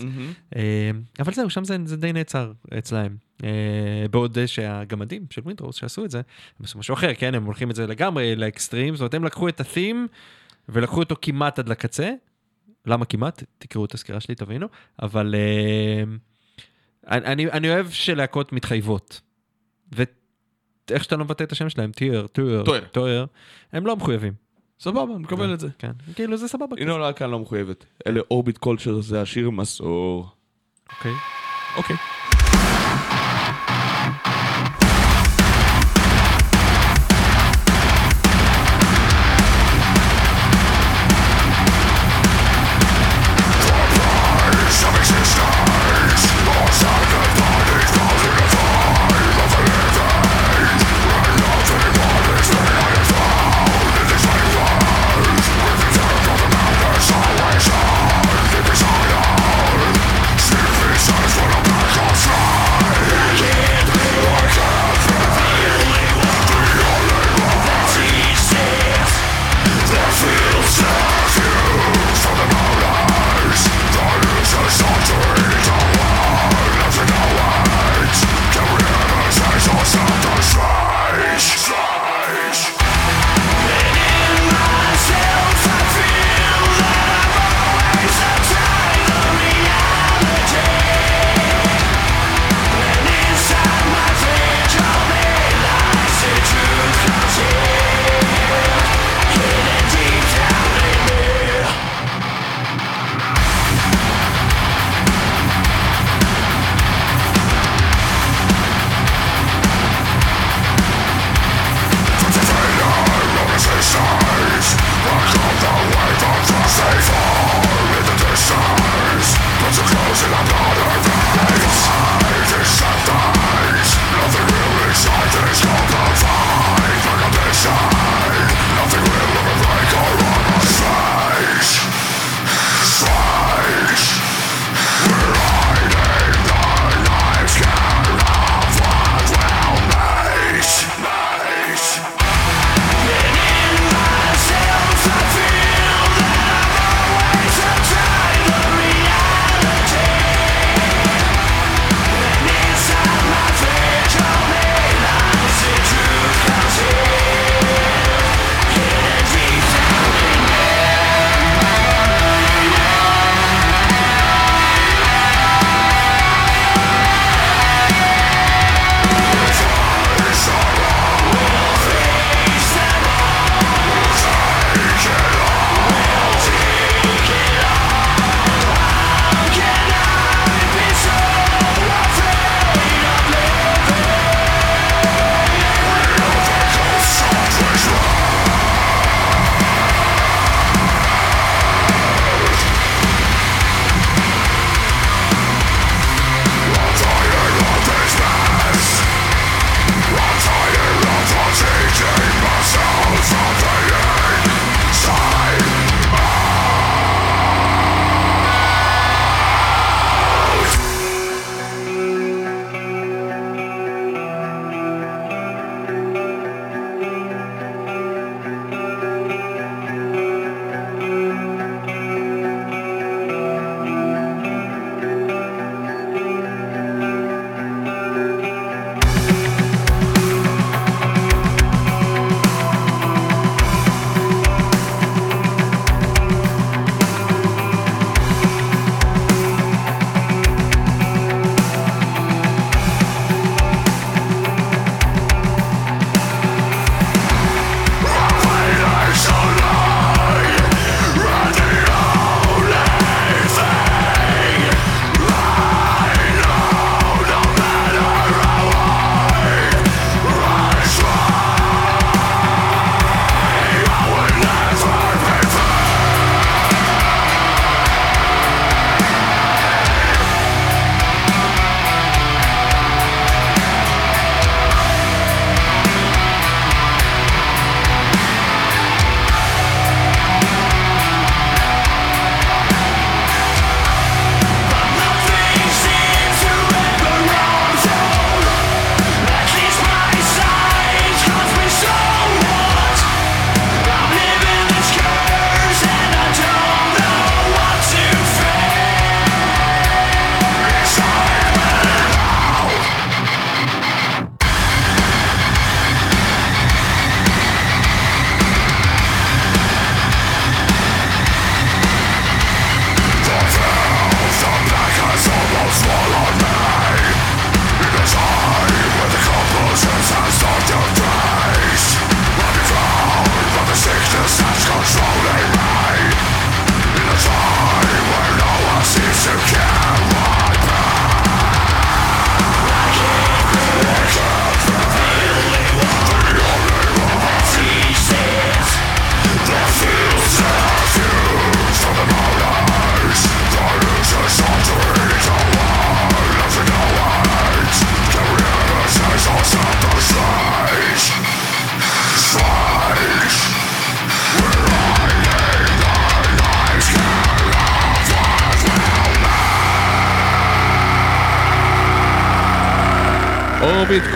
אה, 0.56 0.92
אבל 1.20 1.34
זהו, 1.34 1.50
שם 1.50 1.64
זה, 1.64 1.78
זה 1.86 1.98
די 1.98 2.14
נעצר 2.14 2.52
אצלם. 2.78 3.16
אה, 3.44 3.50
בעוד 4.12 4.38
שהגמדים 4.46 5.26
של 5.30 5.42
Wind 5.42 5.59
Rose 5.59 5.76
שעשו 5.76 6.06
את 6.06 6.12
זה, 6.12 6.18
הם 6.18 6.66
עשו 6.66 6.80
משהו 6.80 6.94
אחר, 6.94 7.14
כן? 7.14 7.36
הם 7.36 7.44
הולכים 7.44 7.72
את 7.72 7.76
זה 7.76 7.88
לגמרי 7.88 8.36
לאקסטרים, 8.36 8.96
זאת 8.96 9.02
אומרת, 9.02 9.14
הם 9.14 9.24
לקחו 9.24 9.50
את 9.50 9.60
ה-theme 9.62 10.08
ולקחו 10.70 11.00
אותו 11.00 11.16
כמעט 11.22 11.60
עד 11.60 11.70
לקצה. 11.70 12.12
למה 12.86 13.06
כמעט? 13.06 13.44
תקראו 13.58 13.86
את 13.86 13.94
הסקירה 13.94 14.20
שלי, 14.20 14.36
תבינו. 14.36 14.68
אבל 15.02 15.36
אה, 15.36 16.04
אני, 17.08 17.52
אני 17.52 17.70
אוהב 17.70 17.90
שלהקות 17.90 18.54
מתחייבות. 18.54 19.22
ואיך 19.92 21.04
שאתה 21.04 21.16
לא 21.16 21.26
מבטא 21.26 21.44
את 21.44 21.52
השם 21.52 21.70
שלהם, 21.70 21.92
Týr, 21.92 22.28
Týr. 22.28 22.64
טויר, 22.92 23.26
הם 23.74 23.86
לא 23.86 23.96
מחויבים. 23.96 24.47
סבבה, 24.80 25.02
אני 25.04 25.24
מקבל 25.24 25.54
את 25.54 25.60
זה. 25.60 25.68
כן, 25.80 25.92
כאילו 26.16 26.38
זה 26.38 26.48
סבבה. 26.48 26.76
הנה 26.80 26.92
עולה 26.92 27.14
כאן 27.14 27.30
לא 27.30 27.40
מחויבת. 27.40 27.86
אלה 28.08 28.22
אורביט 28.32 28.58
קולצ'ר, 28.58 29.02
זה 29.02 29.22
השיר 29.22 29.50
מסור. 29.50 30.30
אוקיי. 30.90 31.14
אוקיי. 31.78 31.96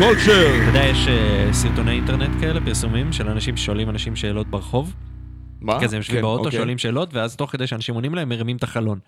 קולצ'ר. 0.02 0.56
אתה 0.62 0.68
יודע, 0.68 0.84
יש 0.84 1.08
אה, 1.08 1.54
סרטוני 1.54 1.92
אינטרנט 1.92 2.42
כאלה, 2.42 2.60
פרסומים, 2.66 3.14
של 3.14 3.30
אנשים 3.30 3.58
ששואלים 3.58 3.90
אנשים 3.90 4.16
שאלות 4.16 4.48
ברחוב. 4.48 4.94
מה? 5.62 5.82
כזה, 5.82 5.96
הם 5.96 6.00
יושבים 6.00 6.18
כן, 6.18 6.22
באוטו, 6.22 6.44
אוקיי. 6.44 6.58
שואלים 6.58 6.78
שאלות, 6.78 7.14
ואז 7.14 7.36
תוך 7.36 7.52
כדי 7.52 7.68
שאנשים 7.68 7.96
עונים 7.96 8.16
להם, 8.16 8.30
מרימים 8.30 8.58
את 8.58 8.64
החלון. 8.64 9.00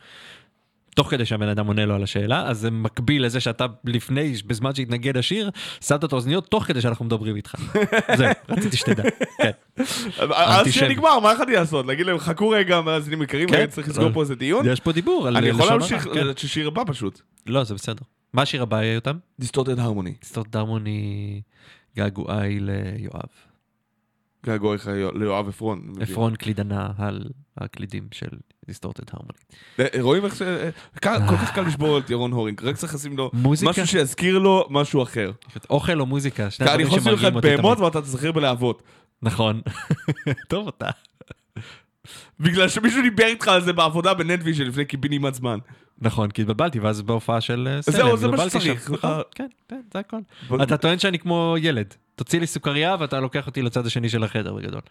תוך 0.96 1.10
כדי 1.10 1.26
שהבן 1.26 1.48
אדם 1.48 1.68
עונה 1.68 1.86
לו 1.86 1.96
על 1.96 2.04
השאלה, 2.04 2.48
אז 2.48 2.60
זה 2.60 2.72
מקביל 2.72 3.26
לזה 3.26 3.40
שאתה 3.40 3.66
לפני, 3.86 4.34
בזמן 4.48 4.76
שהתנגד 4.76 5.18
השיר, 5.18 5.50
שמת 5.82 6.04
את 6.04 6.12
האוזניות 6.12 6.48
תוך 6.48 6.64
כדי 6.64 6.82
שאנחנו 6.82 7.06
מדברים 7.06 7.36
איתך. 7.36 7.56
זהו, 8.18 8.30
רציתי 8.50 8.78
שתדע. 8.78 9.04
כן. 9.38 9.52
אז 9.78 10.60
אנטישמי. 10.60 10.72
שיר 10.72 10.90
נגמר, 10.90 11.20
מה 11.20 11.34
יכולתי 11.34 11.54
לעשות? 11.54 11.86
להגיד 11.86 12.06
להם, 12.06 12.18
חכו 12.18 12.50
רגע, 12.50 12.82
מאזינים 12.82 13.22
יקרים, 13.22 13.50
כן. 13.50 13.68
צריך 13.68 13.90
לסגור 13.90 14.10
פה 14.14 14.22
איזה 14.22 14.36
דיון? 14.36 14.68
יש 14.68 14.80
פה 14.80 14.92
דיבור 14.92 15.28
אני 15.28 15.48
יכול 15.48 15.68
להמשיך. 15.68 16.08
לשיר 16.14 16.68
הבא 16.68 16.84
פשוט. 16.88 17.22
לא, 17.48 17.64
זה 17.64 17.74
בסדר. 17.74 18.02
מה 18.34 18.42
השיר 18.42 18.64
הבא 18.64 18.82
יהיה 18.84 18.96
אותם? 18.96 19.18
דיסטורטד 19.40 19.80
הרמוני. 19.80 20.14
סטוט 20.24 20.48
דרמוני 20.48 21.42
געגועי 21.98 22.60
ליואב. 22.60 23.30
געגועי 24.46 24.76
לך 24.76 24.88
ליואב 25.16 25.48
עפרון. 25.48 25.94
עפרון 26.02 26.36
קלידנה 26.36 26.92
על 26.98 27.30
הקלידים 27.58 28.08
של 28.12 28.28
דיסטורטד 28.68 29.04
הרמוני. 29.14 30.02
רואים 30.02 30.26
איך 30.26 30.36
ש... 30.36 30.42
אה, 30.42 30.70
כל 31.02 31.38
כך 31.38 31.56
קל 31.56 31.62
לשבור 31.62 32.00
את 32.00 32.10
ירון 32.10 32.32
הורינג, 32.32 32.64
רק 32.64 32.76
צריך 32.76 32.96
לשים 32.96 33.18
לו? 33.18 33.32
משהו 33.34 33.88
שיזכיר 33.88 34.40
לו 34.40 34.68
משהו 34.70 35.04
אחר. 35.04 35.32
אוכל 35.70 36.00
או 36.00 36.06
מוזיקה, 36.06 36.52
שני 36.52 36.66
אני 36.66 36.84
דברים 36.84 36.88
יכול 36.88 37.00
לשים 37.00 37.14
לך 37.14 37.20
שמרגיעים 37.20 37.40
את 37.40 37.46
אותי 37.46 37.56
בהמות. 37.56 37.80
ואתה 37.80 38.02
תזכיר 38.02 38.32
בלהבות. 38.32 38.84
נכון. 39.22 39.62
טוב 40.50 40.68
אתה. 40.68 40.90
בגלל 42.40 42.70
שמישהו 42.70 43.02
דיבר 43.02 43.26
איתך 43.26 43.48
על 43.48 43.62
זה 43.62 43.74
בעבודה 43.74 44.14
בנטוויז'ן 44.14 44.64
לפני 44.64 44.86
קיבינימט 44.86 45.34
זמן. 45.34 45.60
נכון, 46.02 46.32
כי 46.32 46.42
התבלבלתי, 46.42 46.80
ואז 46.80 47.02
בהופעה 47.02 47.42
של 47.42 47.68
אה, 47.72 47.82
סלם, 47.82 47.96
זהו, 47.96 48.18
זה 48.18 48.28
מה 48.28 48.50
שצריך. 48.50 48.92
נכון, 48.92 49.10
אה, 49.10 49.22
כן, 49.36 49.48
כן, 49.70 49.82
זה 49.94 50.00
הכל. 50.00 50.18
אתה 50.64 50.78
טוען 50.78 51.00
שאני 51.00 51.20
כמו 51.20 51.56
ילד. 51.60 51.94
תוציא 52.16 52.40
לי 52.40 52.48
סוכריה 52.48 52.96
ואתה 53.00 53.20
לוקח 53.20 53.48
אותי 53.48 53.62
לצד 53.62 53.86
השני 53.86 54.10
של 54.10 54.24
החדר 54.24 54.54
בגדול. 54.54 54.82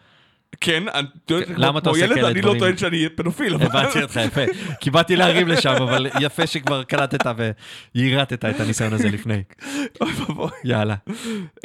כן, 0.60 0.82
אני 0.94 1.06
טוען 1.24 1.44
כן, 1.44 1.54
למה 1.56 1.78
אתה 1.78 1.84
כמו 1.84 1.90
עושה 1.92 2.04
ילד, 2.04 2.14
כאלה 2.14 2.28
אני 2.28 2.34
לא 2.34 2.42
דברים? 2.42 2.58
טוען 2.60 2.76
שאני 2.76 3.08
פדופיל. 3.08 3.54
אבל- 3.54 3.66
הבנתי 3.66 4.02
אותך 4.02 4.20
יפה. 4.26 4.40
כי 4.80 4.90
באתי 4.90 5.16
להרים 5.16 5.48
לשם, 5.48 5.70
אבל 5.82 6.06
יפה 6.20 6.46
שכבר 6.46 6.82
קלטת 6.82 7.26
ויירטת 7.94 8.44
את 8.44 8.60
הניסיון 8.60 8.92
הזה 8.92 9.08
לפני. 9.08 9.42
אוי 10.00 10.12
ואבוי. 10.12 10.50
יאללה. 10.64 10.94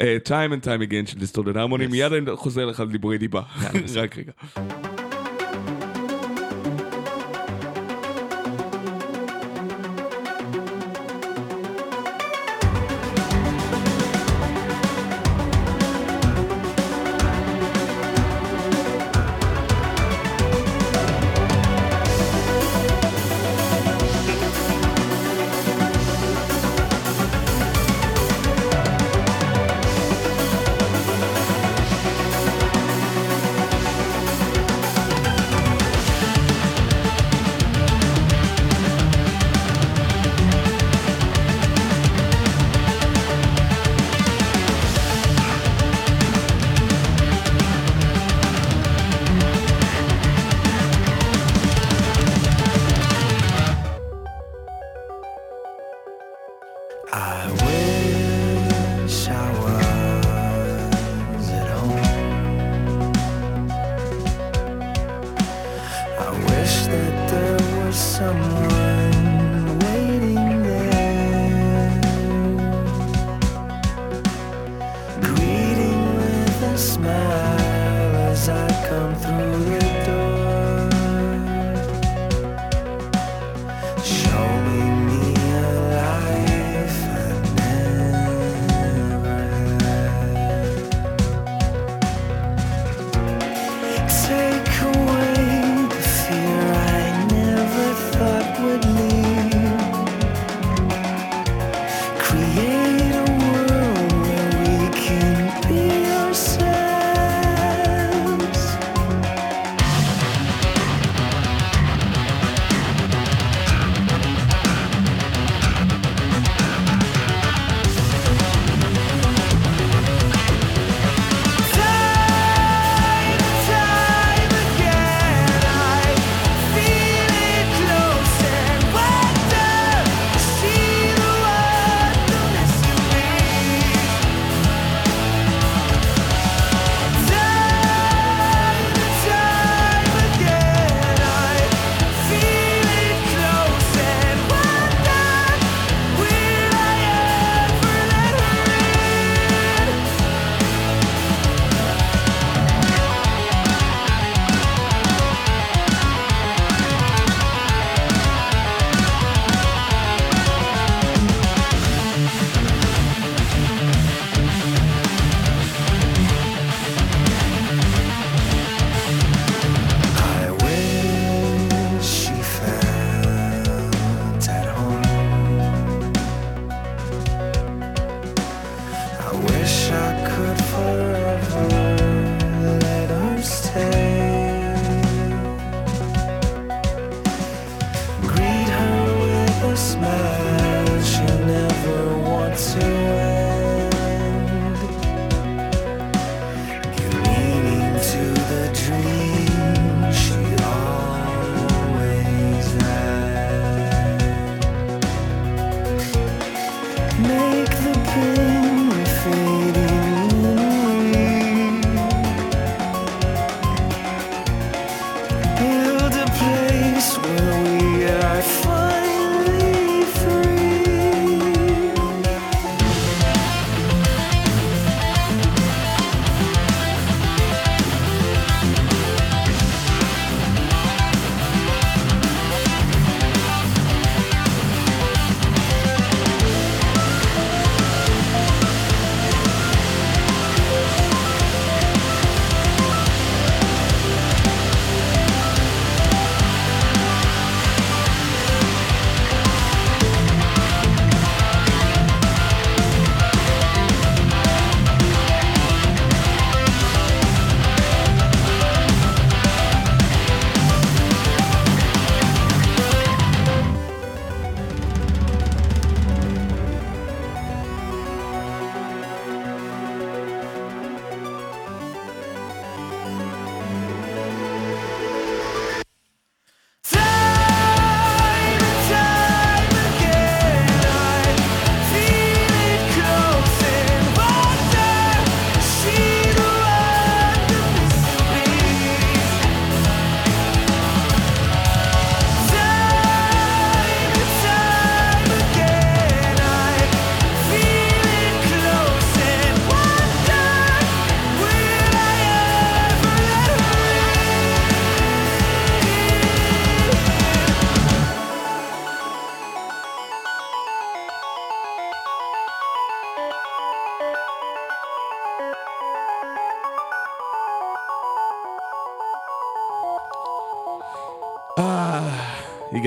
אה, 0.00 0.16
time 0.24 0.52
and 0.52 0.64
time 0.64 0.90
again 0.90 1.10
של 1.10 1.18
דיסטורטד 1.18 1.56
הרמוני. 1.56 1.86
מיד 1.86 2.12
אני 2.12 2.36
חוזר 2.36 2.66
לך 2.66 2.80
לדיבורי 2.80 3.18
דיבה. 3.18 3.42
רק 3.96 4.18
רגע. 4.18 4.32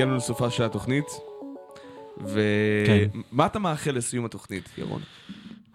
הגענו 0.02 0.16
לסופה 0.16 0.50
של 0.50 0.62
התוכנית. 0.62 1.04
כן. 2.86 3.08
ומה 3.32 3.46
אתה 3.46 3.58
מאחל 3.58 3.90
לסיום 3.90 4.24
התוכנית, 4.24 4.68
ירון? 4.78 5.02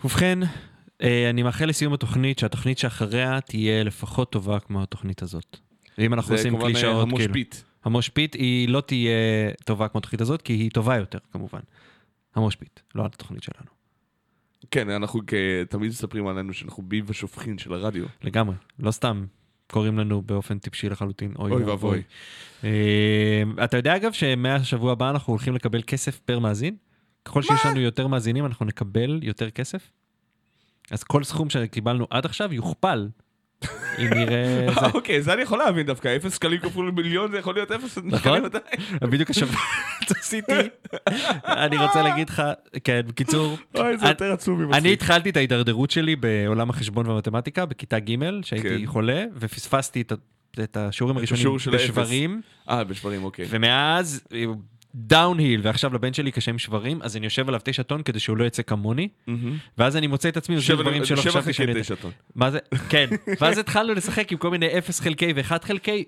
ובכן, 0.03 0.39
אה, 1.01 1.29
אני 1.29 1.43
מאחל 1.43 1.65
לסיום 1.65 1.93
התוכנית 1.93 2.39
שהתוכנית 2.39 2.77
שאחריה 2.77 3.41
תהיה 3.41 3.83
לפחות 3.83 4.31
טובה 4.31 4.59
כמו 4.59 4.83
התוכנית 4.83 5.21
הזאת. 5.21 5.57
ואם 5.97 6.13
אנחנו 6.13 6.29
זה 6.29 6.35
עושים 6.35 6.53
כמובן 6.53 6.71
קלישאות, 6.71 6.91
כאילו, 6.91 7.01
המושבית. 7.01 7.63
המושבית 7.85 8.33
היא 8.33 8.69
לא 8.69 8.81
תהיה 8.81 9.11
טובה 9.65 9.87
כמו 9.87 9.97
התוכנית 9.99 10.21
הזאת, 10.21 10.41
כי 10.41 10.53
היא 10.53 10.71
טובה 10.71 10.97
יותר 10.97 11.19
כמובן. 11.31 11.59
המושבית, 12.35 12.81
לא 12.95 13.05
התוכנית 13.05 13.43
שלנו. 13.43 13.71
כן, 14.71 14.89
אנחנו 14.89 15.21
תמיד 15.69 15.89
מספרים 15.89 16.27
עלינו 16.27 16.53
שאנחנו 16.53 16.83
ביב 16.83 17.09
השופכין 17.09 17.57
של 17.57 17.73
הרדיו. 17.73 18.05
לגמרי, 18.21 18.55
לא 18.79 18.91
סתם 18.91 19.25
קוראים 19.71 19.99
לנו 19.99 20.21
באופן 20.21 20.59
טיפשי 20.59 20.89
לחלוטין, 20.89 21.33
אוי 21.39 21.51
ואבוי. 21.63 22.01
אה, 22.63 23.43
אתה 23.63 23.77
יודע 23.77 23.95
אגב 23.95 24.11
שמהשבוע 24.11 24.91
הבא 24.91 25.09
אנחנו 25.09 25.31
הולכים 25.31 25.55
לקבל 25.55 25.81
כסף 25.87 26.19
פר 26.19 26.39
מאזין? 26.39 26.75
ככל 27.25 27.41
שיש 27.41 27.65
לנו 27.65 27.79
יותר 27.79 28.07
מאזינים 28.07 28.45
אנחנו 28.45 28.65
נקבל 28.65 29.19
יותר 29.23 29.49
כסף? 29.49 29.91
אז 30.91 31.03
כל 31.03 31.23
סכום 31.23 31.49
שקיבלנו 31.49 32.07
עד 32.09 32.25
עכשיו 32.25 32.53
יוכפל. 32.53 33.09
אם 33.99 34.13
נראה. 34.13 34.67
אוקיי, 34.93 35.21
זה 35.21 35.33
אני 35.33 35.41
יכול 35.41 35.59
להבין 35.59 35.85
דווקא, 35.85 36.15
אפס 36.15 36.35
שקלים 36.35 36.59
כפול 36.59 36.91
מיליון 36.91 37.31
זה 37.31 37.37
יכול 37.37 37.53
להיות 37.53 37.71
אפס 37.71 37.97
נכון? 38.03 38.39
בדיוק 39.01 39.29
השבוע 39.29 39.59
עשיתי. 40.09 40.53
אני 41.45 41.77
רוצה 41.77 42.01
להגיד 42.01 42.29
לך, 42.29 42.43
כן, 42.83 43.01
בקיצור, 43.07 43.57
אני-. 44.73 44.93
התחלתי 44.93 45.29
את 45.29 45.37
ההידרדרות 45.37 45.91
שלי 45.91 46.15
בעולם 46.15 46.69
החשבון 46.69 47.07
והמתמטיקה 47.07 47.65
בכיתה 47.65 47.99
ג', 47.99 48.15
שהייתי 48.41 48.79
כן. 48.79 48.85
חולה, 48.85 49.25
ופספסתי 49.35 50.03
את 50.63 50.77
השיעורים 50.77 51.17
הראשונים. 51.17 51.57
בשברים, 51.71 52.41
אה, 52.69 52.83
בשברים, 52.83 53.23
אוקיי. 53.23 53.45
ומאז 53.49 54.21
downhill, 54.99 55.61
ועכשיו 55.63 55.93
לבן 55.93 56.13
שלי 56.13 56.31
קשה 56.31 56.51
עם 56.51 56.59
שברים, 56.59 57.01
אז 57.01 57.17
אני 57.17 57.25
יושב 57.25 57.47
עליו 57.47 57.61
תשע 57.63 57.83
טון 57.83 58.03
כדי 58.03 58.19
שהוא 58.19 58.37
לא 58.37 58.45
יצא 58.45 58.63
כמוני. 58.63 59.07
ואז 59.77 59.97
אני 59.97 60.07
מוצא 60.07 60.29
את 60.29 60.37
עצמי 60.37 60.61
שבע- 60.61 60.81
דברים 60.81 61.05
שלא 61.05 61.21
שבע 61.21 61.31
חשבתי 61.31 61.53
שאני... 61.53 61.67
חלקי 61.67 61.71
יודע. 61.79 61.81
תשע 61.81 61.95
טון. 61.95 62.11
מה 62.35 62.51
זה? 62.51 62.59
כן. 62.89 63.07
ואז 63.41 63.57
התחלנו 63.57 63.93
לשחק 63.93 64.31
עם 64.31 64.37
כל 64.37 64.51
מיני 64.51 64.77
0 64.77 64.99
חלקי 64.99 65.33
ו-1 65.35 65.65
חלקי, 65.65 66.03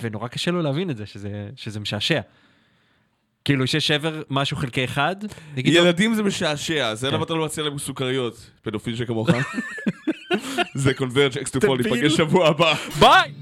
ונורא 0.00 0.28
קשה 0.28 0.50
לו 0.50 0.62
להבין 0.62 0.90
את 0.90 0.96
זה, 0.96 1.06
שזה, 1.06 1.48
שזה 1.56 1.80
משעשע. 1.80 2.20
כאילו, 3.44 3.66
שיש 3.66 3.86
שבר 3.86 4.22
משהו 4.30 4.56
חלקי 4.56 4.84
1, 4.84 5.24
נגיד, 5.56 5.74
ילדים 5.74 6.14
זה 6.14 6.22
משעשע, 6.22 6.94
זה 6.94 7.08
כן. 7.08 7.14
למה 7.14 7.24
אתה 7.24 7.34
לא 7.34 7.44
מציע 7.44 7.64
להם 7.64 7.78
סוכריות, 7.78 8.50
פדופיל 8.62 8.96
שכמוך. 8.96 9.28
זה 10.74 10.94
Converge, 10.94 11.38
Axe 11.38 11.50
to 11.50 11.60
Fall. 11.60 11.78
ניפגש 11.82 12.16
שבוע 12.16 12.48
הבא. 12.48 12.74
ביי! 13.00 13.32